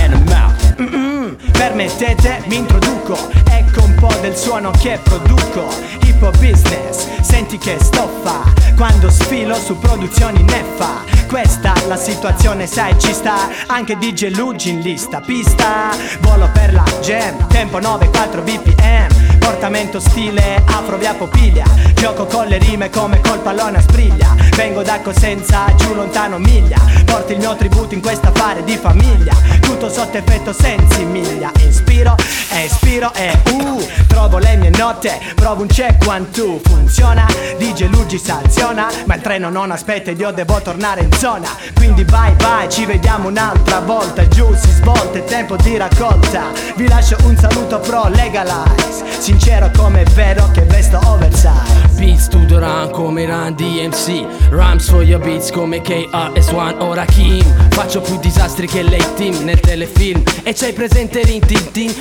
And 0.00 0.14
I'm 0.14 0.28
out. 0.28 0.55
Mm-mm, 0.80 1.36
Permettete, 1.52 2.42
mi 2.46 2.56
introduco. 2.56 3.16
Ecco 3.50 3.82
un 3.84 3.94
po' 3.94 4.12
del 4.20 4.36
suono 4.36 4.70
che 4.72 4.98
produco. 5.02 5.66
Hip 6.02 6.22
hop 6.22 6.36
business, 6.38 7.20
senti 7.20 7.58
che 7.58 7.76
stoffa 7.78 8.42
Quando 8.76 9.10
sfilo 9.10 9.54
su 9.54 9.78
produzioni 9.78 10.42
neffa 10.42 11.04
Questa 11.28 11.74
la 11.86 11.96
situazione 11.96 12.66
sai 12.66 12.98
ci 12.98 13.12
sta. 13.12 13.48
Anche 13.66 13.96
DJ 13.96 14.34
Luigi 14.34 14.70
in 14.70 14.80
lista 14.80 15.20
Pista, 15.20 15.94
volo 16.20 16.48
per 16.52 16.72
la 16.72 16.84
jam 17.00 17.46
Tempo 17.48 17.78
9-4 17.78 18.42
bpm 18.42 19.36
Portamento 19.46 20.00
stile 20.00 20.60
afro 20.66 20.96
via 20.96 21.14
Popiglia. 21.14 21.64
Gioco 21.94 22.26
con 22.26 22.46
le 22.46 22.58
rime 22.58 22.90
come 22.90 23.20
col 23.20 23.38
pallone 23.38 23.78
a 23.78 23.80
spriglia. 23.80 24.34
Vengo 24.56 24.82
da 24.82 25.00
Cosenza 25.00 25.72
giù 25.76 25.94
lontano 25.94 26.38
miglia. 26.38 26.78
Porto 27.04 27.30
il 27.32 27.38
mio 27.38 27.54
tributo 27.54 27.94
in 27.94 28.00
questa 28.00 28.32
fare 28.32 28.64
di 28.64 28.76
famiglia. 28.76 29.34
Tutto 29.60 29.88
sotto 29.88 30.16
effetto 30.16 30.52
sensi 30.66 31.04
miglia 31.04 31.52
Ispiro 31.96 32.14
e 32.50 32.64
ispiro 32.66 33.12
e 33.14 33.38
uh 33.52 33.86
Trovo 34.06 34.36
le 34.36 34.56
mie 34.56 34.70
note, 34.70 35.18
provo 35.34 35.62
un 35.62 35.68
check 35.68 36.06
one 36.06 36.30
two 36.30 36.60
Funziona, 36.62 37.26
DJ 37.56 37.88
Luigi 37.88 38.18
sanziona 38.18 38.88
Ma 39.06 39.14
il 39.14 39.22
treno 39.22 39.48
non 39.48 39.70
aspetta 39.70 40.10
ed 40.10 40.20
io 40.20 40.30
devo 40.30 40.60
tornare 40.60 41.00
in 41.00 41.12
zona 41.14 41.48
Quindi 41.74 42.04
bye 42.04 42.32
bye, 42.36 42.68
ci 42.68 42.84
vediamo 42.84 43.28
un'altra 43.28 43.80
volta 43.80 44.28
Giù 44.28 44.54
si 44.54 44.70
svolta, 44.72 45.16
è 45.16 45.24
tempo 45.24 45.56
di 45.56 45.78
raccolta 45.78 46.44
Vi 46.76 46.86
lascio 46.86 47.16
un 47.24 47.34
saluto 47.36 47.78
pro 47.78 48.08
legalize 48.08 49.04
Sincero 49.18 49.70
come 49.74 50.02
è 50.02 50.10
vero 50.10 50.50
che 50.50 50.62
vesto 50.62 51.00
oversize 51.04 51.84
Beats 51.96 52.28
to 52.28 52.44
the 52.44 52.58
run 52.58 52.90
come 52.90 53.24
Run 53.24 53.54
DMC 53.54 54.50
Rhymes 54.50 54.88
for 54.88 55.02
your 55.02 55.20
beats 55.20 55.50
come 55.50 55.80
KRS-One 55.80 56.76
o 56.78 56.92
Rakim 56.92 57.42
Faccio 57.70 58.02
più 58.02 58.18
disastri 58.18 58.66
che 58.66 58.82
lei 58.82 59.04
team 59.14 59.44
nel 59.44 59.60
telefilm 59.60 60.22
E 60.42 60.52
c'hai 60.52 60.74
presente 60.74 61.22
Rin? 61.22 61.44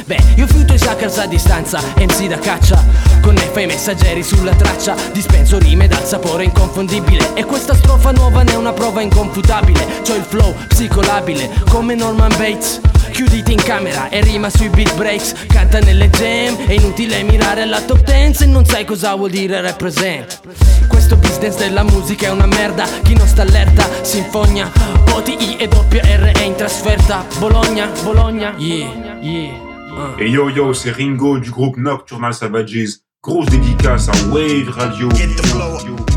Beh, 0.06 0.18
io 0.36 0.48
fiuto 0.48 0.74
i 0.74 0.78
suckers 0.78 1.18
a 1.18 1.26
distanza 1.26 1.82
MC 1.98 2.28
da 2.28 2.38
caccia. 2.40 2.84
Con 3.22 3.34
neffa 3.34 3.60
i 3.62 3.66
messaggeri 3.66 4.24
sulla 4.24 4.54
traccia 4.54 4.96
Dispenso 5.12 5.58
rime 5.58 5.88
dal 5.88 6.06
sapore 6.06 6.44
inconfondibile. 6.44 7.34
E 7.34 7.46
questa 7.46 7.76
strofa 7.76 8.12
nuova 8.12 8.44
ne 8.44 8.54
è 8.54 8.56
una 8.56 8.74
prova 8.74 9.02
inconfutabile. 9.02 10.02
C'ho 10.04 10.16
il 10.16 10.24
flow 10.24 10.54
psicolabile 10.68 11.50
come 11.70 11.96
Norman 11.96 12.30
Bates. 12.38 12.80
Chiuditi 13.12 13.54
in 13.54 13.62
camera 13.62 14.10
e 14.10 14.22
rima 14.22 14.50
sui 14.50 14.70
beat 14.70 14.94
breaks. 14.96 15.34
Canta 15.48 15.80
nelle 15.80 16.10
jam, 16.10 16.58
è 16.68 16.74
inutile 16.74 17.24
mirare 17.24 17.62
alla 17.62 17.82
top 17.82 18.04
10 18.04 18.34
Se 18.34 18.46
non 18.46 18.66
sai 18.66 18.86
cosa 18.86 19.16
vuol 19.16 19.30
dire 19.30 19.62
represent. 19.62 20.40
Questo 20.88 21.16
business 21.16 21.56
della 21.58 21.84
musica 21.84 22.28
è 22.28 22.30
una 22.30 22.46
merda 22.46 22.86
Chi 23.04 23.16
non 23.16 23.28
sta 23.28 23.42
allerta? 23.42 23.88
Si 24.02 24.18
infogna 24.18 24.72
OTI 25.12 25.58
e 25.58 25.68
doppia 25.68 26.02
R 26.04 26.32
è 26.32 26.44
in 26.44 26.56
trasferta. 26.56 27.26
Bologna, 27.38 27.90
Bologna, 28.04 28.54
yeah, 28.58 29.18
yeah 29.22 29.65
uh. 29.96 30.22
Et 30.22 30.30
yo 30.30 30.50
yo, 30.50 30.74
c'est 30.74 30.92
Ringo 30.92 31.40
du 31.40 31.52
groupe 31.52 31.78
Nocturnal 31.78 32.34
Savages. 32.34 33.00
Grosse 33.24 33.48
dédicace 33.48 34.10
à 34.10 34.14
Wave 34.30 34.70
Radio. 34.70 35.10
Get 35.12 35.36
the 35.36 35.46
flow. 35.48 35.80
Get 35.80 36.15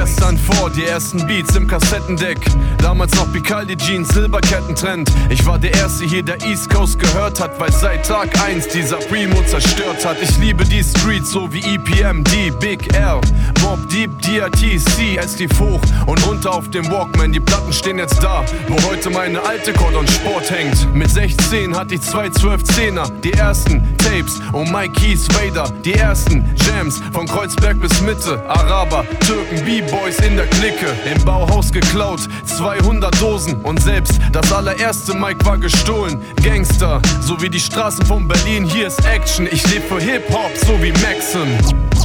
gestern 0.00 0.38
vor, 0.38 0.70
die 0.70 0.86
ersten 0.86 1.26
Beats 1.26 1.54
im 1.56 1.66
Kassettendeck. 1.66 2.38
Damals 2.78 3.14
noch 3.16 3.30
Picaldi 3.34 3.76
Jeans, 3.76 4.08
Silberkettentrend. 4.08 5.10
Ich 5.28 5.44
war 5.44 5.58
der 5.58 5.74
Erste 5.74 6.06
hier, 6.06 6.22
der 6.22 6.40
East 6.42 6.70
Coast 6.70 6.98
gehört 6.98 7.38
hat, 7.38 7.60
weil 7.60 7.70
seit 7.70 8.06
Tag 8.06 8.30
1 8.42 8.68
dieser 8.68 8.96
Primo 8.96 9.42
zerstört 9.42 10.02
hat. 10.06 10.16
Ich 10.22 10.38
liebe 10.38 10.64
die 10.64 10.82
Streets 10.82 11.32
so 11.32 11.52
wie 11.52 11.60
EPM, 11.60 12.24
D, 12.24 12.50
Big 12.60 12.94
L, 12.94 13.20
Mob 13.60 13.78
Deep, 13.90 14.10
DRT, 14.22 14.80
C, 14.80 15.18
es 15.18 15.38
lief 15.38 15.60
hoch 15.60 15.80
und 16.06 16.26
runter 16.26 16.50
auf 16.50 16.70
dem 16.70 16.90
Walkman. 16.90 17.32
Die 17.32 17.40
Platten 17.40 17.72
stehen 17.72 17.98
jetzt 17.98 18.22
da, 18.22 18.42
wo 18.68 18.76
heute 18.90 19.10
meine 19.10 19.42
alte 19.42 19.74
Cordon 19.74 20.08
Sport 20.08 20.50
hängt. 20.50 20.94
Mit 20.94 21.10
16 21.10 21.76
hatte 21.76 21.96
ich 21.96 22.00
zwei 22.00 22.28
12-10er, 22.28 23.10
die 23.20 23.34
ersten 23.34 23.86
Tapes 23.98 24.40
und 24.52 24.72
Mike 24.72 24.94
Keys 24.94 25.28
Vader. 25.28 25.70
Die 25.84 25.92
ersten 25.92 26.42
Jams 26.66 27.02
von 27.12 27.26
Kreuzberg 27.26 27.78
bis 27.80 28.00
Mitte, 28.00 28.42
Araber, 28.48 29.04
Türken, 29.26 29.66
B-Boys 29.90 30.18
in 30.20 30.36
der 30.36 30.46
Clique. 30.46 30.86
Im 31.04 31.22
Bauhaus 31.24 31.72
geklaut, 31.72 32.20
200 32.44 33.20
Dosen 33.20 33.60
und 33.62 33.82
selbst 33.82 34.20
das 34.32 34.52
allererste 34.52 35.14
Mic 35.14 35.44
war 35.44 35.58
gestohlen. 35.58 36.20
Gangster, 36.42 37.00
so 37.20 37.40
wie 37.40 37.48
die 37.48 37.60
Straßen 37.60 38.04
von 38.06 38.28
Berlin, 38.28 38.64
hier 38.64 38.86
ist 38.86 39.04
Action. 39.04 39.48
Ich 39.50 39.66
lebe 39.72 39.86
für 39.86 40.00
Hip-Hop, 40.00 40.50
so 40.56 40.80
wie 40.82 40.92
Maxim. 40.92 41.99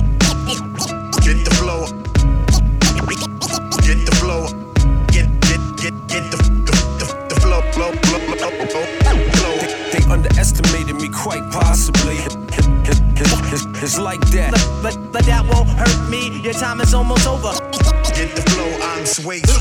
Swayze. 19.26 19.55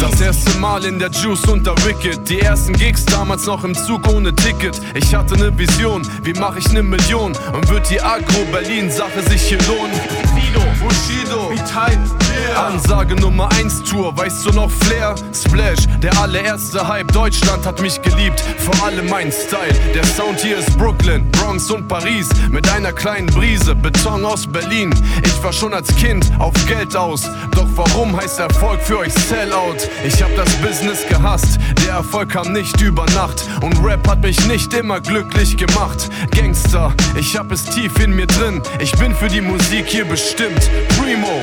Das 0.00 0.18
erste 0.18 0.58
Mal 0.58 0.82
in 0.86 0.98
der 0.98 1.10
Juice 1.10 1.44
und 1.44 1.66
der 1.66 1.74
Wicked. 1.84 2.26
Die 2.26 2.40
ersten 2.40 2.72
Gigs 2.72 3.04
damals 3.04 3.44
noch 3.44 3.62
im 3.62 3.74
Zug 3.74 4.08
ohne 4.08 4.34
Ticket. 4.34 4.80
Ich 4.94 5.14
hatte 5.14 5.36
ne 5.36 5.56
Vision, 5.58 6.08
wie 6.22 6.32
mach 6.32 6.56
ich 6.56 6.72
ne 6.72 6.82
Million? 6.82 7.36
Und 7.52 7.68
wird 7.68 7.90
die 7.90 8.00
Agro 8.00 8.46
Berlin 8.50 8.90
Sache 8.90 9.22
sich 9.28 9.42
hier 9.42 9.58
lohnen? 9.66 9.92
Sido, 10.34 10.60
Bushido, 10.80 11.48
B-Type, 11.50 12.00
yeah. 12.48 12.66
Ansage 12.68 13.14
Nummer 13.16 13.50
1 13.52 13.82
Tour, 13.82 14.16
weißt 14.16 14.46
du 14.46 14.50
noch 14.52 14.70
Flair? 14.70 15.14
Splash, 15.34 15.86
der 16.02 16.18
allererste 16.18 16.86
Hype 16.88 17.12
Deutschland 17.12 17.66
hat 17.66 17.82
mich 17.82 18.00
geliebt. 18.00 18.42
Vor 18.58 18.86
allem 18.86 19.08
mein 19.10 19.30
Style. 19.30 19.74
Der 19.94 20.04
Sound 20.04 20.40
hier 20.40 20.58
ist 20.58 20.78
Brooklyn, 20.78 21.30
Bronx 21.32 21.70
und 21.70 21.88
Paris. 21.88 22.30
Mit 22.50 22.70
einer 22.72 22.92
kleinen 22.92 23.26
Brise, 23.26 23.74
Beton 23.74 24.24
aus 24.24 24.46
Berlin. 24.46 24.94
Ich 25.24 25.42
war 25.42 25.52
schon 25.52 25.74
als 25.74 25.94
Kind 25.96 26.30
auf 26.38 26.54
Geld 26.66 26.96
aus. 26.96 27.28
Doch 27.50 27.68
warum 27.74 28.16
heißt 28.16 28.38
er 28.38 28.46
Erfolg 28.46 28.80
für 28.80 28.93
euch 28.94 29.12
Sellout. 29.12 29.76
Ich 30.04 30.22
hab 30.22 30.34
das 30.36 30.52
Business 30.56 31.06
gehasst. 31.08 31.58
Der 31.84 31.94
Erfolg 31.94 32.30
kam 32.30 32.52
nicht 32.52 32.80
über 32.80 33.06
Nacht. 33.14 33.44
Und 33.62 33.84
Rap 33.84 34.06
hat 34.08 34.22
mich 34.22 34.46
nicht 34.46 34.72
immer 34.74 35.00
glücklich 35.00 35.56
gemacht. 35.56 36.10
Gangster, 36.30 36.92
ich 37.16 37.36
hab 37.36 37.50
es 37.50 37.64
tief 37.64 37.98
in 37.98 38.14
mir 38.14 38.26
drin. 38.26 38.60
Ich 38.78 38.92
bin 38.92 39.14
für 39.14 39.28
die 39.28 39.40
Musik 39.40 39.86
hier 39.86 40.04
bestimmt. 40.04 40.70
Primo. 40.98 41.40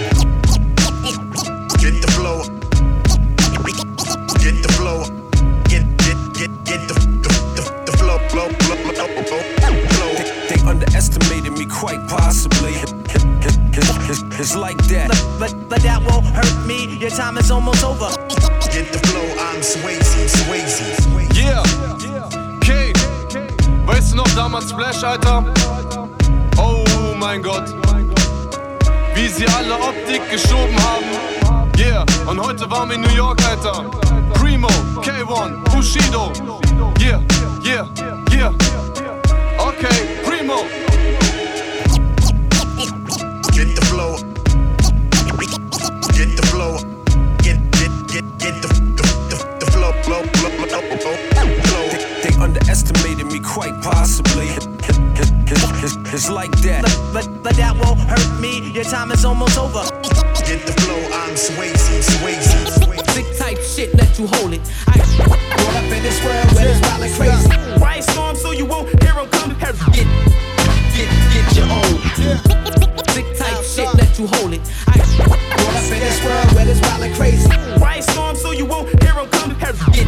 Get 1.79 2.01
the 2.01 2.11
flow. 2.11 2.43
Get 4.39 4.63
the 4.63 4.73
flow. 4.73 5.03
Get, 5.67 5.85
get, 5.97 6.17
get, 6.33 6.51
get 6.65 6.87
the, 6.87 6.93
the, 6.93 7.29
the, 7.55 7.91
the 7.91 7.97
flow, 7.97 8.17
flow, 8.29 8.49
flow, 8.59 8.75
flow, 8.75 8.93
flow, 8.93 9.41
flow. 9.89 10.13
They, 10.47 10.55
they 10.55 10.69
underestimated 10.69 11.53
me 11.53 11.65
quite 11.65 12.07
possibly. 12.07 12.50
It's, 14.11 14.23
it's 14.37 14.55
like 14.57 14.75
that. 14.87 15.07
But, 15.07 15.53
but, 15.53 15.69
but 15.69 15.81
that 15.83 16.03
won't 16.03 16.25
hurt 16.25 16.67
me. 16.67 16.97
Your 16.97 17.11
time 17.11 17.37
is 17.37 17.49
almost 17.49 17.81
over. 17.81 18.09
Get 18.67 18.91
the 18.91 18.99
flow, 19.07 19.23
I'm 19.39 19.61
Swayze, 19.61 20.27
Swayze. 20.27 20.83
Yeah. 21.31 21.63
Okay. 22.57 22.91
Weißt 23.85 24.11
du 24.11 24.17
noch 24.17 24.27
damals 24.35 24.69
Splash, 24.69 25.01
Alter? 25.01 25.45
Oh 26.57 26.83
mein 27.17 27.41
Gott. 27.41 27.73
Wie 29.15 29.29
sie 29.29 29.47
alle 29.47 29.75
Optik 29.75 30.29
geschoben 30.29 30.75
haben. 30.83 31.71
Yeah. 31.77 32.03
Und 32.27 32.37
heute 32.37 32.69
waren 32.69 32.89
wir 32.89 32.97
in 32.97 33.01
New 33.03 33.15
York, 33.15 33.41
Alter. 33.47 33.89
Primo, 34.33 34.67
K1, 34.97 35.63
Bushido. 35.71 36.33
Yeah, 36.99 37.21
yeah, 37.63 37.87
yeah. 38.33 38.53
Okay, 39.57 40.19
Primo. 40.25 40.80
It's, 56.21 56.29
it's 56.29 56.35
like 56.35 56.51
that. 56.61 56.85
But, 56.85 57.25
but, 57.25 57.43
but 57.43 57.55
that 57.57 57.73
won't 57.81 57.97
hurt 58.05 58.29
me. 58.39 58.69
Your 58.77 58.83
time 58.83 59.09
is 59.11 59.25
almost 59.25 59.57
over. 59.57 59.81
Get 60.45 60.61
the 60.69 60.73
flow, 60.85 61.01
I'm 61.17 61.33
Swayze, 61.33 61.81
Swayze. 62.21 63.09
Sick 63.09 63.25
type 63.41 63.57
shit, 63.57 63.89
let 63.97 64.19
you 64.19 64.27
hold 64.27 64.53
it. 64.53 64.61
I 64.85 65.01
caught 65.17 65.75
up 65.81 65.89
in 65.89 66.03
this 66.05 66.21
world 66.21 66.45
where 66.53 66.69
it's 66.69 66.81
wild 66.85 67.01
and 67.01 67.13
crazy. 67.17 67.81
Right 67.81 68.03
storm, 68.03 68.35
so 68.35 68.51
you 68.51 68.65
won't 68.65 68.85
hear 69.01 69.17
'em 69.17 69.29
come. 69.33 69.49
Get, 69.57 69.73
get, 70.93 71.09
get 71.33 71.47
your 71.57 71.65
own. 71.65 71.97
Sick 73.17 73.25
type 73.33 73.57
shit, 73.65 73.89
let 73.97 74.13
you 74.19 74.27
hold 74.29 74.53
it. 74.53 74.61
I 74.93 75.01
caught 75.25 75.73
up 75.73 75.89
in 75.89 75.99
this 76.05 76.21
world 76.23 76.53
where 76.53 76.69
it's 76.69 76.81
wild 76.85 77.01
and 77.01 77.15
crazy. 77.15 77.49
Right 77.81 78.03
storm, 78.03 78.35
so 78.35 78.51
you 78.51 78.65
won't 78.65 78.85
hear 79.01 79.17
'em 79.17 79.25
come. 79.33 79.57
Get, 79.57 80.05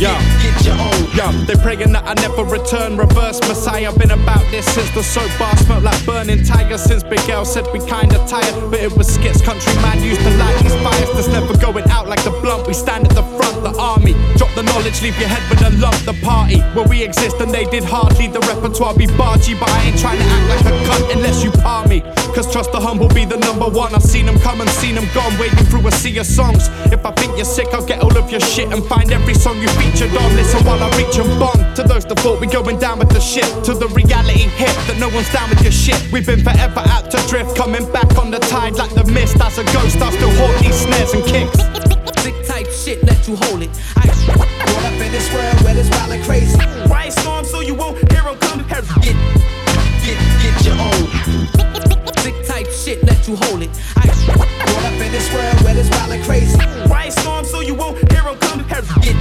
Yeah. 0.00 0.16
get 0.42 0.64
your 0.66 0.74
own. 0.74 1.00
Yeah, 1.14 1.30
they 1.46 1.54
praying 1.60 1.92
that 1.92 2.04
I 2.08 2.14
never 2.14 2.42
return. 2.44 2.96
Reverse 2.96 3.38
Messiah, 3.80 3.98
been 3.98 4.10
about 4.10 4.44
this 4.50 4.66
since 4.74 4.90
the 4.90 5.02
soap 5.02 5.30
bar 5.38 5.56
smelled 5.56 5.84
like 5.84 6.04
burning 6.04 6.44
tiger. 6.44 6.76
Since 6.76 7.02
Big 7.02 7.20
L 7.30 7.44
said 7.44 7.64
we 7.72 7.78
kinda 7.80 8.18
tired, 8.28 8.70
but 8.70 8.80
it 8.80 8.92
was 8.96 9.08
skits. 9.08 9.40
Country 9.40 9.74
man 9.76 10.02
used 10.02 10.20
to 10.20 10.30
light 10.36 10.58
these 10.62 10.74
fires 10.82 11.10
that's 11.14 11.28
never 11.28 11.56
going 11.56 11.88
out 11.88 12.06
like 12.06 12.22
the 12.22 12.30
blunt. 12.30 12.66
We 12.66 12.74
stand 12.74 13.06
at 13.06 13.14
the 13.14 13.22
front, 13.22 13.62
the 13.62 13.74
army. 13.78 14.14
Drop 14.36 14.52
the 14.54 14.64
knowledge, 14.64 15.00
leave 15.02 15.18
your 15.18 15.28
head 15.28 15.42
with 15.48 15.62
a 15.62 15.70
lump. 15.78 15.96
The 16.04 16.14
party 16.22 16.60
where 16.74 16.86
we 16.86 17.02
exist 17.02 17.40
and 17.40 17.50
they 17.50 17.64
did 17.64 17.84
hardly. 17.84 18.28
The 18.28 18.40
repertoire 18.40 18.94
be 18.94 19.06
bargy, 19.06 19.58
but 19.58 19.70
I 19.70 19.84
ain't 19.84 19.98
trying 19.98 20.18
to 20.18 20.24
act 20.24 20.46
like 20.52 20.66
a 20.72 20.76
cunt 20.86 21.16
unless 21.16 21.42
you 21.42 21.50
par 21.50 21.86
me. 21.86 22.02
Cause 22.34 22.50
trust 22.50 22.72
the 22.72 22.80
humble 22.80 23.08
be 23.08 23.24
the 23.24 23.36
number 23.36 23.68
one. 23.68 23.94
I've 23.94 24.02
seen 24.02 24.26
them 24.26 24.38
come 24.38 24.60
and 24.60 24.70
seen 24.70 24.94
them 24.94 25.06
gone, 25.12 25.36
wading 25.38 25.66
through 25.66 25.86
a 25.86 25.90
sea 25.92 26.16
of 26.18 26.26
songs. 26.26 26.68
If 26.92 27.04
I 27.04 27.12
think 27.12 27.36
you're 27.36 27.44
sick, 27.44 27.68
I'll 27.72 27.84
get 27.84 28.00
all 28.00 28.16
of 28.16 28.30
your 28.30 28.40
shit 28.40 28.72
and 28.72 28.84
find 28.86 29.12
every 29.12 29.34
song 29.34 29.60
you 29.60 29.68
featured 29.76 30.14
on. 30.16 30.36
Listen 30.36 30.64
while 30.64 30.82
I 30.82 30.88
reach 30.96 31.18
and 31.18 31.28
bond. 31.38 31.76
To 31.76 31.82
those 31.82 32.04
that 32.06 32.18
thought 32.20 32.40
we 32.40 32.46
going 32.46 32.78
down 32.78 32.98
with 32.98 33.10
the 33.10 33.20
shit. 33.20 33.48
To 33.64 33.74
the 33.74 33.88
reality 33.88 34.48
hit 34.56 34.74
that 34.86 34.98
no 34.98 35.08
one's 35.08 35.30
down 35.32 35.50
with 35.50 35.62
your 35.62 35.72
shit. 35.72 36.00
We've 36.12 36.26
been 36.26 36.42
forever 36.42 36.82
out 36.86 37.10
to 37.10 37.18
drift, 37.28 37.56
coming 37.56 37.84
back 37.92 38.16
on 38.16 38.30
the 38.30 38.38
tide 38.38 38.74
like 38.76 38.94
the 38.94 39.04
mist. 39.04 39.40
As 39.40 39.58
a 39.58 39.64
ghost, 39.74 40.00
I 40.00 40.10
still 40.10 40.32
haunt 40.38 40.58
these 40.62 40.78
snares 40.80 41.12
and 41.12 41.24
kicks. 41.24 41.58
Sick 42.22 42.36
type 42.46 42.70
shit, 42.70 43.02
let 43.04 43.26
you 43.28 43.36
hold 43.36 43.62
it. 43.62 43.70
I 43.96 44.06
caught 44.06 44.84
up 44.86 45.00
in 45.00 45.10
this 45.12 45.28
world 45.34 45.60
where 45.62 45.76
it's 45.76 45.90
wild 45.90 46.12
and 46.12 46.24
crazy. 46.24 46.58
Right 46.88 47.12
storm, 47.12 47.44
so 47.44 47.60
you 47.60 47.74
won't 47.74 47.98
hear 48.12 48.22
'em 48.24 48.36
come. 48.38 48.64
Get, 48.68 48.84
get, 49.02 49.59
shit, 53.36 53.48
hold 53.48 53.62
it. 53.62 53.70
I 53.96 54.06
caught 54.06 54.84
up 54.84 55.00
in 55.00 55.12
this 55.12 55.32
world 55.32 55.60
where 55.62 55.76
it's 55.76 55.90
wild 55.90 56.12
and 56.12 56.24
crazy. 56.24 56.58
Right 56.88 57.12
storm, 57.12 57.44
so 57.44 57.60
you 57.60 57.74
won't 57.74 57.96
hear 58.12 58.22
'em 58.26 58.36
come. 58.38 58.64
Get, 58.68 59.16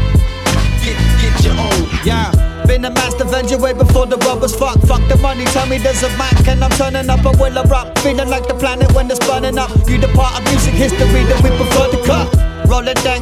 get, 0.83 0.97
get 1.21 1.43
your 1.43 1.53
own. 1.53 1.89
Yeah, 2.03 2.31
been 2.65 2.85
a 2.85 2.89
master 2.91 3.25
venture 3.25 3.57
way 3.57 3.73
before 3.73 4.05
the 4.05 4.17
world 4.17 4.41
was 4.41 4.55
fucked. 4.55 4.85
Fuck 4.87 5.07
the 5.07 5.17
money, 5.17 5.45
tell 5.45 5.67
me 5.67 5.77
there's 5.77 6.03
a 6.03 6.09
Mac 6.17 6.47
and 6.47 6.63
I'm 6.63 6.71
turning 6.71 7.09
up 7.09 7.25
a 7.25 7.31
will 7.37 7.57
of 7.57 7.69
rock. 7.69 7.97
Feeling 7.99 8.29
like 8.29 8.47
the 8.47 8.55
planet 8.55 8.91
when 8.93 9.09
it's 9.11 9.19
burning 9.25 9.57
up. 9.57 9.69
You 9.87 9.97
the 9.97 10.07
part 10.15 10.39
of 10.39 10.43
music 10.45 10.73
history 10.73 11.23
that 11.25 11.41
we 11.43 11.49
prefer 11.57 11.89
to 11.91 12.05
cut. 12.05 12.38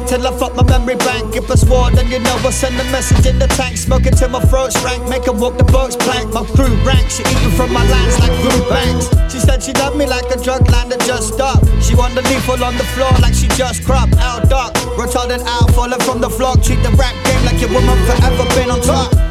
Till 0.08 0.26
I 0.26 0.32
fuck 0.38 0.56
my 0.56 0.62
memory 0.62 0.96
bank. 0.96 1.36
If 1.36 1.50
it's 1.50 1.64
war, 1.64 1.90
then 1.90 2.08
you 2.08 2.18
know 2.18 2.36
I 2.40 2.48
send 2.48 2.80
a 2.80 2.84
message 2.84 3.26
in 3.26 3.38
the 3.38 3.46
tank. 3.46 3.76
Smoking 3.76 4.14
till 4.14 4.30
my 4.30 4.40
throat's 4.40 4.82
rank. 4.82 5.06
Make 5.06 5.28
'em 5.28 5.38
walk 5.38 5.58
the 5.58 5.64
boat's 5.64 5.96
plank. 5.96 6.32
My 6.32 6.44
crew 6.56 6.72
rank. 6.82 7.10
She 7.10 7.22
eating 7.28 7.52
from 7.58 7.74
my 7.74 7.84
lines 7.84 8.18
like 8.18 8.32
food 8.40 8.64
banks. 8.70 9.06
She 9.30 9.38
said 9.38 9.62
she 9.62 9.72
loved 9.74 9.96
me 9.96 10.06
like 10.06 10.24
a 10.34 10.38
drug 10.42 10.64
that 10.66 11.00
just 11.04 11.34
stopped. 11.34 11.66
She 11.84 11.94
want 11.94 12.14
the 12.14 12.22
lethal 12.22 12.64
on 12.64 12.78
the 12.78 12.88
floor 12.94 13.12
like 13.20 13.34
she 13.34 13.48
just 13.48 13.84
cropped. 13.84 14.16
Out 14.16 14.48
dark, 14.48 14.72
retarded 14.96 15.42
out, 15.46 15.70
falling 15.72 16.00
from 16.00 16.22
the 16.22 16.30
flock. 16.30 16.62
Treat 16.62 16.82
the 16.82 16.90
rap 16.96 17.14
game 17.24 17.44
like 17.44 17.60
your 17.60 17.70
woman 17.70 17.98
forever 18.06 18.44
been 18.54 18.70
on 18.70 18.80
top. 18.80 19.27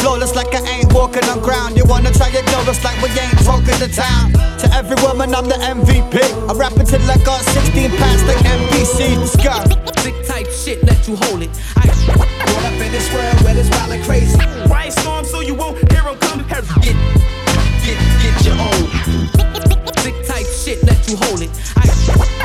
Flawless 0.00 0.34
like 0.34 0.54
I 0.54 0.64
ain't 0.80 0.92
walking 0.94 1.24
on 1.28 1.40
ground. 1.40 1.76
You 1.76 1.84
wanna 1.84 2.10
try 2.10 2.28
it, 2.32 2.46
go, 2.46 2.58
it's 2.64 2.82
like 2.82 2.96
we 3.02 3.08
ain't 3.20 3.36
talking 3.44 3.76
the 3.78 3.88
town. 3.92 4.32
To 4.60 4.66
every 4.72 4.96
woman, 5.04 5.34
I'm 5.34 5.44
the 5.46 5.56
MVP. 5.60 6.16
I 6.48 6.52
rap 6.54 6.72
until 6.76 7.02
I 7.10 7.16
got 7.24 7.40
16 7.42 7.90
past 8.00 8.24
like 8.26 8.40
NPC. 8.44 9.16
Let's 9.20 9.36
go. 9.36 9.52
Sick 10.00 10.16
type 10.26 10.48
shit, 10.48 10.82
let 10.84 11.06
you 11.06 11.16
hold 11.16 11.42
it. 11.42 11.50
I 11.76 11.86
caught 12.16 12.64
up 12.64 12.80
in 12.80 12.90
this 12.92 13.12
world 13.12 13.36
where 13.44 13.56
it's 13.56 13.68
wild 13.76 13.92
and 13.92 14.04
crazy. 14.04 14.38
Right 14.72 14.92
storm, 14.92 15.24
so 15.24 15.40
you 15.40 15.54
won't 15.54 15.76
hear 15.92 16.02
'em 16.08 16.16
come. 16.18 16.40
Get, 16.80 16.96
get, 17.84 17.98
get 18.24 18.36
your 18.44 18.56
own. 18.56 18.88
Sick 20.00 20.16
type 20.26 20.46
shit, 20.48 20.82
let 20.84 21.00
you 21.08 21.16
hold 21.16 21.42
it. 21.42 21.50
I 21.76 21.84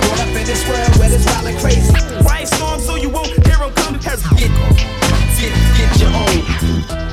caught 0.03 0.19
up 0.19 0.27
in 0.27 0.45
this 0.45 0.67
world 0.67 0.91
where 0.99 1.11
it's 1.11 1.25
wild 1.25 1.47
and 1.47 1.57
crazy. 1.59 1.93
Right 2.27 2.47
storm, 2.47 2.81
so 2.81 2.95
you 2.95 3.09
won't 3.09 3.31
hear 3.47 3.63
'em 3.63 3.71
come. 3.79 3.95
Get, 3.95 4.19
get, 5.39 5.53
get 5.77 5.99
your 6.01 6.11
own. 6.11 7.04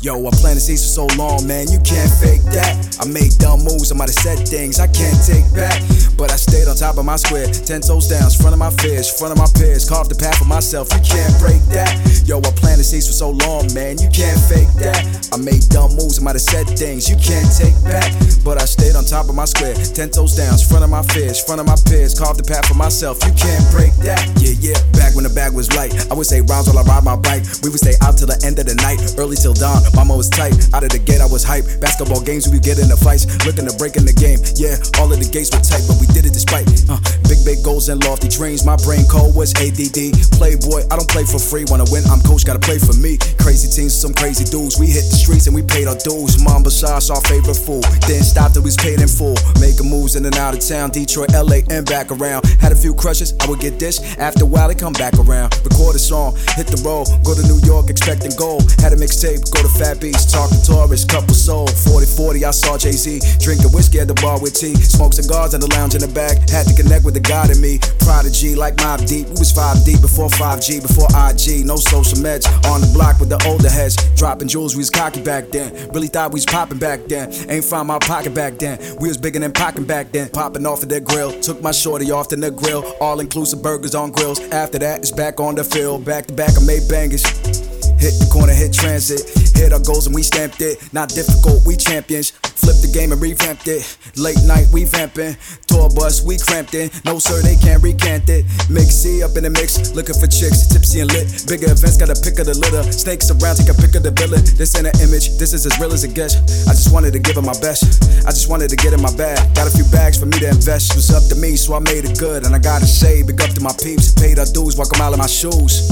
Yo, 0.00 0.16
I 0.16 0.32
planted 0.40 0.64
seeds 0.64 0.80
for 0.80 1.04
so 1.04 1.16
long, 1.20 1.44
man, 1.44 1.68
you 1.68 1.76
can't 1.84 2.08
fake 2.24 2.40
that. 2.56 2.72
I 2.96 3.04
made 3.04 3.36
dumb 3.36 3.60
moves, 3.60 3.92
I 3.92 3.96
might 4.00 4.08
have 4.08 4.16
said 4.16 4.48
things 4.48 4.80
I 4.80 4.88
can't 4.88 5.20
take 5.28 5.44
back. 5.52 5.76
But 6.16 6.32
I 6.32 6.40
stayed 6.40 6.72
on 6.72 6.76
top 6.76 6.96
of 6.96 7.04
my 7.04 7.20
square, 7.20 7.44
ten 7.52 7.84
toes 7.84 8.08
down, 8.08 8.32
front 8.32 8.56
of 8.56 8.60
my 8.60 8.72
fish, 8.80 9.12
front 9.12 9.36
of 9.36 9.36
my 9.36 9.48
peers, 9.60 9.84
carved 9.84 10.08
the 10.08 10.16
path 10.16 10.40
for 10.40 10.48
myself, 10.48 10.88
you 10.96 11.04
can't 11.04 11.36
break 11.36 11.60
that. 11.76 11.92
Yo, 12.24 12.40
I 12.40 12.48
planted 12.56 12.88
seeds 12.88 13.12
for 13.12 13.12
so 13.12 13.28
long, 13.44 13.68
man, 13.76 14.00
you 14.00 14.08
can't 14.08 14.40
fake 14.48 14.72
that. 14.80 15.04
I 15.32 15.36
made 15.36 15.68
dumb 15.68 15.92
moves, 15.92 16.16
I 16.16 16.24
might 16.24 16.36
have 16.40 16.48
said 16.48 16.64
things 16.80 17.04
you 17.04 17.20
can't 17.20 17.52
take 17.52 17.76
back. 17.84 18.08
But 18.40 18.56
I 18.56 18.64
stayed 18.64 18.96
on 18.96 19.04
top 19.04 19.28
of 19.28 19.36
my 19.36 19.44
square, 19.44 19.76
ten 19.76 20.08
toes 20.08 20.32
down, 20.32 20.56
front 20.64 20.80
of 20.80 20.88
my 20.88 21.04
fish, 21.12 21.44
front 21.44 21.60
of 21.60 21.68
my 21.68 21.76
peers, 21.84 22.16
carved 22.16 22.40
the 22.40 22.46
path 22.48 22.64
for 22.64 22.76
myself, 22.76 23.20
you 23.28 23.36
can't 23.36 23.68
break 23.68 23.92
that. 24.00 24.24
Yeah, 24.40 24.56
yeah, 24.64 24.80
back 24.96 25.12
when 25.12 25.28
the 25.28 25.32
bag 25.36 25.52
was 25.52 25.68
light, 25.76 25.92
I 26.08 26.16
would 26.16 26.24
say 26.24 26.40
rounds 26.40 26.72
while 26.72 26.80
I 26.80 26.88
ride 26.88 27.04
my 27.04 27.20
bike. 27.20 27.44
We 27.60 27.68
would 27.68 27.84
stay 27.84 28.00
out 28.00 28.16
till 28.16 28.32
the 28.32 28.40
end 28.40 28.56
of 28.56 28.64
the 28.64 28.80
night, 28.80 29.04
early 29.20 29.36
till 29.36 29.52
dawn. 29.52 29.89
Mama 29.94 30.16
was 30.16 30.28
tight, 30.32 30.56
out 30.72 30.82
of 30.82 30.90
the 30.90 30.98
gate 30.98 31.20
I 31.20 31.28
was 31.28 31.44
hype. 31.44 31.68
Basketball 31.80 32.24
games 32.24 32.48
we 32.48 32.58
get 32.58 32.80
into 32.80 32.96
fights, 32.96 33.28
looking 33.44 33.68
to 33.68 33.74
break 33.76 34.00
in 34.00 34.08
the 34.08 34.16
game. 34.16 34.40
Yeah, 34.56 34.80
all 34.96 35.12
of 35.12 35.20
the 35.20 35.28
gates 35.28 35.52
were 35.52 35.60
tight, 35.60 35.84
but 35.84 36.00
we 36.00 36.08
did 36.16 36.24
it 36.24 36.32
despite. 36.32 36.64
Uh, 36.88 36.96
big 37.28 37.44
big 37.44 37.60
goals 37.60 37.92
and 37.92 38.00
lofty 38.08 38.28
dreams. 38.32 38.64
My 38.64 38.80
brain 38.80 39.04
cold 39.06 39.36
was 39.36 39.52
ADD. 39.60 40.16
Playboy, 40.40 40.88
I 40.88 40.96
don't 40.96 41.10
play 41.10 41.28
for 41.28 41.38
free. 41.38 41.68
Wanna 41.68 41.86
win, 41.92 42.02
I'm 42.08 42.24
coach, 42.24 42.48
gotta 42.48 42.62
play 42.62 42.80
for 42.80 42.96
me. 42.96 43.20
Crazy 43.36 43.68
teams, 43.68 43.92
some 43.92 44.16
crazy 44.16 44.48
dudes. 44.48 44.80
We 44.80 44.88
hit 44.88 45.04
the 45.12 45.18
streets 45.20 45.46
and 45.46 45.54
we 45.54 45.62
paid 45.62 45.84
our 45.84 45.98
dues. 46.00 46.40
Mamba 46.40 46.70
Sauce, 46.70 47.10
our 47.10 47.20
favorite 47.28 47.60
fool. 47.60 47.84
Didn't 48.08 48.24
stop 48.24 48.52
till 48.56 48.62
we 48.62 48.70
was 48.70 48.78
paid 48.78 49.00
in 49.02 49.08
full. 49.08 49.34
Making 49.58 49.90
moves 49.90 50.14
in 50.14 50.24
and 50.24 50.36
out 50.36 50.54
of 50.54 50.62
town, 50.62 50.90
Detroit, 50.90 51.34
LA, 51.34 51.66
and 51.68 51.84
back 51.84 52.10
around. 52.14 52.46
Had 52.62 52.70
a 52.70 52.78
few 52.78 52.94
crushes, 52.94 53.34
I 53.40 53.50
would 53.50 53.58
get 53.58 53.78
this. 53.78 53.98
After 54.16 54.44
a 54.44 54.46
while, 54.46 54.68
they 54.68 54.78
come 54.78 54.92
back 54.94 55.14
around. 55.18 55.50
Record 55.66 55.96
a 55.96 55.98
song, 55.98 56.36
hit 56.54 56.70
the 56.70 56.80
road, 56.86 57.10
go 57.26 57.34
to 57.34 57.42
New 57.50 57.58
York, 57.66 57.90
expecting 57.90 58.30
gold. 58.38 58.70
Had 58.78 58.92
a 58.92 58.96
mixtape, 58.96 59.42
go 59.50 59.62
to 59.62 59.72
fat 59.80 59.98
beats, 59.98 60.28
talking 60.28 60.60
tourists, 60.60 61.08
couple 61.08 61.32
soul. 61.32 61.66
40 61.66 62.06
40, 62.06 62.44
I 62.44 62.50
saw 62.50 62.76
Jay 62.76 62.92
Z 62.92 63.20
drinking 63.40 63.72
whiskey 63.72 64.00
at 64.00 64.08
the 64.08 64.14
bar 64.20 64.40
with 64.40 64.52
tea. 64.52 64.74
Smoke 64.76 65.14
cigars 65.14 65.54
in 65.54 65.60
the 65.60 65.68
lounge 65.72 65.94
in 65.94 66.00
the 66.04 66.12
back. 66.12 66.36
Had 66.50 66.66
to 66.68 66.74
connect 66.76 67.04
with 67.04 67.14
the 67.14 67.20
God 67.20 67.48
in 67.50 67.60
me. 67.60 67.78
Prodigy, 68.04 68.54
like 68.54 68.76
Mobb 68.76 69.08
Deep. 69.08 69.26
We 69.32 69.40
was 69.40 69.52
5D 69.52 70.02
before 70.02 70.28
5G, 70.28 70.82
before 70.84 71.08
IG. 71.16 71.64
No 71.64 71.76
social 71.76 72.18
meds. 72.18 72.44
On 72.68 72.80
the 72.80 72.90
block 72.92 73.18
with 73.18 73.30
the 73.30 73.40
older 73.48 73.70
heads. 73.70 73.96
Dropping 74.14 74.48
jewels, 74.48 74.76
we 74.76 74.80
was 74.80 74.90
cocky 74.90 75.22
back 75.22 75.48
then. 75.48 75.72
Really 75.92 76.08
thought 76.08 76.30
we 76.32 76.36
was 76.36 76.46
popping 76.46 76.78
back 76.78 77.00
then. 77.08 77.32
Ain't 77.48 77.64
find 77.64 77.88
my 77.88 77.98
pocket 77.98 78.34
back 78.34 78.58
then. 78.58 78.78
We 79.00 79.08
was 79.08 79.16
bigger 79.16 79.38
than 79.38 79.52
pocking 79.52 79.84
back 79.84 80.12
then. 80.12 80.28
Popping 80.28 80.66
off 80.66 80.82
of 80.82 80.90
the 80.90 81.00
grill. 81.00 81.32
Took 81.40 81.62
my 81.62 81.72
shorty 81.72 82.10
off 82.10 82.28
to 82.28 82.36
the 82.36 82.50
grill. 82.50 82.84
All 83.00 83.18
inclusive 83.20 83.62
burgers 83.62 83.94
on 83.94 84.12
grills. 84.12 84.40
After 84.52 84.78
that, 84.78 85.00
it's 85.00 85.10
back 85.10 85.40
on 85.40 85.54
the 85.54 85.64
field. 85.64 86.04
Back 86.04 86.26
to 86.26 86.34
back, 86.34 86.50
I 86.60 86.64
made 86.66 86.88
bangers. 86.88 87.69
Hit 88.00 88.16
the 88.16 88.28
corner, 88.32 88.52
hit 88.56 88.72
transit. 88.72 89.28
Hit 89.52 89.72
our 89.76 89.84
goals 89.84 90.06
and 90.08 90.14
we 90.14 90.22
stamped 90.22 90.60
it. 90.64 90.80
Not 90.92 91.10
difficult, 91.12 91.60
we 91.68 91.76
champions. 91.76 92.32
Flip 92.56 92.76
the 92.80 92.88
game 92.88 93.12
and 93.12 93.20
revamped 93.20 93.68
it. 93.68 93.84
Late 94.16 94.40
night, 94.48 94.68
we 94.72 94.84
vamping. 94.84 95.36
Tour 95.68 95.92
bus, 95.92 96.24
we 96.24 96.40
cramped 96.40 96.72
in. 96.72 96.88
No, 97.04 97.20
sir, 97.20 97.44
they 97.44 97.56
can't 97.56 97.82
recant 97.82 98.28
it. 98.28 98.48
Mix 98.72 99.04
up 99.20 99.36
in 99.36 99.44
the 99.44 99.52
mix. 99.52 99.92
Looking 99.92 100.16
for 100.16 100.26
chicks, 100.26 100.64
tipsy 100.64 101.00
and 101.04 101.12
lit. 101.12 101.44
Bigger 101.44 101.72
events, 101.72 102.00
got 102.00 102.08
a 102.08 102.16
pick 102.16 102.40
of 102.40 102.48
the 102.48 102.56
litter. 102.56 102.84
Snakes 102.88 103.28
around, 103.28 103.60
take 103.60 103.68
a 103.68 103.76
pick 103.76 103.92
of 103.96 104.02
the 104.02 104.12
villain. 104.16 104.40
This 104.56 104.72
ain't 104.76 104.88
an 104.88 104.96
image, 105.04 105.36
this 105.36 105.52
is 105.52 105.68
as 105.68 105.76
real 105.76 105.92
as 105.92 106.04
it 106.04 106.16
gets. 106.16 106.40
I 106.68 106.72
just 106.72 106.92
wanted 106.92 107.12
to 107.12 107.20
give 107.20 107.36
it 107.36 107.44
my 107.44 107.56
best. 107.60 107.84
I 108.24 108.32
just 108.32 108.48
wanted 108.48 108.72
to 108.72 108.76
get 108.76 108.96
in 108.96 109.00
my 109.04 109.12
bag. 109.12 109.36
Got 109.52 109.68
a 109.68 109.72
few 109.76 109.84
bags 109.92 110.16
for 110.16 110.24
me 110.24 110.40
to 110.40 110.48
invest. 110.48 110.92
It 110.92 110.96
was 110.96 111.12
up 111.12 111.28
to 111.28 111.36
me, 111.36 111.56
so 111.56 111.76
I 111.76 111.80
made 111.80 112.08
it 112.08 112.16
good. 112.16 112.48
And 112.48 112.56
I 112.56 112.60
gotta 112.60 112.88
say, 112.88 113.20
big 113.20 113.40
up 113.40 113.52
to 113.56 113.60
my 113.60 113.72
peeps. 113.76 114.12
Paid 114.16 114.40
our 114.40 114.48
dues, 114.48 114.76
walk 114.76 114.96
a 114.96 114.98
mile 114.98 115.12
in 115.12 115.20
my 115.20 115.28
shoes. 115.28 115.84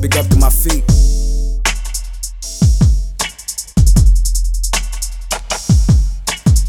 Big 0.00 0.16
up 0.16 0.28
to 0.28 0.36
my 0.36 0.50
feet. 0.50 0.84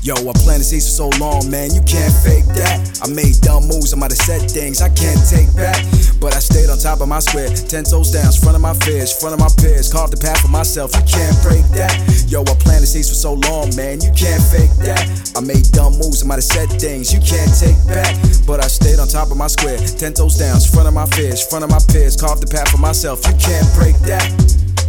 Yo, 0.05 0.13
I 0.13 0.37
planted 0.45 0.69
seeds 0.69 0.85
for 0.85 1.09
so 1.09 1.17
long, 1.17 1.49
man, 1.49 1.73
you 1.73 1.81
can't 1.81 2.13
fake 2.21 2.45
that. 2.53 2.77
I 3.01 3.09
made 3.09 3.41
dumb 3.41 3.65
moves, 3.65 3.89
I 3.89 3.97
might 3.97 4.13
have 4.13 4.21
said 4.21 4.45
things 4.45 4.77
I 4.77 4.93
can't 4.93 5.17
take 5.25 5.49
back. 5.57 5.81
But 6.21 6.37
I 6.37 6.45
stayed 6.45 6.69
on 6.69 6.77
top 6.77 7.01
of 7.01 7.09
my 7.09 7.17
square, 7.17 7.49
ten 7.49 7.81
toes 7.89 8.13
down, 8.13 8.29
front 8.37 8.53
of 8.53 8.61
my 8.61 8.77
fears, 8.85 9.09
front 9.09 9.33
of 9.33 9.41
my 9.41 9.49
peers, 9.57 9.89
carved 9.89 10.13
the 10.13 10.21
path 10.21 10.45
for 10.45 10.53
myself, 10.53 10.93
you 10.93 11.01
can't 11.09 11.33
break 11.41 11.65
that. 11.73 11.97
Yo, 12.29 12.45
I 12.45 12.53
planted 12.61 12.85
seeds 12.85 13.09
for 13.09 13.17
so 13.17 13.33
long, 13.49 13.73
man, 13.73 13.97
you 13.97 14.13
can't 14.13 14.45
fake 14.45 14.69
that. 14.85 15.09
I 15.33 15.41
made 15.41 15.73
dumb 15.73 15.97
moves, 15.97 16.21
I 16.21 16.29
might 16.29 16.37
have 16.37 16.53
said 16.53 16.69
things 16.77 17.09
you 17.09 17.17
can't 17.25 17.49
take 17.57 17.81
back. 17.89 18.13
But 18.45 18.61
I 18.61 18.69
stayed 18.69 19.01
on 19.01 19.09
top 19.09 19.33
of 19.33 19.41
my 19.41 19.49
square, 19.49 19.81
ten 19.81 20.13
toes 20.13 20.37
down, 20.37 20.61
front 20.69 20.85
of 20.85 20.93
my 20.93 21.09
fears, 21.17 21.41
front 21.41 21.65
of 21.65 21.73
my 21.73 21.81
peers, 21.89 22.13
carved 22.13 22.45
the 22.45 22.49
path 22.53 22.69
for 22.69 22.77
myself, 22.77 23.25
you 23.25 23.33
can't 23.41 23.65
break 23.73 23.97
that. 24.05 24.21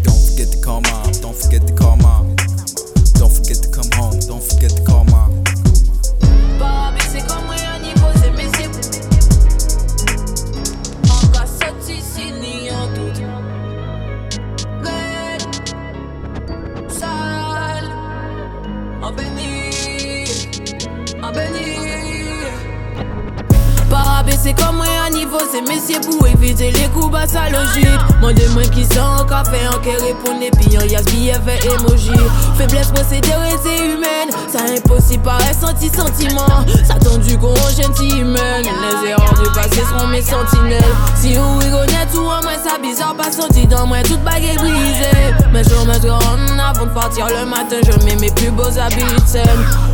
Don't 0.05 0.21
forget 0.29 0.53
to 0.53 0.61
call 0.61 0.85
mom, 0.85 1.09
don't 1.25 1.33
forget 1.33 1.65
to 1.65 1.73
call 1.73 1.97
mom. 2.05 2.37
Don't 3.17 3.33
forget 3.33 3.57
to 3.65 3.71
come 3.73 3.89
home, 3.97 4.21
don't 4.29 4.45
forget 4.45 4.77
to 4.77 4.85
call 4.85 4.96
c'est 24.47 24.55
comme 24.55 24.77
moi 24.77 24.87
à 25.05 25.11
niveau, 25.11 25.39
c'est 25.51 25.63
messieurs 25.63 26.01
pour 26.01 26.25
éviter 26.29 26.71
les 26.71 26.89
coups 26.91 27.11
bas 27.11 27.25
à 27.35 27.51
logique. 27.51 28.01
Moi 28.21 28.33
de 28.33 28.47
moi 28.51 28.63
qui 28.63 28.85
sont 28.85 29.01
en 29.01 29.25
café, 29.25 29.59
en 29.67 29.81
qui 29.81 29.91
répondent, 29.91 30.39
puis 30.61 30.79
en 30.79 30.83
yas 30.83 31.03
billet 31.03 31.35
fait 31.45 31.67
émoji. 31.67 32.13
Faiblesse 32.57 32.93
procédure 32.93 33.43
et 33.43 33.85
humaine, 33.85 34.31
ça 34.49 34.61
impossible 34.61 35.25
par 35.25 35.41
ressenti 35.41 35.89
sentiment. 35.89 36.65
Ça 36.85 36.95
tend 36.95 37.19
du 37.19 37.37
con, 37.37 37.55
gentil 37.77 38.21
humaine. 38.21 38.63
Les 38.63 39.11
erreurs 39.11 39.35
du 39.35 39.51
passé 39.51 39.83
seront 39.91 40.07
mes 40.07 40.23
sentinelles. 40.23 40.95
Si 41.17 41.35
vous 41.35 41.61
êtes 41.63 41.75
honnête 41.75 42.15
ou 42.15 42.21
en 42.21 42.43
moi, 42.43 42.55
ça 42.63 42.79
bizarre, 42.81 43.17
pas 43.17 43.33
senti 43.33 43.67
dans 43.67 43.87
moi, 43.87 43.99
toute 44.05 44.23
bague 44.23 44.45
est 44.45 44.57
brisée. 44.57 45.35
Mais 45.53 45.65
je 45.65 45.75
me 45.75 45.99
grande 45.99 46.61
avant 46.61 46.87
de 46.87 46.91
partir 46.91 47.27
le 47.27 47.47
matin, 47.47 47.77
je 47.85 48.05
mets 48.05 48.17
mes 48.17 48.31
plus 48.31 48.51
beaux 48.51 48.79
habits. 48.79 49.03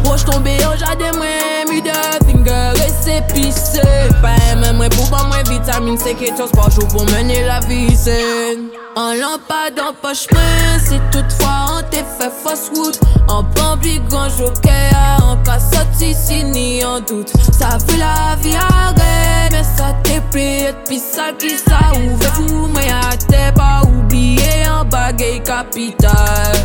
Proche 0.05 0.25
tombé, 0.27 0.59
en 0.67 0.77
j'adémoine 0.77 1.62
everyday 1.73 2.45
girl 2.45 2.77
et 2.77 2.93
c'est 3.01 3.27
pissé 3.33 3.81
Pas 4.21 4.37
même 4.55 4.77
mwen 4.77 4.91
pou 4.91 5.07
ban 5.11 5.29
mwen 5.29 5.45
vitamine 5.49 5.99
Se 5.99 6.15
ket 6.19 6.37
chos 6.37 6.53
par 6.53 6.71
jou 6.71 6.87
pou 6.93 7.05
mene 7.13 7.43
la 7.47 7.61
visen 7.67 8.69
An 8.97 9.17
lampade 9.21 9.81
an 9.81 9.97
poche 10.03 10.29
mwen 10.33 10.83
Se 10.85 11.01
toutfwa 11.15 11.55
an 11.79 11.89
te 11.93 12.03
fe 12.19 12.29
fos 12.43 12.69
wout 12.77 13.01
An 13.33 13.49
bambli 13.57 13.99
gran 14.11 14.31
joke 14.37 14.77
an 14.99 15.43
ka 15.47 15.59
si 15.63 16.43
ni 16.43 16.83
an 16.83 17.05
dout 17.09 17.33
Sa 17.53 17.79
vu 17.79 17.99
la 17.99 18.37
vi 18.43 18.55
a 18.57 18.93
re 18.99 19.51
Men 19.53 19.65
sa 19.65 19.93
te 20.05 20.21
pli 20.31 20.69
et 20.69 20.85
pi 20.89 21.01
sa 21.01 21.33
ki 21.33 21.57
sa 21.57 21.93
ouve 21.97 22.33
Fou 22.37 22.69
mwen 22.69 22.93
a 22.93 23.17
te 23.17 23.51
pa 23.57 23.83
oubliye 23.89 24.65
An 24.69 24.89
bagay 24.89 25.41
kapital 25.45 26.65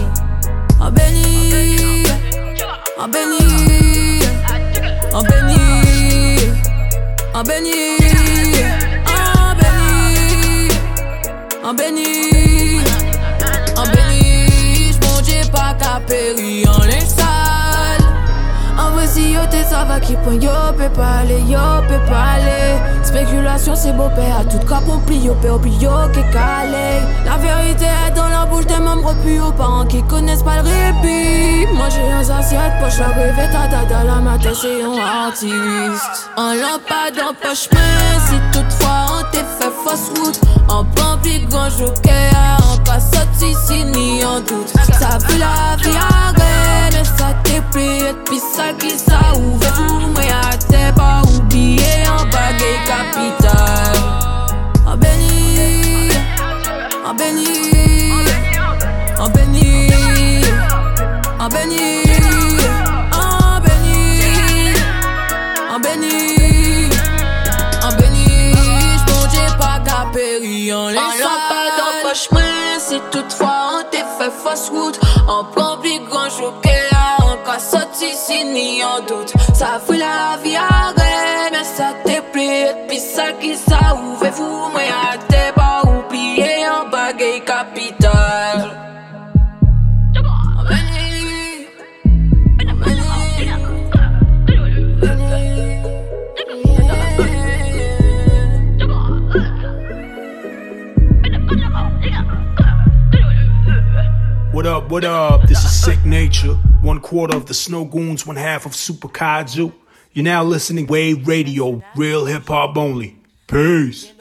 An 0.79 0.91
beni 0.91 2.05
An 2.97 3.11
beni 3.11 3.86
en 5.17 5.23
béni 5.23 6.37
En 7.33 7.41
béni 7.41 7.97
En 9.33 9.55
béni 9.55 10.69
En 11.63 11.73
béni 11.73 12.81
En 13.75 13.83
béni. 13.89 14.91
J'monge 14.91 15.49
pas 15.51 15.73
qu'à 15.79 15.99
péri 16.05 16.67
en 16.67 16.83
linge 16.83 17.07
sale 17.07 18.05
En 18.77 18.91
vrai 18.91 19.07
si 19.07 19.31
yo 19.31 19.41
te 19.49 19.67
ça 19.67 19.85
va 19.85 19.99
qui 19.99 20.13
point 20.17 20.35
yo 20.35 20.51
peut 20.77 20.87
pas 20.89 21.21
aller, 21.21 21.41
yo 21.47 21.81
peut 21.87 22.05
pas 22.07 22.35
aller. 22.35 22.77
Spéculation 23.03 23.75
c'est 23.75 23.93
beau 23.93 24.09
père, 24.15 24.41
à 24.41 24.43
tout 24.43 24.63
cas 24.67 24.81
pli 25.07 25.17
yo 25.17 25.33
peut 25.41 25.57
puis 25.59 25.71
yo 25.81 25.89
qui 26.13 26.21
calé. 26.31 27.01
La 27.25 27.37
membres 28.97 29.15
plus 29.23 29.39
aux 29.39 29.51
parents 29.51 29.85
qui 29.85 30.01
connaissent 30.03 30.43
pas 30.43 30.61
le 30.61 30.69
répit. 30.69 31.67
Manger 31.73 32.11
un 32.11 32.37
assiette 32.37 32.73
poche 32.81 32.99
la 32.99 33.07
rêve 33.07 33.51
ta 33.51 33.67
dada 33.67 34.03
la 34.03 34.15
matin 34.15 34.51
c'est 34.59 34.83
un 34.83 35.25
artiste. 35.25 36.29
En 36.35 36.53
lampade 36.53 37.19
en 37.21 37.33
poche 37.33 37.69
si 38.27 38.35
toutefois 38.51 39.05
on 39.13 39.31
t'est 39.31 39.45
fait 39.59 39.71
fausse 39.83 40.09
route. 40.19 40.39
En 40.69 40.83
bambi 40.83 41.45
grand 41.49 41.69
joker 41.69 42.57
en 42.63 42.77
cassette 42.83 43.27
ici 43.41 43.85
ni 43.85 44.23
en 44.23 44.39
doute. 44.39 44.73
Ça 44.99 45.17
vu 45.27 45.37
la 45.37 45.75
vie 45.77 45.97
arrête 45.97 46.93
mais 46.93 47.03
ça 47.03 47.33
t'est 47.43 47.57
et 47.57 48.13
puis 48.25 48.39
ça 48.39 48.73
qui 48.79 48.91
ça 48.91 49.19
mais 50.15 50.29
à 50.31 50.57
t'es 50.57 50.91
pas 50.95 51.21
oublié 51.35 51.83
en 52.07 52.23
bagaille 52.25 52.83
capitale. 52.85 53.97
En 54.85 54.97
béni 54.97 56.09
En 57.05 57.13
béni 57.13 57.67
En 59.19 59.29
béni. 59.29 59.89
En 61.39 61.47
béni. 61.49 62.03
En 63.11 63.59
béni. 63.59 64.73
En 65.73 65.79
béni. 65.79 66.89
En 67.83 67.91
béni. 67.97 68.53
J'monge 68.99 69.57
pas 69.57 69.79
qu'à 69.85 70.05
péri 70.13 70.73
en 70.73 70.89
les 70.89 70.95
lampade 70.95 71.79
en 71.81 72.07
poche 72.07 72.29
Si 72.79 72.99
toutefois 73.11 73.79
on 73.79 73.83
t'est 73.91 74.05
fait 74.17 74.31
fausse 74.43 74.69
route. 74.69 74.99
En 75.27 75.43
bambi 75.55 75.99
grand 76.09 76.29
joker 76.29 77.17
En 77.21 77.37
cassette 77.45 77.99
ici 78.01 78.43
ni 78.45 78.83
en 78.83 78.99
doute. 79.07 79.33
Ça 79.55 79.79
fait 79.85 79.97
la 79.97 80.37
vie 80.43 80.55
arrête 80.55 81.51
Mais 81.51 81.63
ça 81.63 81.93
t'est 82.05 82.21
pris 82.31 82.65
Puis 82.87 82.99
ça 82.99 83.31
qui 83.41 83.55
ça 83.55 83.95
ouvre 83.95 84.29
vous 84.35 84.69
Mais 84.75 84.89
What 104.57 104.65
up, 104.65 104.89
what 104.89 105.03
up? 105.03 105.47
This 105.47 105.63
is 105.63 105.83
Sicknature, 105.83 106.55
one 106.81 106.99
quarter 106.99 107.37
of 107.37 107.45
the 107.45 107.53
Snowgoons, 107.53 108.25
one 108.25 108.37
half 108.37 108.65
of 108.65 108.73
Super 108.73 109.07
Kaiju. 109.07 109.71
You're 110.13 110.23
now 110.23 110.43
listening 110.43 110.87
Wave 110.87 111.27
Radio, 111.27 111.83
real 111.95 112.25
hip 112.25 112.47
hop 112.47 112.75
only. 112.75 113.19
Peace. 113.45 114.11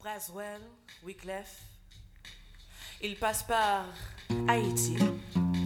Braswell, 0.00 0.60
Wyclef. 1.04 1.64
Il 3.02 3.16
passe 3.16 3.42
par 3.42 3.86
Haïti, 4.46 4.96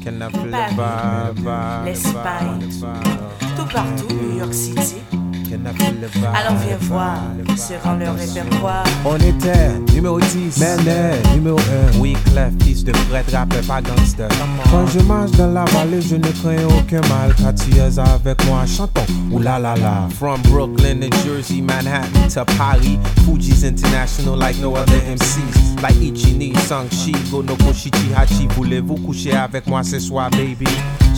Paris, 0.03 1.85
l'Espagne, 1.85 2.71
tout 3.55 3.69
partout, 3.71 4.09
New 4.15 4.39
York 4.39 4.55
City. 4.55 5.03
Alors 5.55 6.59
viens 6.59 6.77
voir 6.81 7.19
ce 7.57 7.75
rend 7.83 7.95
leur 7.95 8.15
répertoire. 8.15 8.85
On 9.05 9.17
était 9.17 9.79
numéro 9.95 10.21
10, 10.21 10.59
Menet, 10.59 11.23
numéro 11.35 11.59
1. 11.95 11.99
Oui, 11.99 12.17
Clef, 12.27 12.53
fils 12.63 12.85
de 12.85 12.93
Fred, 12.93 13.25
rappeur, 13.33 13.63
pas 13.63 13.81
gangster. 13.81 14.29
Quand 14.71 14.87
je 14.87 15.01
marche 15.01 15.33
dans 15.33 15.51
la 15.53 15.65
vallée, 15.67 16.03
je 16.03 16.17
ne 16.17 16.29
crains 16.29 16.65
aucun 16.79 17.01
mal. 17.09 17.35
Car 17.37 17.55
tu 17.55 17.77
es 17.77 17.99
avec 17.99 18.45
moi, 18.47 18.65
chantons. 18.67 19.07
Ouh 19.31 19.39
la 19.41 19.59
la 19.59 19.75
la. 19.77 20.09
From 20.19 20.41
Brooklyn 20.43 21.01
to 21.01 21.11
Jersey, 21.25 21.61
Manhattan 21.61 22.29
to 22.29 22.45
Paris. 22.57 22.99
Fuji's 23.25 23.65
international 23.65 24.37
like 24.37 24.59
no 24.59 24.77
other 24.77 25.01
MCs. 25.01 25.83
Like 25.83 25.97
Ichini, 25.97 26.57
Sang 26.59 26.89
Shi, 26.91 27.13
Go 27.31 27.43
no 27.43 27.55
Koshichi 27.57 28.13
Hachi. 28.15 28.49
Voulez-vous 28.55 28.97
coucher 28.97 29.33
avec 29.33 29.67
moi 29.67 29.83
ce 29.83 29.99
soir, 29.99 30.31
baby? 30.31 30.67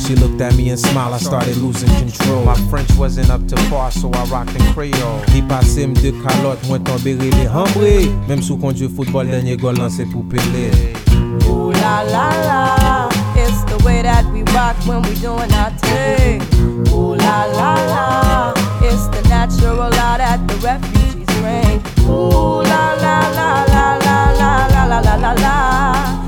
She 0.07 0.17
looked 0.17 0.41
at 0.41 0.55
me 0.57 0.71
and 0.71 0.79
smiled, 0.79 1.15
I 1.15 1.19
started 1.19 1.57
losing 1.59 1.89
control. 1.97 2.45
My 2.45 2.57
French 2.69 2.91
wasn't 2.97 3.31
up 3.31 3.47
to 3.49 3.57
par, 3.69 3.91
so 3.93 4.11
I 4.13 4.25
rocked 4.25 4.57
in 4.57 4.63
Creole. 4.73 5.23
Li 5.33 5.43
passé 5.43 5.85
m 5.85 5.95
de 5.95 6.11
calotte, 6.11 6.67
moi 6.67 6.79
tombé 6.79 7.15
les 7.15 7.47
hambré. 7.47 8.11
Même 8.29 8.43
sous 8.43 8.57
conduit 8.57 8.89
football, 8.89 9.27
dernier 9.29 9.57
goal 9.57 9.77
lancé 9.77 10.07
pour 10.07 10.25
Pelé. 10.25 10.71
Ooh 11.49 11.71
la 11.71 12.03
la 12.05 12.29
la, 12.47 13.09
it's 13.37 13.63
the 13.67 13.77
way 13.85 14.03
that 14.03 14.25
we 14.33 14.43
rock 14.55 14.77
when 14.87 15.03
we 15.03 15.15
doing 15.21 15.53
our 15.55 15.71
thing. 15.83 16.43
Ooh 16.93 17.15
la 17.15 17.45
la 17.55 17.75
la, 17.93 18.55
it's 18.83 19.07
the 19.09 19.23
natural 19.29 19.91
law 19.91 20.17
that 20.17 20.41
the 20.49 20.55
refugees 20.57 21.27
bring. 21.41 21.81
Ooh 22.09 22.63
la 22.63 22.95
la 22.95 23.21
la 23.37 23.65
la 23.69 23.97
la 23.99 24.33
la 24.39 24.61
la 24.67 24.87
la 24.87 25.01
la 25.01 25.17
la 25.17 25.33
la, 25.35 26.20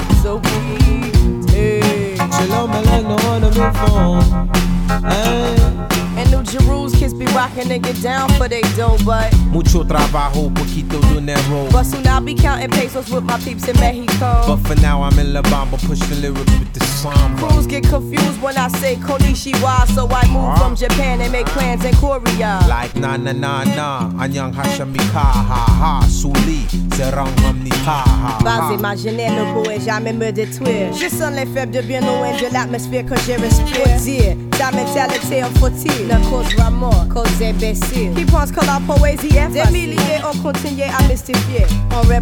Jerusalem 6.52 6.91
rockin' 7.34 7.70
and 7.70 7.82
get 7.82 8.00
down 8.02 8.28
for 8.34 8.48
they 8.48 8.62
dough, 8.76 8.96
but 9.04 9.32
Mucho 9.50 9.84
trabajo, 9.84 10.50
poquito 10.54 11.00
dinero. 11.12 11.68
but 11.70 11.84
soon 11.84 12.06
I'll 12.06 12.20
be 12.20 12.34
counting 12.34 12.70
pesos 12.70 13.10
with 13.10 13.24
my 13.24 13.38
peeps 13.38 13.68
in 13.68 13.78
Mexico. 13.80 14.44
But 14.46 14.56
for 14.66 14.74
now, 14.80 15.02
I'm 15.02 15.18
in 15.18 15.32
La 15.32 15.42
Bamba, 15.42 15.78
pushing 15.86 16.20
lyrics 16.20 16.50
with 16.58 16.72
the 16.72 16.84
samba. 16.84 17.46
Crews 17.48 17.66
get 17.66 17.84
confused 17.84 18.40
when 18.40 18.56
I 18.56 18.68
say 18.68 18.96
Konishiwa, 18.96 19.86
so 19.94 20.08
I 20.08 20.26
move 20.28 20.44
uh-huh. 20.44 20.56
from 20.56 20.76
Japan 20.76 21.20
and 21.20 21.32
make 21.32 21.46
plans 21.46 21.84
in 21.84 21.94
Korea. 21.96 22.60
Like 22.68 22.94
na 22.96 23.16
na 23.16 23.32
na 23.32 23.64
na, 23.64 24.10
anyang 24.22 24.52
hashemika 24.54 25.12
ha 25.12 25.66
ha, 25.80 26.06
suli, 26.08 26.64
zerang 26.96 27.34
hamni 27.42 27.70
ha 27.84 28.02
ha 28.06 28.38
Base 28.44 28.60
ha. 28.60 28.74
imaginaire 28.74 29.32
ne 29.32 29.52
pourrait 29.52 29.80
jamais 29.80 30.12
me 30.12 30.30
détruire. 30.32 30.92
Je 30.92 31.08
sens 31.08 31.32
les 31.34 31.46
faibles 31.46 31.72
de 31.72 31.80
bien 31.82 32.00
loin 32.00 32.32
de 32.40 32.52
l'atmosphère 32.52 33.04
que 33.04 33.16
je 33.16 33.32
respire. 33.40 33.76
Faut 33.82 34.04
dire, 34.04 34.36
ta 34.58 34.70
mentalité 34.70 35.42
en 35.44 35.50
faut-il 35.58 36.06
ne 36.06 36.16
causera 36.30 36.70
mort, 36.70 37.06
cause 37.22 37.42
imbécile. 37.42 38.12
Qui 38.14 38.24
que 38.24 38.66
la 38.66 38.80
poésie 38.86 39.36
est 39.36 39.48
Des 39.48 39.70
milliers 39.70 40.20
ont 40.24 40.36
continué 40.42 40.84
à 40.84 41.02
mystifier. 41.08 41.66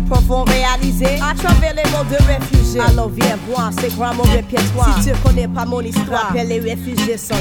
Profond 0.08 0.44
réalisé 0.44 1.18
à 1.20 1.34
travers 1.34 1.74
les 1.74 1.82
mots 1.90 2.04
de 2.10 2.16
réfugiés. 2.26 2.80
Alors 2.80 3.08
viens 3.08 3.38
voir, 3.48 3.70
c'est 3.78 3.94
grand 3.96 4.14
mon 4.14 4.22
répertoire. 4.24 4.98
Si 5.00 5.10
tu 5.10 5.16
connais 5.22 5.48
pas 5.48 5.64
mon 5.64 5.80
histoire, 5.80 6.28
rappelle 6.28 6.48
les 6.48 6.60
réfugiés 6.60 7.16
sont. 7.16 7.34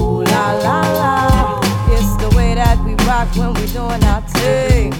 Ooh 0.00 0.22
la 0.22 0.54
la 0.62 0.80
la, 0.82 1.60
it's 1.92 2.16
the 2.18 2.34
way 2.36 2.54
that 2.54 2.78
we 2.84 2.94
rock 3.06 3.28
when 3.36 3.52
we 3.54 3.66
doing 3.72 4.02
our 4.04 4.22
thing. 4.34 4.92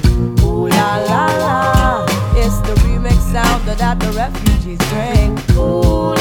Ooh 0.45 0.67
la 0.67 0.97
la 1.09 1.27
la, 1.39 2.07
it's 2.37 2.61
the 2.61 2.75
remix 2.83 3.21
sound 3.33 3.67
that 3.67 3.99
the 4.01 4.11
refugees 4.13 4.79
bring. 4.91 5.39
Ooh 5.57 6.20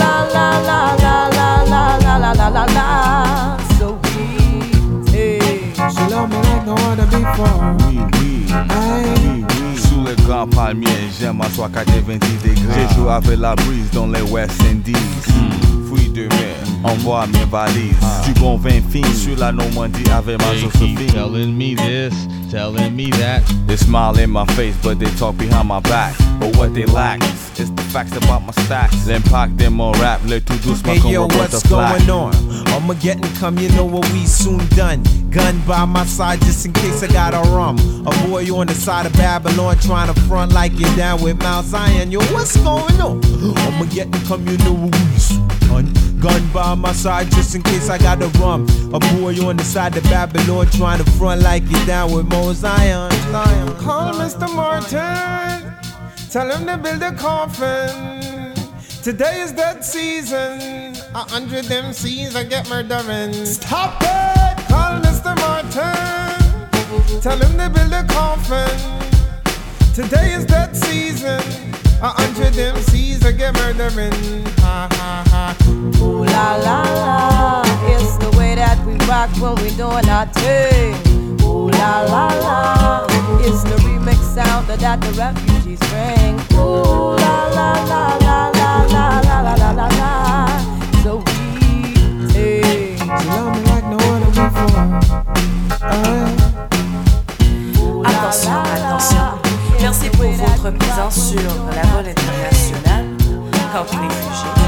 for. 7.39 7.79
Oui, 8.49 10.11
é 10.11 10.18
grands 10.29 10.47
palmiers, 10.47 11.09
j'aime 11.19 11.37
m'asseoir 11.37 11.71
qu'à 11.71 11.83
90 11.83 12.19
degrés. 12.43 12.55
Ah. 12.69 12.73
J'ai 12.75 12.95
joué 12.95 13.11
avec 13.11 13.39
la 13.39 13.55
brise 13.55 13.89
dans 13.91 14.05
les 14.07 14.21
West 14.21 14.61
Indies. 14.69 14.93
Hmm. 15.27 15.87
Fruits 15.87 16.09
de 16.09 16.27
mer, 16.27 16.55
envoie 16.83 17.25
mes 17.27 17.45
valises. 17.45 17.95
Ah. 18.03 18.21
Du 18.25 18.39
bon 18.39 18.57
vin 18.57 18.79
fin 18.91 19.01
sur 19.15 19.35
la 19.37 19.51
Normandie 19.51 20.07
avec 20.11 20.37
ma 20.37 20.51
They 20.51 20.61
Josephine. 20.61 20.97
keep 20.97 21.13
telling 21.13 21.57
me 21.57 21.75
this, 21.75 22.13
telling 22.51 22.95
me 22.95 23.09
that. 23.11 23.41
They 23.67 23.75
smile 23.77 24.19
in 24.19 24.29
my 24.29 24.45
face, 24.53 24.75
but 24.83 24.99
they 24.99 25.09
talk 25.17 25.35
behind 25.37 25.67
my 25.67 25.79
back. 25.81 26.13
But 26.39 26.55
what 26.57 26.75
they 26.75 26.85
lack 26.85 27.21
is 27.59 27.71
the 27.71 27.81
facts 27.91 28.15
about 28.15 28.43
my 28.45 28.53
stacks. 28.65 29.07
L'impact 29.07 29.55
de 29.57 29.67
mon 29.69 29.91
rap, 29.93 30.21
le 30.27 30.39
tout 30.39 30.53
doucement 30.63 30.93
Hey 30.93 30.99
comme 30.99 31.11
yo, 31.11 31.21
Roberta 31.23 31.57
what's 31.57 31.67
Flack. 31.67 32.05
going 32.05 32.09
on? 32.11 32.33
Armageddon 32.73 33.29
come, 33.39 33.57
you 33.57 33.69
know 33.69 33.85
what 33.85 34.07
we 34.13 34.25
soon 34.25 34.59
done. 34.75 35.01
Gun 35.31 35.59
by 35.67 35.85
my 35.85 36.05
side 36.05 36.39
just 36.41 36.65
in 36.65 36.73
case 36.73 37.03
I 37.03 37.07
got 37.07 37.33
a 37.33 37.41
rum. 37.49 37.77
A 38.05 38.27
boy 38.27 38.45
on 38.55 38.67
the 38.67 38.73
side 38.73 39.05
of 39.05 39.13
Babylon 39.13 39.75
trying 39.79 40.13
to 40.13 40.18
front 40.27 40.53
like 40.53 40.71
you're 40.77 40.95
down 40.95 41.21
with 41.21 41.37
Mount 41.39 41.65
Zion. 41.65 42.11
Yo, 42.11 42.19
what's 42.33 42.55
going 42.57 43.01
on? 43.01 43.23
I'ma 43.23 43.85
get 43.85 44.11
the 44.11 44.19
soon 45.17 45.47
done. 45.67 46.19
Gun 46.19 46.51
by 46.51 46.75
my 46.75 46.91
side 46.91 47.31
just 47.31 47.55
in 47.55 47.61
case 47.61 47.89
I 47.89 47.97
got 47.97 48.21
a 48.21 48.27
rum. 48.39 48.67
A 48.93 48.99
boy 48.99 49.35
on 49.47 49.57
the 49.57 49.63
side 49.63 49.95
of 49.95 50.03
Babylon 50.03 50.67
trying 50.67 51.03
to 51.03 51.09
front 51.11 51.41
like 51.41 51.63
you're 51.69 51.85
down 51.85 52.11
with 52.11 52.27
Mount 52.27 52.57
Zion. 52.57 53.11
Zion. 53.31 53.75
Call 53.77 54.13
Mr. 54.13 54.53
Martin. 54.53 55.73
Tell 56.29 56.49
him 56.51 56.67
to 56.67 56.77
build 56.77 57.01
a 57.01 57.15
coffin. 57.15 58.53
Today 59.01 59.41
is 59.41 59.53
that 59.53 59.85
season. 59.85 60.95
A 61.15 61.23
hundred 61.29 61.65
MCs 61.65 62.35
I 62.35 62.43
get 62.43 62.69
murdering. 62.69 63.33
Stop 63.45 64.01
it! 64.01 64.67
Call 64.67 64.99
Mr. 65.01 65.35
Martin. 65.39 67.21
Tell 67.21 67.39
him 67.39 67.57
to 67.57 67.69
build 67.69 67.93
a 67.93 68.03
coffin. 68.13 69.08
Today 69.93 70.33
is 70.33 70.45
that 70.47 70.75
season. 70.75 71.41
A 72.01 72.07
hundred 72.07 72.53
MCs 72.53 73.25
I 73.25 73.31
get 73.33 73.53
murdering. 73.55 74.45
Ha 74.59 74.87
ha 74.91 75.23
ha. 75.27 75.55
Ooh 76.01 76.23
la 76.23 76.55
la 76.55 76.81
la, 76.83 77.63
it's 77.91 78.15
the 78.17 78.29
way 78.37 78.55
that 78.55 78.79
we 78.85 78.93
rock 79.05 79.29
when 79.41 79.55
we 79.63 79.69
doing 79.75 80.07
our 80.09 80.25
thing. 80.27 80.95
Ooh 81.41 81.69
la 81.69 82.01
la 82.01 82.27
la, 82.45 83.07
it's 83.41 83.63
the 83.63 83.75
remix 83.83 84.21
sound 84.33 84.67
that, 84.67 84.79
that 84.79 85.01
the 85.01 85.11
refugees 85.19 85.79
bring. 85.89 86.39
Ooh 86.57 87.17
la 87.19 87.47
la 87.57 87.73
la 87.91 88.03
la 88.23 88.37
la 88.55 88.71
la 88.85 89.19
la 89.19 89.41
la 89.43 89.53
la 89.55 89.71
la 89.71 89.87
la, 89.99 90.11
so 91.03 91.17
we 91.17 91.27
take. 92.31 92.99
You 92.99 93.19
love 93.27 93.51
me 93.55 93.61
like 93.67 93.87
no 93.91 93.97
other 93.97 94.31
before. 94.31 94.79
Uh. 95.81 96.27
Attention, 98.05 98.53
attention. 98.53 99.48
Merci 99.81 100.09
pour 100.09 100.29
votre 100.29 100.71
présence 100.71 101.29
sur 101.29 101.41
la 101.75 101.81
voile 101.89 102.09
internationale. 102.09 103.05
Quand 103.71 103.83
réfugiés. 103.83 104.58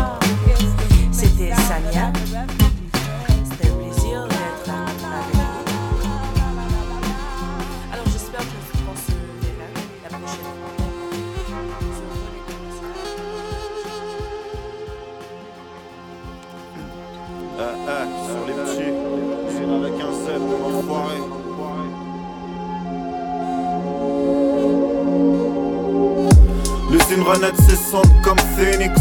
Ses 27.34 27.78
cendres 27.78 28.14
comme 28.24 28.38
Phoenix. 28.58 29.00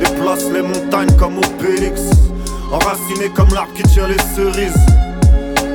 Déplace 0.00 0.44
les 0.50 0.62
montagnes 0.62 1.14
comme 1.18 1.36
Obélix. 1.36 2.00
Enraciné 2.72 3.28
comme 3.34 3.52
l'arbre 3.52 3.72
qui 3.74 3.82
tire 3.82 4.08
les 4.08 4.16
cerises. 4.34 4.72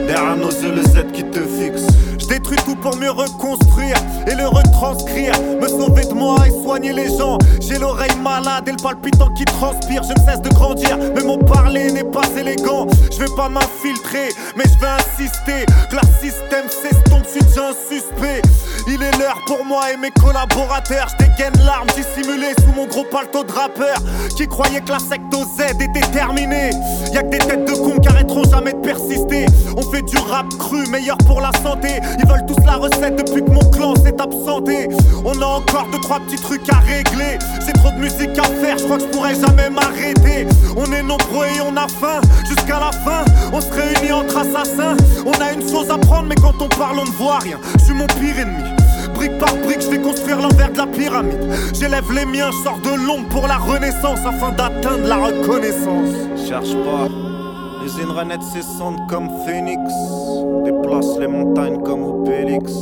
Derrière 0.08 0.36
nos 0.36 0.50
yeux, 0.50 0.74
le 0.74 0.82
Z 0.82 1.12
qui 1.14 1.24
te 1.26 1.42
fixe. 1.42 1.86
Détruis 2.28 2.58
tout 2.66 2.76
pour 2.76 2.96
mieux 2.98 3.12
reconstruire 3.12 3.98
et 4.28 4.36
le 4.36 4.48
retranscrire. 4.48 5.34
Me 5.62 5.68
sauver 5.68 6.06
de 6.06 6.14
moi 6.14 6.38
et 6.48 6.52
soigner 6.64 6.94
les 6.94 7.08
gens. 7.18 7.38
J'ai 7.62 7.78
l'oreille 7.78 8.16
malade 8.22 8.68
et 8.68 8.72
le 8.72 8.82
palpitant 8.82 9.30
qui 9.34 9.46
transpire. 9.46 10.04
Je 10.04 10.14
ne 10.14 10.26
cesse 10.26 10.42
de 10.42 10.50
grandir, 10.50 10.98
mais 11.16 11.24
mon 11.24 11.38
parler 11.38 11.92
n'est 11.92 12.04
pas 12.04 12.28
élégant. 12.38 12.88
Je 13.12 13.20
vais 13.20 13.36
pas 13.36 13.50
m'infiltrer, 13.50 14.30
mais 14.56 14.64
je 14.66 14.80
vais 14.80 14.92
insister 14.92 15.66
que 15.90 15.96
leur 15.96 16.06
système 16.20 16.68
s'estompe. 16.70 17.24
Je 17.26 17.40
suis 17.40 17.44
déjà 17.46 17.70
un 17.70 17.74
suspect. 17.90 18.42
Il 18.88 19.02
est 19.02 19.18
l'heure 19.18 19.40
pour 19.48 19.66
moi 19.66 19.92
et 19.92 19.98
mes 19.98 20.12
collaborateurs. 20.12 21.08
Je 21.12 21.26
dégaine 21.26 21.54
l'arme 21.66 21.88
dissimulée 21.96 22.54
sous 22.60 22.74
mon 22.76 22.86
gros 22.88 23.04
palto 23.04 23.44
de 23.44 23.52
rappeur. 23.52 23.98
Qui 24.36 24.48
croyait 24.48 24.82
que 24.82 24.92
la 24.92 25.00
secte 25.00 25.34
Z 25.34 25.82
était 25.82 26.08
terminée. 26.12 26.72
Y'a 27.14 27.24
que 27.24 27.30
des 27.30 27.38
têtes 27.38 27.66
de 27.66 27.74
cons 27.74 28.00
qui 28.00 28.08
arrêteront 28.08 28.44
jamais 28.50 28.74
de 28.74 28.80
persister. 28.80 29.46
On 29.78 29.82
fait 29.82 30.02
du 30.04 30.18
rap 30.18 30.48
cru, 30.60 30.86
meilleur 30.88 31.18
pour 31.26 31.42
la 31.42 31.52
santé. 31.64 32.00
Ils 32.18 32.28
veulent 32.28 32.46
tous 32.48 32.64
la 32.66 32.76
recette 32.76 33.16
depuis 33.16 33.44
que 33.44 33.52
mon 33.52 33.70
clan 33.72 33.96
s'est 33.96 34.16
absenté. 34.20 34.88
On 35.24 35.42
a 35.42 35.46
encore 35.46 35.88
deux 35.92 36.00
trois 36.00 36.20
petits 36.20 36.42
trucs 36.42 36.68
à 36.72 36.78
régler. 36.78 37.38
C'est 37.66 37.74
trop 37.74 37.92
de 37.92 37.98
musique 37.98 38.38
à 38.38 38.44
faire, 38.44 38.78
je 38.78 38.84
crois 38.84 38.98
que 38.98 39.04
je 39.04 39.08
pourrais 39.08 39.36
jamais 39.36 39.70
m'arrêter. 39.70 40.48
On 40.78 40.92
est 40.92 41.04
nombreux 41.04 41.48
et 41.48 41.62
on 41.62 41.76
a 41.76 41.88
faim, 41.88 42.22
jusqu'à 42.48 42.80
la 42.80 42.92
fin, 42.92 43.26
on 43.54 43.62
se 43.62 43.72
réunit 43.72 44.12
entre 44.12 44.38
assassins. 44.38 44.98
On 45.26 45.32
a 45.42 45.52
une 45.54 45.68
chose 45.68 45.90
à 45.90 45.98
prendre, 45.98 46.28
mais 46.28 46.36
quand 46.36 46.62
on 46.62 46.70
parle, 46.70 47.00
on 47.00 47.06
ne 47.06 47.12
voit 47.12 47.40
rien. 47.40 47.60
Je 47.80 47.86
suis 47.86 47.94
mon 47.94 48.08
pire 48.08 48.40
ennemi. 48.40 48.64
Brique 49.14 49.38
par 49.38 49.56
brique, 49.56 49.82
je 49.82 49.90
vais 49.90 50.02
construire 50.02 50.42
l'envers 50.42 50.72
de 50.72 50.78
la 50.78 50.88
pyramide. 50.88 51.52
J'élève 51.74 52.12
les 52.12 52.26
miens, 52.26 52.50
je 52.52 52.64
sors 52.64 52.80
de 52.80 53.06
l'ombre 53.06 53.28
pour 53.30 53.48
la 53.48 53.58
renaissance 53.58 54.20
afin 54.26 54.52
d'atteindre 54.52 55.08
la 55.08 55.18
reconnaissance. 55.18 56.10
Cherche 56.48 56.74
pas, 56.74 57.08
les 57.86 58.02
Inranettes 58.02 58.42
s'essendent 58.42 59.08
comme 59.08 59.30
phénix. 59.46 59.80
Déplace 60.64 61.20
les 61.20 61.28
montagnes 61.28 61.82
comme 61.84 62.02
Obélix. 62.02 62.74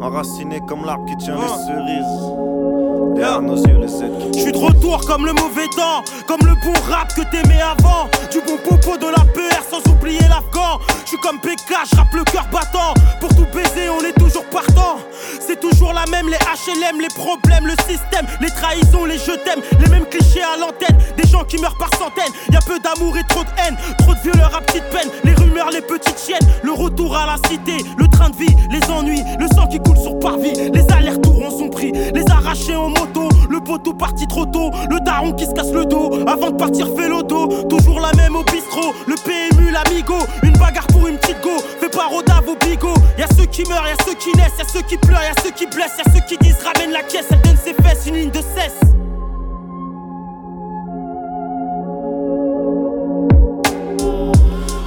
Enraciné 0.00 0.60
comme 0.68 0.84
l'arbre 0.84 1.04
qui 1.06 1.16
tient 1.16 1.36
les 1.36 1.48
cerises. 1.66 3.14
Derrière 3.14 3.42
nos 3.42 3.56
yeux, 3.56 3.78
les 3.78 4.02
aides 4.02 4.30
qui 4.32 4.38
Je 4.38 4.44
suis 4.44 4.52
de 4.52 4.58
retour 4.58 5.00
comme 5.06 5.24
le 5.24 5.32
mauvais 5.32 5.68
temps, 5.76 6.02
comme 6.26 6.40
le 6.44 6.54
bon 6.64 6.78
rap 6.90 7.14
que 7.14 7.22
t'aimais 7.30 7.60
avant. 7.60 8.08
Du 8.30 8.40
bon 8.40 8.56
popo 8.56 8.96
de 8.98 9.06
la 9.06 9.24
PR 9.32 9.62
sans 9.70 9.92
oublier 9.92 10.20
l'afghan. 10.22 10.80
Je 11.04 11.10
suis 11.10 11.18
comme 11.18 11.38
PK, 11.38 11.72
je 11.90 11.96
rappe 11.96 12.12
le 12.12 12.24
cœur 12.24 12.46
battant. 12.52 12.94
Pour 13.20 13.28
tout 13.30 13.46
baiser, 13.54 13.88
on 13.88 14.04
est 14.04 14.18
toujours 14.18 14.44
partant. 14.46 14.98
C'est 15.40 15.60
toujours 15.60 15.92
la 15.92 16.04
même, 16.10 16.28
les 16.28 16.38
HLM, 16.38 17.00
les 17.00 17.08
problèmes, 17.08 17.66
le 17.66 17.76
système, 17.86 18.26
les 18.40 18.50
trahisons, 18.50 19.04
les 19.04 19.18
je 19.18 19.32
t'aime, 19.44 19.60
les 19.78 19.90
mêmes 19.90 20.06
clichés 20.06 20.42
à 20.42 20.56
l'antenne. 20.58 20.98
Des 21.16 21.28
gens 21.28 21.44
qui 21.44 21.58
meurent 21.58 21.78
par 21.78 21.90
centaines. 21.96 22.32
Y 22.50 22.56
a 22.56 22.60
peu 22.66 22.78
d'amour 22.80 23.16
et 23.16 23.24
trop 23.28 23.44
de 23.44 23.50
haine, 23.58 23.76
trop 23.98 24.14
de 24.14 24.20
violeurs 24.20 24.54
à 24.56 24.60
petite 24.60 24.88
peine. 24.90 25.08
Les 25.22 25.34
rumeurs, 25.34 25.70
les 25.70 25.82
petites 25.82 26.18
chiennes, 26.18 26.48
le 26.62 26.72
retour 26.72 27.16
à 27.16 27.26
la 27.26 27.36
cité, 27.48 27.76
le 27.96 28.08
train 28.08 28.30
de 28.30 28.36
vie, 28.36 28.56
les 28.70 28.90
ennuis, 28.90 29.22
le 29.38 29.46
sang 29.48 29.66
qui 29.66 29.78
coule 29.84 29.98
sur 29.98 30.18
parvis. 30.18 30.54
Les 30.72 30.84
allers-retours 30.92 31.40
ont 31.40 31.50
son 31.50 31.68
prix, 31.68 31.92
les 31.92 32.24
arrachés 32.30 32.76
en 32.76 32.88
moto, 32.88 33.28
le 33.48 33.60
poteau 33.60 33.92
parti 33.92 34.26
trop 34.26 34.46
tôt, 34.46 34.70
le 34.90 34.98
daron 35.04 35.32
qui 35.32 35.46
se 35.46 35.52
casse 35.52 35.72
le 35.72 35.84
dos 35.84 36.10
avant 36.26 36.50
de 36.50 36.56
partir 36.56 36.88
fait 36.96 37.08
l'auto. 37.08 37.48
Toujours 37.68 38.00
la 38.00 38.12
même 38.14 38.36
au 38.36 38.42
bistrot, 38.44 38.92
le 39.06 39.14
PMU, 39.14 39.70
l'amigo, 39.70 40.14
une 40.42 40.56
bagarre 40.56 40.86
pour 40.88 41.06
une 41.06 41.16
petite 41.16 41.40
go. 41.42 41.50
Fais 41.80 41.88
pas 41.88 42.06
rodave 42.08 42.48
au 42.48 42.56
bigot. 42.64 42.94
Y'a 43.18 43.26
ceux 43.36 43.46
qui 43.46 43.68
meurent, 43.68 43.86
y'a 43.86 44.04
ceux 44.04 44.14
qui 44.14 44.36
naissent, 44.36 44.58
y'a 44.58 44.64
ceux 44.66 44.82
qui 44.82 44.96
pleurent, 44.96 45.22
y'a 45.22 45.42
ceux 45.42 45.50
qui 45.50 45.66
blessent, 45.66 45.98
y'a 45.98 46.12
ceux 46.12 46.24
qui 46.26 46.36
disent 46.38 46.58
ramène 46.64 46.92
la 46.92 47.02
caisse, 47.02 47.26
elle 47.30 47.40
donne 47.42 47.56
ses 47.56 47.74
fesses, 47.74 48.06
une 48.06 48.14
ligne 48.14 48.30
de 48.30 48.40
cesse. 48.40 48.80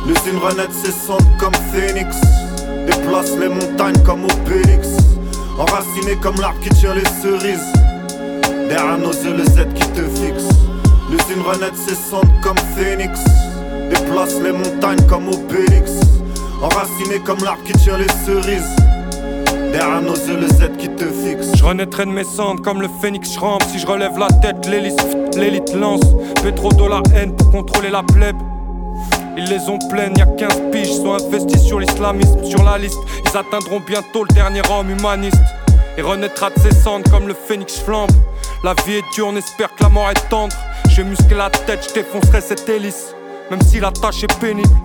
L'usine 0.08 0.40
renaît 0.40 0.72
s'essente 0.72 1.26
comme 1.38 1.54
phénix. 1.74 2.16
Déplace 2.88 3.38
les 3.38 3.50
montagnes 3.50 4.02
comme 4.04 4.24
Obélix. 4.24 4.88
Enraciné 5.60 6.16
comme 6.22 6.36
l'arbre 6.42 6.60
qui 6.62 6.70
tient 6.70 6.96
les 6.96 7.06
cerises. 7.22 7.72
Derrière 8.70 8.98
nos 8.98 9.12
yeux, 9.12 9.36
le 9.36 9.44
Z 9.44 9.68
qui 9.76 9.88
te 9.90 10.02
fixe. 10.02 10.48
L'usine 11.12 11.44
renaît 11.46 11.76
s'essente 11.76 12.32
comme 12.42 12.58
phénix. 12.76 13.20
Déplace 13.90 14.36
les 14.42 14.52
montagnes 14.52 15.06
comme 15.08 15.28
Obélix. 15.28 15.92
Enraciné 16.62 17.20
comme 17.24 17.44
l'arbre 17.44 17.64
qui 17.66 17.74
tient 17.74 17.98
les 17.98 18.08
cerises. 18.26 18.76
Derrière 19.72 20.02
nos 20.02 20.16
yeux, 20.16 20.38
le 20.40 20.48
Z 20.48 20.78
qui 20.78 20.90
te 20.90 21.06
fixe. 21.06 21.56
Je 21.56 21.64
renaîtrai 21.64 22.06
de 22.06 22.12
mes 22.12 22.24
cendres 22.24 22.62
comme 22.62 22.82
le 22.82 22.88
phénix, 23.02 23.34
je 23.34 23.40
rampe. 23.40 23.64
Si 23.64 23.80
je 23.80 23.86
relève 23.86 24.18
la 24.18 24.28
tête, 24.28 24.66
l'élite 24.68 25.74
lance. 25.76 26.02
Trop 26.56 26.72
de 26.72 26.90
la 26.90 27.02
haine 27.14 27.36
pour 27.36 27.52
contrôler 27.52 27.90
la 27.90 28.02
plèbe. 28.04 28.38
Ils 29.38 29.46
les 29.46 29.70
ont 29.70 29.78
pleines, 29.78 30.18
y'a 30.18 30.26
15 30.26 30.72
piges, 30.72 30.94
sont 30.94 31.14
investis 31.14 31.62
sur 31.62 31.80
l'islamisme, 31.80 32.44
sur 32.44 32.64
la 32.64 32.80
liste. 32.80 32.98
Ils 33.24 33.38
atteindront 33.38 33.80
bientôt 33.80 34.24
le 34.24 34.34
dernier 34.34 34.62
homme 34.72 34.90
humaniste. 34.90 35.38
Et 35.96 36.02
renaîtra 36.02 36.50
de 36.50 36.60
ses 36.60 36.74
cendres 36.74 37.10
comme 37.12 37.28
le 37.28 37.36
phénix 37.36 37.80
flambe. 37.80 38.10
La 38.64 38.74
vie 38.86 38.96
est 38.96 39.14
dure, 39.14 39.28
on 39.28 39.36
espère 39.36 39.70
que 39.76 39.84
la 39.84 39.90
mort 39.90 40.10
est 40.10 40.30
tendre. 40.30 40.56
J'ai 40.90 41.04
musclé 41.04 41.36
la 41.36 41.52
tête, 41.52 41.88
je 41.88 41.94
défoncerai 41.94 42.42
cette 42.42 42.68
hélice. 42.68 43.14
Même 43.52 43.62
si 43.62 43.80
la 43.80 43.92
tâche 43.92 44.24
est 44.24 44.40
pénible. 44.40 44.76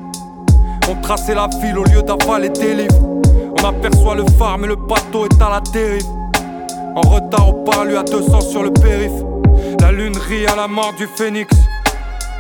On 0.87 0.97
traçait 0.97 1.35
la 1.35 1.49
ville 1.49 1.79
au 1.79 1.85
lieu 1.85 2.03
d'avaler 2.03 2.51
des 2.51 2.75
livres. 2.75 3.23
On 3.59 3.65
aperçoit 3.65 4.17
le 4.17 4.25
phare, 4.39 4.59
mais 4.59 4.69
le 4.69 4.77
bateau 4.77 5.25
est 5.25 5.43
à 5.43 5.49
la 5.49 5.61
dérive. 5.61 6.07
En 6.95 7.01
retard 7.01 7.49
au 7.49 7.65
parlu 7.65 7.97
à 7.97 8.03
200 8.03 8.41
sur 8.43 8.63
le 8.63 8.71
périph. 8.71 9.13
La 9.81 9.93
lune 9.93 10.17
rit 10.17 10.47
à 10.47 10.57
la 10.57 10.69
mort 10.69 10.93
du 10.93 11.07
phénix. 11.07 11.55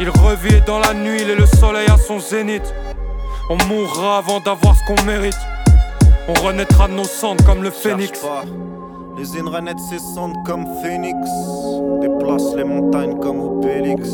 Il 0.00 0.08
revit 0.08 0.60
dans 0.66 0.78
la 0.78 0.94
nuit, 0.94 1.20
il 1.22 1.30
est 1.30 1.36
le 1.36 1.46
soleil 1.46 1.86
à 1.88 1.96
son 1.96 2.18
zénith. 2.18 2.74
On 3.50 3.56
mourra 3.66 4.18
avant 4.18 4.40
d'avoir 4.40 4.76
ce 4.76 4.84
qu'on 4.86 5.02
mérite. 5.04 5.38
On 6.28 6.34
renaîtra 6.34 6.88
de 6.88 6.94
nos 6.94 7.04
cendres 7.04 7.44
comme 7.44 7.62
le 7.62 7.70
phénix. 7.70 8.18
pas. 8.20 8.44
Les 9.18 9.38
Inranettes 9.38 9.78
s'essendent 9.78 10.36
comme 10.44 10.66
phénix. 10.82 11.16
Déplace 12.00 12.54
les 12.56 12.64
montagnes 12.64 13.18
comme 13.18 13.40
Obélix. 13.40 14.08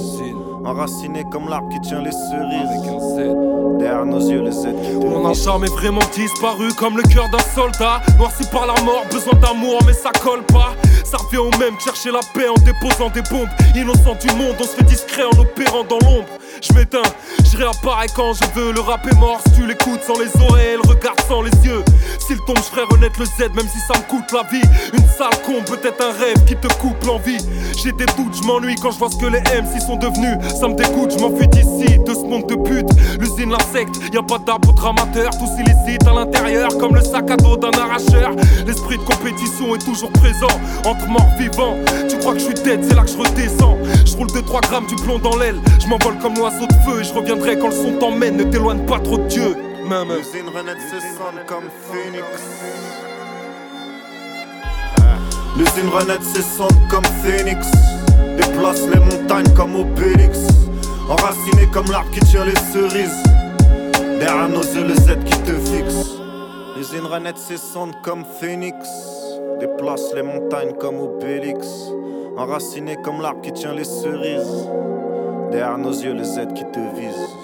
Enraciné 0.69 1.25
comme 1.25 1.49
l'arbre 1.49 1.71
qui 1.71 1.81
tient 1.81 2.03
les 2.03 2.12
cerises. 2.12 3.79
Derrière 3.79 4.05
nos 4.05 4.21
yeux, 4.21 4.43
les 4.43 4.53
Z 4.53 4.66
qui 4.83 4.95
On 5.03 5.27
n'a 5.27 5.33
jamais 5.33 5.69
vraiment 5.69 6.03
disparu 6.12 6.69
comme 6.75 6.99
le 6.99 7.05
cœur 7.05 7.27
d'un 7.31 7.39
soldat. 7.55 8.03
Noirci 8.19 8.45
par 8.53 8.66
la 8.66 8.79
mort, 8.83 9.07
besoin 9.11 9.33
d'amour, 9.41 9.81
mais 9.87 9.95
ça 9.95 10.11
colle 10.23 10.43
pas. 10.43 10.75
Ça 11.05 11.16
revient 11.16 11.39
au 11.39 11.51
même, 11.59 11.81
chercher 11.81 12.11
la 12.11 12.21
paix 12.35 12.49
en 12.49 12.61
déposant 12.61 13.09
des 13.09 13.23
bombes. 13.31 13.49
Innocent 13.75 14.16
du 14.21 14.29
monde, 14.37 14.57
on 14.61 14.64
se 14.64 14.77
fait 14.77 14.85
discret 14.85 15.25
en 15.25 15.39
opérant 15.39 15.85
dans 15.85 16.01
l'ombre. 16.01 16.29
Je 16.61 16.73
m'éteins, 16.73 17.03
je 17.45 17.57
réapparais 17.57 18.09
quand 18.15 18.33
je 18.33 18.45
veux. 18.59 18.73
Le 18.73 18.81
rap 18.81 19.07
est 19.07 19.15
mort, 19.17 19.41
si 19.47 19.53
tu 19.61 19.67
l'écoutes 19.67 20.03
sans 20.03 20.19
les 20.19 20.31
oreilles, 20.43 20.77
le 20.83 20.89
regard 20.89 21.15
sans 21.29 21.43
les 21.43 21.53
yeux. 21.65 21.85
S'il 22.19 22.39
tombe, 22.47 22.57
je 22.57 22.63
ferai 22.63 22.83
renaître 22.91 23.21
le 23.21 23.27
Z, 23.27 23.55
même 23.55 23.69
si 23.69 23.79
ça 23.87 23.99
me 23.99 24.03
coûte 24.09 24.33
la 24.33 24.43
vie. 24.51 24.67
Une 24.93 25.07
sale 25.07 25.31
con, 25.47 25.63
peut-être 25.65 26.03
un 26.03 26.13
rêve 26.19 26.45
qui 26.47 26.57
te 26.57 26.69
coupe 26.75 27.03
l'envie. 27.05 27.39
J'ai 27.83 27.93
des 27.93 28.07
doutes, 28.17 28.37
je 28.37 28.43
m'ennuie 28.43 28.75
quand 28.83 28.91
je 28.91 28.99
vois 28.99 29.11
ce 29.11 29.17
que 29.17 29.27
les 29.27 29.41
MC 29.41 29.81
sont 29.81 29.97
devenus. 29.97 30.37
Ça 30.59 30.69
me 30.69 30.75
dégoûte, 30.75 31.15
je 31.17 31.23
m'enfuis 31.23 31.49
d'ici, 31.49 31.99
de 31.99 32.15
ce 32.15 32.27
monde 32.27 32.47
de 32.49 32.57
pute. 32.57 32.89
L'usine, 33.21 33.51
la 33.51 33.65
secte, 33.73 33.95
y 34.13 34.19
a 34.19 34.23
pas 34.23 34.39
d'arbre 34.39 34.75
amateur, 34.85 35.31
tous 35.39 35.61
illicites 35.61 36.07
à 36.07 36.13
l'intérieur, 36.13 36.77
comme 36.79 36.95
le 36.95 37.03
sac 37.03 37.31
à 37.31 37.37
dos 37.37 37.57
d'un 37.57 37.71
arracheur. 37.79 38.33
L'esprit 38.67 38.99
de 38.99 39.05
compétition 39.05 39.75
est 39.77 39.85
toujours 39.85 40.11
présent, 40.13 40.55
entre 40.85 41.07
morts 41.07 41.31
vivants. 41.39 41.77
Tu 42.09 42.19
crois 42.19 42.33
que 42.33 42.41
je 42.41 42.47
suis 42.47 42.55
dead, 42.55 42.85
c'est 42.87 42.95
là 42.95 43.03
que 43.03 43.11
je 43.11 43.17
redescends. 43.17 43.79
Je 44.05 44.17
roule 44.17 44.29
2-3 44.29 44.61
grammes 44.69 44.87
du 44.87 44.97
plomb 44.97 45.19
dans 45.19 45.37
l'aile, 45.37 45.61
je 45.81 45.87
m'envole 45.87 46.19
comme 46.19 46.35
de 46.51 46.73
feu 46.85 47.01
et 47.01 47.05
je 47.05 47.13
reviendrai 47.13 47.59
quand 47.59 47.69
le 47.69 47.75
son 47.75 47.93
t'emmène. 47.99 48.37
Ne 48.37 48.45
t'éloigne 48.45 48.85
pas 48.87 48.99
trop 49.01 49.19
de 49.19 49.27
Dieu. 49.27 49.57
Même. 49.89 50.09
L'usine 50.09 50.49
renaît 50.55 50.81
s'essente 50.81 51.47
comme 51.47 51.65
phénix. 51.91 52.25
L'usine 55.57 55.89
renaît 55.91 56.23
s'essente 56.23 56.89
comme 56.91 57.05
phénix. 57.23 57.67
Déplace 58.37 58.83
les 58.93 59.01
montagnes 59.01 59.53
comme 59.55 59.77
Obélix. 59.77 60.47
Enraciné 61.09 61.67
comme 61.73 61.91
l'arbre 61.91 62.11
qui 62.13 62.21
tient 62.21 62.45
les 62.45 62.57
cerises. 62.73 63.23
Derrière 64.21 64.49
nos 64.49 64.63
yeux, 64.63 64.85
le 64.85 64.95
Z 64.95 65.19
qui 65.25 65.39
te 65.43 65.53
fixe. 65.53 66.19
L'usine 66.77 67.07
renaît 67.07 67.33
s'essente 67.37 68.01
comme 68.03 68.25
phénix. 68.41 68.77
Déplace 69.61 70.15
les 70.15 70.23
montagnes 70.23 70.75
comme 70.79 71.01
Obélix. 71.01 71.67
Enraciné 72.37 72.97
comme 73.03 73.21
l'arbre 73.21 73.41
qui 73.41 73.53
tient 73.53 73.75
les 73.75 73.85
cerises. 73.85 74.69
Derrière 75.51 75.79
nos 75.79 75.93
yeux, 75.93 76.13
les 76.13 76.39
aides 76.39 76.53
qui 76.53 76.65
te 76.65 76.79
visent. 76.95 77.39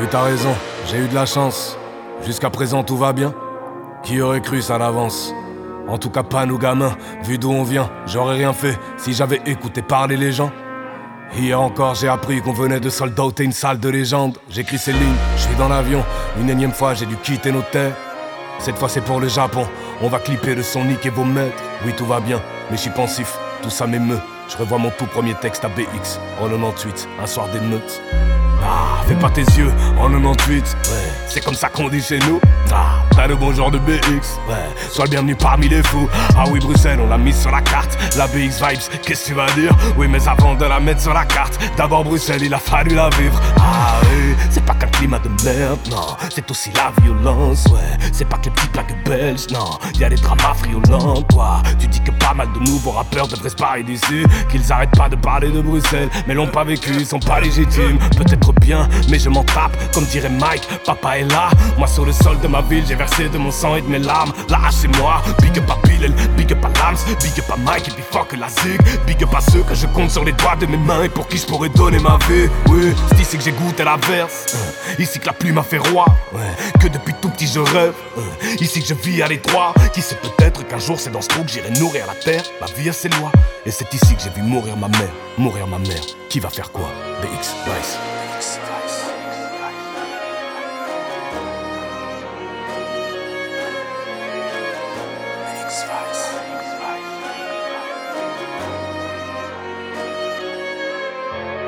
Oui, 0.00 0.06
t'as 0.10 0.22
raison, 0.22 0.54
j'ai 0.86 0.96
eu 0.96 1.08
de 1.08 1.14
la 1.14 1.26
chance. 1.26 1.76
Jusqu'à 2.24 2.48
présent, 2.48 2.82
tout 2.82 2.96
va 2.96 3.12
bien. 3.12 3.34
Qui 4.02 4.22
aurait 4.22 4.40
cru 4.40 4.62
ça 4.62 4.78
d'avance 4.78 5.34
En 5.88 5.98
tout 5.98 6.08
cas, 6.08 6.22
pas 6.22 6.46
nous 6.46 6.56
gamins, 6.56 6.96
vu 7.22 7.36
d'où 7.36 7.50
on 7.50 7.64
vient. 7.64 7.90
J'aurais 8.06 8.36
rien 8.36 8.54
fait 8.54 8.78
si 8.96 9.12
j'avais 9.12 9.42
écouté 9.44 9.82
parler 9.82 10.16
les 10.16 10.32
gens. 10.32 10.52
Hier 11.36 11.60
encore, 11.60 11.96
j'ai 11.96 12.08
appris 12.08 12.40
qu'on 12.40 12.54
venait 12.54 12.80
de 12.80 12.88
soldater 12.88 13.44
une 13.44 13.52
salle 13.52 13.78
de 13.78 13.90
légende. 13.90 14.38
J'écris 14.48 14.78
ces 14.78 14.92
lignes, 14.92 15.20
je 15.36 15.42
suis 15.42 15.56
dans 15.56 15.68
l'avion. 15.68 16.02
Une 16.40 16.48
énième 16.48 16.72
fois, 16.72 16.94
j'ai 16.94 17.04
dû 17.04 17.16
quitter 17.16 17.52
nos 17.52 17.60
terres. 17.60 17.94
Cette 18.58 18.78
fois, 18.78 18.88
c'est 18.88 19.04
pour 19.04 19.20
le 19.20 19.28
Japon. 19.28 19.66
On 20.00 20.08
va 20.08 20.18
clipper 20.18 20.54
le 20.54 20.62
son, 20.62 20.82
niquer 20.82 21.10
vos 21.10 21.24
maîtres. 21.24 21.62
Oui, 21.84 21.92
tout 21.94 22.06
va 22.06 22.20
bien, 22.20 22.40
mais 22.70 22.78
je 22.78 22.82
suis 22.82 22.90
pensif, 22.90 23.36
tout 23.62 23.68
ça 23.68 23.86
m'émeut. 23.86 24.20
Je 24.48 24.56
revois 24.56 24.78
mon 24.78 24.90
tout 24.98 25.06
premier 25.06 25.34
texte 25.34 25.62
à 25.66 25.68
BX 25.68 26.18
en 26.40 26.48
98, 26.48 27.06
un 27.22 27.26
soir 27.26 27.48
d'émeute. 27.48 28.00
Ah, 28.72 29.02
fais 29.08 29.16
pas 29.16 29.30
tes 29.30 29.42
yeux 29.42 29.72
en 29.98 30.08
98, 30.08 30.76
ouais, 30.90 30.96
c'est 31.26 31.44
comme 31.44 31.54
ça 31.54 31.68
qu'on 31.68 31.88
dit 31.88 32.00
chez 32.00 32.20
nous. 32.20 32.40
Ah, 32.72 33.02
t'as 33.10 33.26
le 33.26 33.34
bon 33.34 33.52
genre 33.52 33.72
de 33.72 33.78
BX, 33.78 34.38
ouais, 34.48 34.54
sois 34.92 35.06
le 35.06 35.10
bienvenu 35.10 35.34
parmi 35.34 35.68
les 35.68 35.82
fous. 35.82 36.08
Ah 36.36 36.44
oui, 36.48 36.60
Bruxelles, 36.60 37.00
on 37.02 37.08
l'a 37.08 37.18
mise 37.18 37.40
sur 37.40 37.50
la 37.50 37.62
carte. 37.62 37.98
La 38.16 38.28
BX 38.28 38.62
Vibes, 38.62 39.00
qu'est-ce 39.02 39.24
que 39.24 39.28
tu 39.30 39.34
vas 39.34 39.46
dire? 39.56 39.72
Oui, 39.96 40.06
mais 40.08 40.26
avant 40.28 40.54
de 40.54 40.64
la 40.64 40.78
mettre 40.78 41.00
sur 41.00 41.12
la 41.12 41.24
carte, 41.24 41.58
d'abord 41.76 42.04
Bruxelles, 42.04 42.42
il 42.44 42.54
a 42.54 42.58
fallu 42.58 42.94
la 42.94 43.10
vivre. 43.10 43.40
Ah 43.58 43.99
c'est 44.50 44.64
pas 44.64 44.74
qu'un 44.74 44.86
climat 44.88 45.18
de 45.18 45.28
merde, 45.44 45.78
non, 45.90 46.16
c'est 46.34 46.48
aussi 46.50 46.70
la 46.74 46.92
violence, 47.02 47.66
ouais. 47.66 47.98
C'est 48.12 48.28
pas 48.28 48.38
que 48.38 48.46
les 48.46 48.50
petits 48.50 48.68
plaques 48.68 49.04
belges, 49.04 49.46
non, 49.50 49.78
y 49.98 50.04
a 50.04 50.08
des 50.08 50.16
dramas 50.16 50.54
friolents, 50.54 51.22
toi. 51.22 51.62
Tu 51.78 51.86
dis 51.86 52.00
que 52.00 52.10
pas 52.12 52.34
mal 52.34 52.48
de 52.52 52.58
nouveaux 52.60 52.92
rappeurs 52.92 53.28
devraient 53.28 53.50
se 53.50 53.56
parler 53.56 53.82
d'ici, 53.82 54.24
qu'ils 54.50 54.72
arrêtent 54.72 54.96
pas 54.96 55.08
de 55.08 55.16
parler 55.16 55.50
de 55.50 55.60
Bruxelles, 55.60 56.08
mais 56.26 56.34
l'ont 56.34 56.46
pas 56.46 56.64
vécu, 56.64 56.90
ils 56.98 57.06
sont 57.06 57.18
pas 57.18 57.40
légitimes. 57.40 57.98
Peut-être 58.16 58.52
bien, 58.60 58.88
mais 59.08 59.18
je 59.18 59.28
m'en 59.28 59.44
tape, 59.44 59.76
comme 59.92 60.04
dirait 60.04 60.30
Mike, 60.30 60.68
papa 60.84 61.18
est 61.18 61.24
là. 61.24 61.50
Moi 61.78 61.86
sur 61.86 62.04
le 62.04 62.12
sol 62.12 62.38
de 62.40 62.48
ma 62.48 62.60
ville, 62.62 62.84
j'ai 62.86 62.94
versé 62.94 63.28
de 63.28 63.38
mon 63.38 63.50
sang 63.50 63.76
et 63.76 63.82
de 63.82 63.88
mes 63.88 63.98
larmes. 63.98 64.32
Là, 64.48 64.58
c'est 64.70 64.94
moi, 64.98 65.22
big 65.40 65.58
up 65.58 65.70
à 65.70 65.86
Bill, 65.86 66.14
big 66.36 66.52
up 66.52 66.64
à 66.64 66.68
Lams, 66.78 66.98
big 67.20 67.38
up 67.38 67.58
Mike 67.64 67.88
et 67.88 67.90
puis 67.92 68.04
fuck 68.10 68.32
la 68.38 68.48
zig. 68.48 68.80
Big 69.06 69.22
up 69.22 69.34
à 69.34 69.40
ceux 69.40 69.62
que 69.62 69.74
je 69.74 69.86
compte 69.86 70.10
sur 70.10 70.24
les 70.24 70.32
doigts 70.32 70.56
de 70.56 70.66
mes 70.66 70.76
mains 70.76 71.04
et 71.04 71.08
pour 71.08 71.26
qui 71.28 71.38
je 71.38 71.46
pourrais 71.46 71.68
donner 71.70 71.98
ma 71.98 72.18
vie. 72.28 72.48
Oui, 72.68 72.94
c'est 73.24 73.36
que 73.36 73.44
j'ai 73.44 73.52
goûté 73.52 73.84
la 73.84 73.96
verse, 74.30 74.56
ici 74.98 75.18
que 75.18 75.26
la 75.26 75.32
pluie 75.32 75.52
m'a 75.52 75.62
fait 75.62 75.78
roi. 75.78 76.04
Ouais, 76.32 76.40
que 76.80 76.88
depuis 76.88 77.14
tout 77.20 77.30
petit 77.30 77.46
je 77.46 77.60
rêve, 77.60 77.94
ici 78.60 78.80
que 78.80 78.86
je 78.86 78.94
vis 78.94 79.22
à 79.22 79.28
l'étroit. 79.28 79.74
Qui 79.92 80.02
sait 80.02 80.16
peut-être 80.16 80.66
qu'un 80.66 80.78
jour 80.78 80.98
c'est 80.98 81.10
dans 81.10 81.20
ce 81.20 81.28
trou 81.28 81.42
que 81.42 81.50
j'irai 81.50 81.70
nourrir 81.70 82.06
la 82.06 82.14
terre. 82.14 82.44
La 82.60 82.66
vie 82.66 82.88
a 82.88 82.92
ses 82.92 83.08
lois, 83.08 83.32
et 83.66 83.70
c'est 83.70 83.92
ici 83.92 84.14
que 84.14 84.22
j'ai 84.22 84.30
vu 84.30 84.42
mourir 84.42 84.76
ma 84.76 84.88
mère. 84.88 85.10
Mourir 85.38 85.66
ma 85.66 85.78
mère, 85.78 86.02
qui 86.28 86.40
va 86.40 86.50
faire 86.50 86.70
quoi? 86.70 86.90
BX, 87.22 87.54
Vice. 87.66 87.98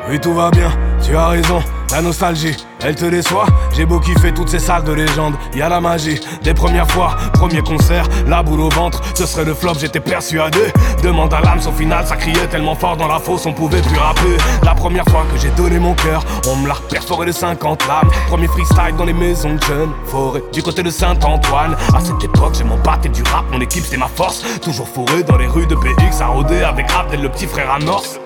Oui, 0.09 0.21
tout 0.21 0.35
va 0.35 0.51
bien, 0.51 0.71
tu 1.03 1.17
as 1.17 1.29
raison. 1.29 1.63
La 1.93 2.01
nostalgie, 2.01 2.57
elle 2.81 2.95
te 2.95 3.05
déçoit. 3.05 3.45
J'ai 3.77 3.85
beau 3.85 4.01
kiffer 4.01 4.33
toutes 4.33 4.49
ces 4.49 4.59
salles 4.59 4.85
de 4.85 4.93
légende. 4.93 5.35
Y 5.55 5.61
a 5.61 5.69
la 5.69 5.79
magie 5.79 6.19
des 6.43 6.55
premières 6.55 6.91
fois, 6.91 7.17
premier 7.35 7.61
concert, 7.61 8.07
la 8.27 8.43
boule 8.43 8.63
au 8.63 8.71
ventre. 8.71 9.03
Ce 9.15 9.27
serait 9.27 9.45
le 9.45 9.53
flop, 9.53 9.75
j'étais 9.79 10.01
persuadé. 10.01 10.73
Demande 11.03 11.35
à 11.35 11.43
l'âme, 11.43 11.61
au 11.67 11.73
final, 11.73 12.07
ça 12.07 12.17
criait 12.17 12.47
tellement 12.47 12.75
fort 12.75 12.97
dans 12.97 13.09
la 13.09 13.19
fosse, 13.19 13.45
on 13.45 13.53
pouvait 13.53 13.83
plus 13.83 13.99
rapper. 13.99 14.39
La 14.63 14.75
première 14.75 15.05
fois 15.05 15.27
que 15.31 15.39
j'ai 15.39 15.51
donné 15.51 15.79
mon 15.79 15.93
cœur, 15.93 16.25
on 16.49 16.57
me 16.57 16.69
l'a 16.69 16.77
perforé 16.89 17.27
de 17.27 17.33
50 17.33 17.87
lames. 17.87 18.11
Premier 18.29 18.49
freestyle 18.49 18.97
dans 18.97 19.05
les 19.05 19.13
maisons 19.13 19.57
de 19.57 19.63
jeunes, 19.65 19.93
forêt 20.07 20.43
du 20.51 20.63
côté 20.63 20.83
de 20.83 20.91
Saint-Antoine. 20.91 21.77
À 21.95 22.01
cette 22.01 22.25
époque, 22.25 22.55
j'ai 22.57 22.65
mon 22.65 22.79
et 23.05 23.09
du 23.11 23.23
rap, 23.25 23.45
mon 23.53 23.61
équipe 23.61 23.85
c'était 23.85 23.99
ma 23.99 24.09
force. 24.09 24.43
Toujours 24.63 24.89
fourré 24.89 25.25
dans 25.25 25.37
les 25.37 25.47
rues 25.47 25.67
de 25.67 25.75
BX, 25.75 26.23
à 26.23 26.29
rôder 26.29 26.63
avec 26.63 26.87
Abdel, 26.91 27.21
le 27.21 27.29
petit 27.29 27.47
frère 27.47 27.71
à 27.71 27.79
Norse. 27.79 28.19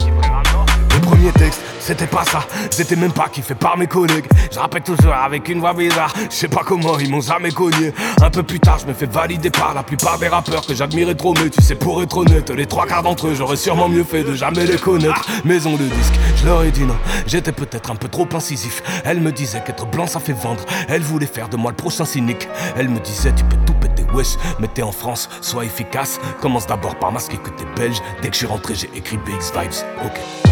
C'était 1.80 2.06
pas 2.06 2.24
ça, 2.24 2.40
c'était 2.70 2.96
même 2.96 3.12
pas 3.12 3.28
kiffé 3.28 3.54
par 3.54 3.76
mes 3.76 3.86
collègues. 3.86 4.26
Je 4.52 4.58
rappelle 4.58 4.82
toujours 4.82 5.12
avec 5.12 5.48
une 5.48 5.60
voix 5.60 5.72
bizarre, 5.72 6.12
je 6.30 6.34
sais 6.34 6.48
pas 6.48 6.62
comment 6.64 6.98
ils 6.98 7.10
m'ont 7.10 7.20
jamais 7.20 7.50
cogné. 7.50 7.92
Un 8.22 8.30
peu 8.30 8.42
plus 8.42 8.60
tard, 8.60 8.78
je 8.78 8.86
me 8.86 8.92
fais 8.92 9.06
valider 9.06 9.50
par 9.50 9.74
la 9.74 9.82
plupart 9.82 10.18
des 10.18 10.28
rappeurs 10.28 10.64
que 10.66 10.74
j'admirais 10.74 11.14
trop, 11.14 11.34
mais 11.34 11.50
tu 11.50 11.62
sais, 11.62 11.74
pour 11.74 12.02
être 12.02 12.16
honnête, 12.16 12.50
les 12.50 12.66
trois 12.66 12.86
quarts 12.86 13.02
d'entre 13.02 13.28
eux, 13.28 13.34
j'aurais 13.34 13.56
sûrement 13.56 13.88
mieux 13.88 14.04
fait 14.04 14.24
de 14.24 14.34
jamais 14.34 14.66
les 14.66 14.78
connaître. 14.78 15.26
Maison 15.44 15.76
de 15.76 15.84
disque, 15.84 16.14
je 16.36 16.46
leur 16.46 16.62
ai 16.62 16.70
dit 16.70 16.82
non, 16.82 16.96
j'étais 17.26 17.52
peut-être 17.52 17.90
un 17.90 17.96
peu 17.96 18.08
trop 18.08 18.28
incisif. 18.32 18.82
Elle 19.04 19.20
me 19.20 19.32
disait 19.32 19.62
qu'être 19.64 19.86
blanc 19.86 20.06
ça 20.06 20.20
fait 20.20 20.32
vendre, 20.32 20.64
elle 20.88 21.02
voulait 21.02 21.26
faire 21.26 21.48
de 21.48 21.56
moi 21.56 21.70
le 21.72 21.76
prochain 21.76 22.04
cynique. 22.04 22.48
Elle 22.76 22.88
me 22.88 23.00
disait, 23.00 23.32
tu 23.32 23.44
peux 23.44 23.56
tout 23.66 23.74
péter, 23.74 24.04
wesh, 24.12 24.36
mais 24.58 24.68
t'es 24.68 24.82
en 24.82 24.92
France, 24.92 25.28
sois 25.40 25.64
efficace. 25.64 26.20
Commence 26.40 26.66
d'abord 26.66 26.96
par 26.96 27.12
masquer 27.12 27.36
que 27.36 27.50
t'es 27.50 27.66
belge. 27.76 27.98
Dès 28.22 28.28
que 28.28 28.34
je 28.34 28.38
suis 28.38 28.46
rentré, 28.46 28.74
j'ai 28.74 28.90
écrit 28.94 29.18
BX 29.18 29.52
Vibes, 29.58 29.72
ok. 30.04 30.46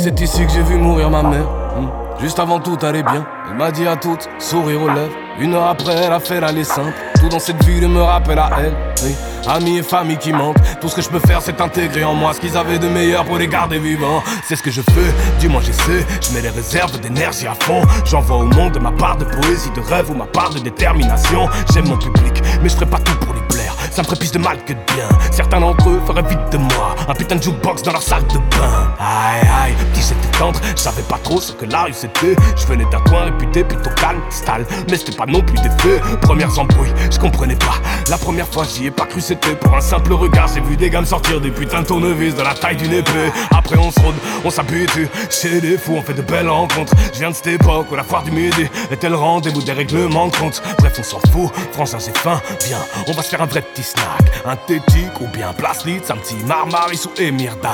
C'est 0.00 0.18
ici 0.20 0.46
que 0.46 0.52
j'ai 0.52 0.62
vu 0.62 0.76
mourir 0.76 1.10
ma 1.10 1.22
mère. 1.22 1.44
Hmm. 1.76 1.88
Juste 2.20 2.38
avant 2.38 2.58
tout 2.58 2.78
allait 2.82 3.02
bien. 3.02 3.26
Elle 3.48 3.56
m'a 3.56 3.70
dit 3.70 3.86
à 3.86 3.96
toutes, 3.96 4.28
sourire 4.38 4.82
aux 4.82 4.88
lèvres. 4.88 5.12
Une 5.38 5.54
heure 5.54 5.66
après, 5.66 5.94
elle 5.94 6.12
a 6.12 6.20
fait 6.20 6.40
l'aller 6.40 6.64
simple. 6.64 6.92
Tout 7.20 7.28
dans 7.28 7.38
cette 7.38 7.62
ville 7.64 7.86
me 7.88 8.00
rappelle 8.00 8.38
à 8.38 8.50
elle. 8.58 8.74
Oui. 9.02 9.14
Amis 9.46 9.78
et 9.78 9.82
famille 9.82 10.16
qui 10.16 10.32
manquent. 10.32 10.56
Tout 10.80 10.88
ce 10.88 10.96
que 10.96 11.02
je 11.02 11.08
peux 11.08 11.18
faire, 11.18 11.40
c'est 11.42 11.60
intégrer 11.60 12.04
en 12.04 12.14
moi 12.14 12.32
ce 12.32 12.40
qu'ils 12.40 12.56
avaient 12.56 12.78
de 12.78 12.88
meilleur 12.88 13.24
pour 13.24 13.36
les 13.38 13.48
garder 13.48 13.78
vivants. 13.78 14.22
C'est 14.44 14.56
ce 14.56 14.62
que 14.62 14.70
je 14.70 14.80
fais, 14.80 15.38
du 15.38 15.48
moins 15.48 15.62
j'essaie. 15.62 16.06
Je 16.22 16.34
mets 16.34 16.42
les 16.42 16.50
réserves 16.50 16.98
d'énergie 17.00 17.46
à 17.46 17.54
fond. 17.54 17.82
J'envoie 18.04 18.36
au 18.36 18.44
monde 18.44 18.78
ma 18.80 18.92
part 18.92 19.16
de 19.16 19.24
poésie, 19.24 19.70
de 19.70 19.80
rêve 19.80 20.10
ou 20.10 20.14
ma 20.14 20.26
part 20.26 20.50
de 20.50 20.60
détermination. 20.60 21.48
J'aime 21.72 21.88
mon 21.88 21.98
public, 21.98 22.42
mais 22.62 22.68
je 22.68 22.74
ferai 22.74 22.86
pas 22.86 22.98
tout 22.98 23.16
pour 23.18 23.34
lui 23.34 23.42
plaire. 23.48 23.59
Ça 23.90 24.02
me 24.02 24.06
ferait 24.06 24.16
plus 24.16 24.30
de 24.30 24.38
mal 24.38 24.62
que 24.64 24.72
de 24.72 24.78
bien. 24.94 25.08
Certains 25.32 25.60
d'entre 25.60 25.88
eux 25.88 26.00
feraient 26.06 26.22
vite 26.22 26.38
de 26.52 26.58
moi 26.58 26.94
un 27.08 27.14
putain 27.14 27.36
de 27.36 27.42
jukebox 27.42 27.82
dans 27.82 27.92
leur 27.92 28.02
salle 28.02 28.26
de 28.28 28.38
bain. 28.38 28.94
Aïe 28.98 29.40
aïe, 29.62 29.74
petit 29.92 30.02
c'était 30.02 30.38
tendre, 30.38 30.60
je 30.76 30.80
savais 30.80 31.02
pas 31.02 31.18
trop 31.22 31.40
ce 31.40 31.52
que 31.52 31.64
la 31.66 31.84
rue 31.84 31.92
c'était. 31.92 32.36
Je 32.56 32.66
venais 32.66 32.84
d'un 32.90 33.00
coin 33.00 33.24
réputé 33.24 33.64
plutôt 33.64 33.90
calme, 33.96 34.20
style, 34.30 34.64
mais 34.88 34.96
c'était 34.96 35.16
pas 35.16 35.26
non 35.26 35.40
plus 35.42 35.58
des 35.60 35.70
faits. 35.78 36.00
Premières 36.20 36.56
embrouilles, 36.58 36.94
je 37.10 37.18
comprenais 37.18 37.56
pas. 37.56 37.74
La 38.08 38.18
première 38.18 38.46
fois 38.46 38.64
j'y 38.64 38.86
ai 38.86 38.90
pas 38.90 39.06
cru, 39.06 39.20
c'était 39.20 39.56
pour 39.56 39.74
un 39.76 39.80
simple 39.80 40.12
regard. 40.12 40.48
J'ai 40.54 40.60
vu 40.60 40.76
des 40.76 40.88
gammes 40.90 41.06
sortir 41.06 41.40
des 41.40 41.50
putains 41.50 41.82
de 41.82 41.86
tournevis 41.86 42.34
de 42.34 42.42
la 42.42 42.54
taille 42.54 42.76
d'une 42.76 42.92
épée. 42.92 43.32
Après 43.50 43.76
on 43.76 43.90
se 43.90 44.00
rôde, 44.00 44.14
on 44.44 44.50
s'habitue. 44.50 45.08
Chez 45.30 45.60
les 45.60 45.76
fous, 45.76 45.96
on 45.96 46.02
fait 46.02 46.14
de 46.14 46.22
belles 46.22 46.48
rencontres. 46.48 46.94
Je 47.12 47.18
viens 47.18 47.30
de 47.30 47.34
cette 47.34 47.48
époque 47.48 47.86
où 47.90 47.96
la 47.96 48.04
foire 48.04 48.22
du 48.22 48.30
midi 48.30 48.68
était 48.90 49.08
le 49.08 49.16
rendez-vous 49.16 49.62
des 49.62 49.72
règlements 49.72 50.28
de 50.28 50.36
compte. 50.36 50.62
Bref, 50.78 50.94
on 50.98 51.02
s'en 51.02 51.20
fout, 51.32 51.50
France 51.72 51.96
c'est 51.98 52.16
fin, 52.16 52.40
bien. 52.66 52.78
On 53.08 53.12
va 53.12 53.22
se 53.22 53.28
faire 53.28 53.42
un 53.42 53.46
vrai 53.46 53.62
petit 53.62 53.79
snack, 53.82 54.42
un 54.44 54.56
tétique 54.56 55.20
ou 55.20 55.26
bien 55.28 55.52
place 55.52 55.84
un 56.10 56.16
petit 56.16 56.36
marmaris 56.46 57.06
ou 57.06 57.20
émirdag. 57.20 57.72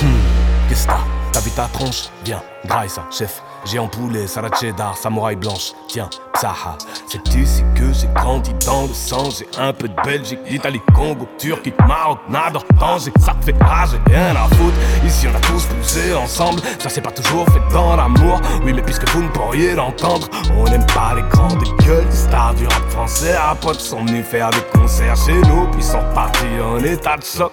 Hmm, 0.00 0.68
qu'est-ce 0.68 0.86
que 0.86 1.15
t'as 1.40 1.50
ta 1.50 1.68
tronche 1.68 2.08
Viens, 2.24 2.42
graille 2.64 2.88
ça, 2.88 3.04
chef. 3.10 3.42
J'ai 3.64 3.78
en 3.78 3.88
poulet, 3.88 4.26
salade 4.26 4.54
cheddar, 4.56 4.96
samouraï 4.96 5.36
blanche. 5.36 5.72
Tiens, 5.88 6.08
psaha. 6.32 6.78
C'est 7.08 7.34
ici 7.34 7.64
que 7.74 7.92
j'ai 7.92 8.06
grandi 8.08 8.52
dans 8.64 8.82
le 8.82 8.94
sang? 8.94 9.28
J'ai 9.30 9.46
un 9.60 9.72
peu 9.72 9.88
de 9.88 9.94
Belgique, 10.04 10.42
d'Italie, 10.44 10.80
Congo, 10.94 11.26
Turquie, 11.36 11.74
Maroc, 11.86 12.20
Nador, 12.28 12.64
Tanger. 12.78 13.10
Ça 13.18 13.34
te 13.34 13.44
fait 13.44 13.62
rage, 13.62 13.90
rien 14.06 14.36
à 14.36 14.46
foutre. 14.54 14.76
Ici, 15.04 15.26
on 15.26 15.36
a 15.36 15.40
tous 15.40 15.64
poussé 15.64 16.14
ensemble. 16.14 16.62
Ça 16.78 16.88
s'est 16.88 17.00
pas 17.00 17.10
toujours 17.10 17.46
fait 17.46 17.62
dans 17.72 17.96
l'amour. 17.96 18.40
Oui, 18.64 18.72
mais 18.72 18.82
puisque 18.82 19.08
vous 19.10 19.22
ne 19.22 19.28
pourriez 19.28 19.74
l'entendre, 19.74 20.28
on 20.56 20.64
n'aime 20.64 20.86
pas 20.86 21.14
les 21.16 21.22
grandes 21.22 21.62
gueules. 21.84 22.06
Des 22.06 22.16
stars 22.16 22.54
du 22.54 22.66
rap 22.66 22.88
français 22.90 23.34
à 23.34 23.54
potes 23.54 23.80
sont 23.80 24.04
venus 24.04 24.24
faire 24.24 24.50
des 24.50 24.62
concerts 24.78 25.16
chez 25.16 25.40
nous. 25.40 25.68
Puis 25.72 25.82
sont 25.82 26.04
partis 26.14 26.46
en 26.62 26.78
état 26.78 27.16
de 27.16 27.24
choc. 27.24 27.52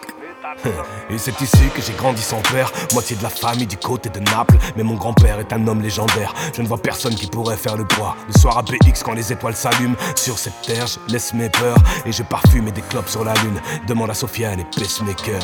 Et 1.09 1.17
c'est 1.17 1.39
ici 1.41 1.69
que 1.75 1.81
j'ai 1.81 1.93
grandi 1.93 2.21
sans 2.21 2.41
père, 2.41 2.71
moitié 2.93 3.15
de 3.15 3.23
la 3.23 3.29
famille 3.29 3.67
du 3.67 3.77
côté 3.77 4.09
de 4.09 4.19
Naples. 4.19 4.57
Mais 4.75 4.83
mon 4.83 4.95
grand-père 4.95 5.39
est 5.39 5.51
un 5.53 5.67
homme 5.67 5.81
légendaire. 5.81 6.33
Je 6.55 6.61
ne 6.61 6.67
vois 6.67 6.77
personne 6.77 7.15
qui 7.15 7.27
pourrait 7.27 7.57
faire 7.57 7.77
le 7.77 7.85
poids. 7.85 8.15
Le 8.27 8.39
soir 8.39 8.57
à 8.57 8.61
BX, 8.61 9.03
quand 9.03 9.13
les 9.13 9.31
étoiles 9.31 9.55
s'allument, 9.55 9.95
sur 10.15 10.37
cette 10.37 10.61
terre, 10.65 10.85
je 10.87 11.11
laisse 11.11 11.33
mes 11.33 11.49
peurs. 11.49 11.77
Et 12.05 12.11
je 12.11 12.23
parfume 12.23 12.71
des 12.71 12.81
clopes 12.81 13.09
sur 13.09 13.23
la 13.23 13.33
lune. 13.35 13.59
Demande 13.87 14.09
à 14.09 14.13
Sofiane 14.13 14.59
et 14.59 14.65
Pacemaker. 14.75 15.41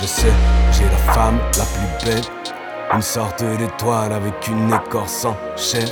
Je 0.00 0.06
sais, 0.06 0.32
j'ai 0.72 0.84
la 0.84 1.12
femme 1.12 1.38
la 1.58 1.64
plus 1.64 2.06
belle. 2.06 2.24
Une 2.94 3.02
sorte 3.02 3.42
d'étoile 3.42 4.12
avec 4.12 4.48
une 4.48 4.72
écorce 4.72 5.24
en 5.24 5.36
chair. 5.56 5.88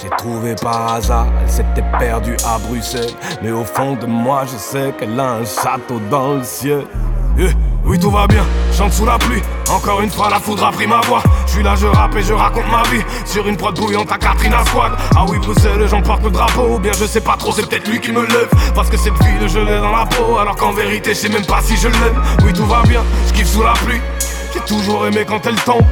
J'ai 0.00 0.08
trouvé 0.16 0.54
par 0.54 0.94
hasard, 0.94 1.26
elle 1.42 1.50
s'était 1.50 1.84
perdue 1.98 2.36
à 2.44 2.58
Bruxelles. 2.58 3.12
Mais 3.42 3.50
au 3.52 3.64
fond 3.64 3.94
de 3.96 4.06
moi, 4.06 4.44
je 4.50 4.56
sais 4.56 4.92
qu'elle 4.98 5.18
a 5.20 5.34
un 5.34 5.44
château 5.44 6.00
dans 6.10 6.36
le 6.36 6.42
ciel. 6.42 6.86
Eh, 7.42 7.48
oui, 7.86 7.98
tout 7.98 8.10
va 8.10 8.26
bien, 8.26 8.44
chante 8.76 8.92
sous 8.92 9.06
la 9.06 9.16
pluie. 9.16 9.40
Encore 9.70 10.02
une 10.02 10.10
fois, 10.10 10.28
la 10.28 10.38
foudre 10.38 10.66
a 10.66 10.70
pris 10.70 10.86
ma 10.86 11.00
voix. 11.00 11.22
Je 11.46 11.52
suis 11.52 11.62
là, 11.62 11.74
je 11.74 11.86
rappe 11.86 12.14
et 12.16 12.22
je 12.22 12.34
raconte 12.34 12.70
ma 12.70 12.82
vie. 12.90 13.02
Sur 13.24 13.48
une 13.48 13.56
prod 13.56 13.74
bouillante 13.74 14.12
à 14.12 14.18
Katrina 14.18 14.62
Squad. 14.66 14.92
Ah 15.16 15.24
oui, 15.26 15.38
Bruxelles, 15.38 15.88
j'emporte 15.88 16.22
le 16.22 16.30
drapeau. 16.30 16.78
Bien 16.78 16.92
je 16.92 17.06
sais 17.06 17.22
pas 17.22 17.36
trop, 17.38 17.50
c'est 17.50 17.66
peut-être 17.66 17.88
lui 17.88 17.98
qui 17.98 18.12
me 18.12 18.26
lève. 18.26 18.50
Parce 18.74 18.90
que 18.90 18.98
cette 18.98 19.16
ville, 19.24 19.48
je 19.48 19.58
l'ai 19.58 19.78
dans 19.78 19.90
la 19.90 20.04
peau. 20.04 20.36
Alors 20.36 20.54
qu'en 20.54 20.72
vérité, 20.72 21.14
je 21.14 21.20
sais 21.20 21.28
même 21.30 21.46
pas 21.46 21.62
si 21.62 21.78
je 21.78 21.88
l'aime. 21.88 22.22
Oui, 22.44 22.52
tout 22.52 22.66
va 22.66 22.82
bien, 22.82 23.02
je 23.28 23.32
kiffe 23.32 23.48
sous 23.48 23.62
la 23.62 23.72
pluie. 23.72 24.00
J'ai 24.52 24.60
toujours 24.60 25.06
aimé 25.06 25.24
quand 25.26 25.46
elle 25.46 25.56
tombe. 25.62 25.86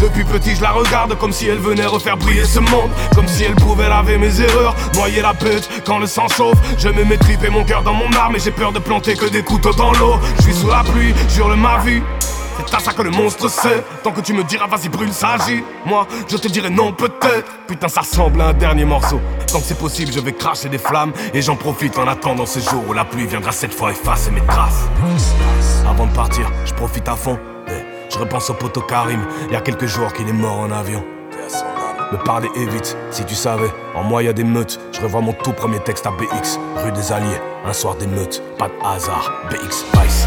Depuis 0.00 0.24
petit, 0.24 0.54
je 0.54 0.62
la 0.62 0.70
regarde 0.70 1.16
comme 1.18 1.32
si 1.32 1.48
elle 1.48 1.58
venait 1.58 1.86
refaire 1.86 2.16
briller 2.16 2.44
ce 2.44 2.60
monde. 2.60 2.90
Comme 3.14 3.26
si 3.26 3.44
elle 3.44 3.54
pouvait 3.54 3.88
laver 3.88 4.18
mes 4.18 4.40
erreurs, 4.40 4.74
noyer 4.94 5.22
la 5.22 5.34
pute 5.34 5.68
quand 5.86 5.98
le 5.98 6.06
sang 6.06 6.28
chauffe. 6.28 6.58
Je 6.78 6.88
me 6.88 7.04
mets 7.04 7.18
et 7.44 7.50
mon 7.50 7.64
cœur 7.64 7.82
dans 7.82 7.94
mon 7.94 8.10
arme 8.12 8.36
et 8.36 8.38
j'ai 8.38 8.50
peur 8.50 8.72
de 8.72 8.78
planter 8.78 9.14
que 9.14 9.26
des 9.26 9.42
couteaux 9.42 9.72
dans 9.72 9.92
l'eau. 9.92 10.16
Je 10.36 10.42
suis 10.42 10.54
sous 10.54 10.68
la 10.68 10.82
pluie, 10.82 11.14
jure 11.28 11.54
ma 11.56 11.78
vie. 11.78 12.02
C'est 12.66 12.74
à 12.74 12.78
ça 12.78 12.92
que 12.92 13.02
le 13.02 13.10
monstre 13.10 13.48
sait. 13.48 13.84
Tant 14.02 14.12
que 14.12 14.20
tu 14.20 14.32
me 14.32 14.42
diras, 14.42 14.66
vas-y, 14.66 14.88
brûle, 14.88 15.12
s'agit. 15.12 15.62
Moi, 15.84 16.06
je 16.28 16.36
te 16.36 16.48
dirai 16.48 16.70
non, 16.70 16.92
peut-être. 16.92 17.50
Putain, 17.66 17.88
ça 17.88 18.00
ressemble 18.00 18.40
à 18.40 18.48
un 18.48 18.52
dernier 18.54 18.84
morceau. 18.84 19.20
Tant 19.52 19.60
que 19.60 19.64
c'est 19.64 19.78
possible, 19.78 20.12
je 20.12 20.20
vais 20.20 20.32
cracher 20.32 20.68
des 20.68 20.78
flammes. 20.78 21.12
Et 21.34 21.42
j'en 21.42 21.56
profite 21.56 21.98
en 21.98 22.08
attendant 22.08 22.46
ce 22.46 22.60
jour 22.60 22.82
où 22.88 22.92
la 22.92 23.04
pluie 23.04 23.26
viendra 23.26 23.52
cette 23.52 23.74
fois 23.74 23.90
effacer 23.90 24.30
mes 24.30 24.44
traces. 24.46 24.88
Avant 25.88 26.06
de 26.06 26.12
partir, 26.12 26.50
je 26.64 26.72
profite 26.72 27.08
à 27.08 27.16
fond. 27.16 27.38
Je 28.16 28.20
repense 28.22 28.48
au 28.48 28.54
poteau 28.54 28.80
Karim, 28.80 29.20
il 29.48 29.52
y 29.52 29.56
a 29.56 29.60
quelques 29.60 29.84
jours 29.84 30.10
qu'il 30.10 30.26
est 30.26 30.32
mort 30.32 30.60
en 30.60 30.70
avion. 30.70 31.04
Me 32.12 32.16
parler 32.24 32.48
évite, 32.56 32.96
si 33.10 33.26
tu 33.26 33.34
savais. 33.34 33.68
En 33.94 34.04
moi, 34.04 34.22
y 34.22 34.28
a 34.28 34.32
des 34.32 34.42
meutes. 34.42 34.80
Je 34.92 35.02
revois 35.02 35.20
mon 35.20 35.34
tout 35.34 35.52
premier 35.52 35.80
texte 35.80 36.06
à 36.06 36.12
BX, 36.12 36.58
rue 36.82 36.92
des 36.92 37.12
Alliés. 37.12 37.40
Un 37.66 37.74
soir 37.74 37.94
des 37.96 38.06
meutes, 38.06 38.42
pas 38.56 38.68
de 38.68 38.74
hasard. 38.82 39.30
BX 39.50 39.70
Spice. 39.70 40.26